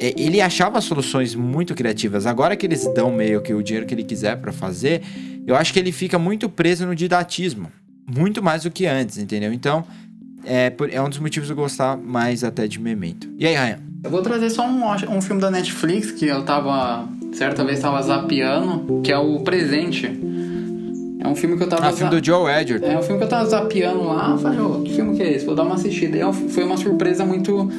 [0.00, 2.26] é, ele achava soluções muito criativas.
[2.26, 5.02] Agora que eles dão meio que o dinheiro que ele quiser para fazer,
[5.46, 7.70] eu acho que ele fica muito preso no didatismo.
[8.06, 9.52] Muito mais do que antes, entendeu?
[9.52, 9.84] Então,
[10.44, 13.28] é, é um dos motivos de eu gostar mais até de Memento.
[13.36, 13.78] E aí, Ryan?
[14.04, 17.08] Eu vou trazer só um, um filme da Netflix que eu tava.
[17.32, 20.06] Certa vez tava zapeando, que é o Presente.
[21.26, 21.86] É um filme que eu tava.
[21.88, 22.86] Ah, filme do Joe Edgerton.
[22.86, 24.38] É um filme que eu tava zapeando lá.
[24.38, 25.44] Falei, ô, que filme que é esse?
[25.44, 26.16] Vou dar uma assistida.
[26.16, 27.70] E é foi uma surpresa muito.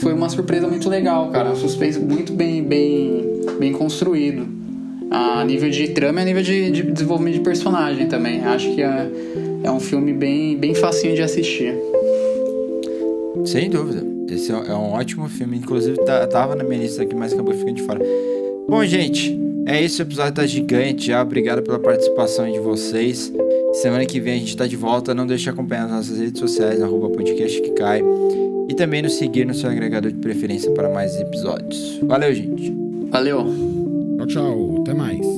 [0.00, 1.50] Foi uma surpresa muito legal, cara.
[1.50, 3.24] Um suspense muito bem, bem,
[3.58, 4.46] bem construído.
[5.10, 8.44] a nível de trama e a nível de, de desenvolvimento de personagem também.
[8.44, 9.08] Acho que é,
[9.62, 11.74] é um filme bem, bem facinho de assistir.
[13.44, 14.04] Sem dúvida.
[14.28, 15.56] Esse é é um ótimo filme.
[15.56, 18.00] Inclusive, tá, tava na minha lista aqui, mas acabou ficando de fora.
[18.68, 20.02] Bom, gente, é isso.
[20.02, 21.22] O episódio tá gigante já.
[21.22, 23.32] Obrigado pela participação de vocês.
[23.74, 25.14] Semana que vem a gente tá de volta.
[25.14, 28.02] Não deixe de acompanhar as nossas redes sociais, arroba podcast que cai.
[28.68, 32.00] E também nos seguir no seu agregador de preferência para mais episódios.
[32.02, 32.74] Valeu, gente.
[33.10, 33.44] Valeu.
[34.18, 34.80] Tchau, tchau.
[34.80, 35.35] Até mais.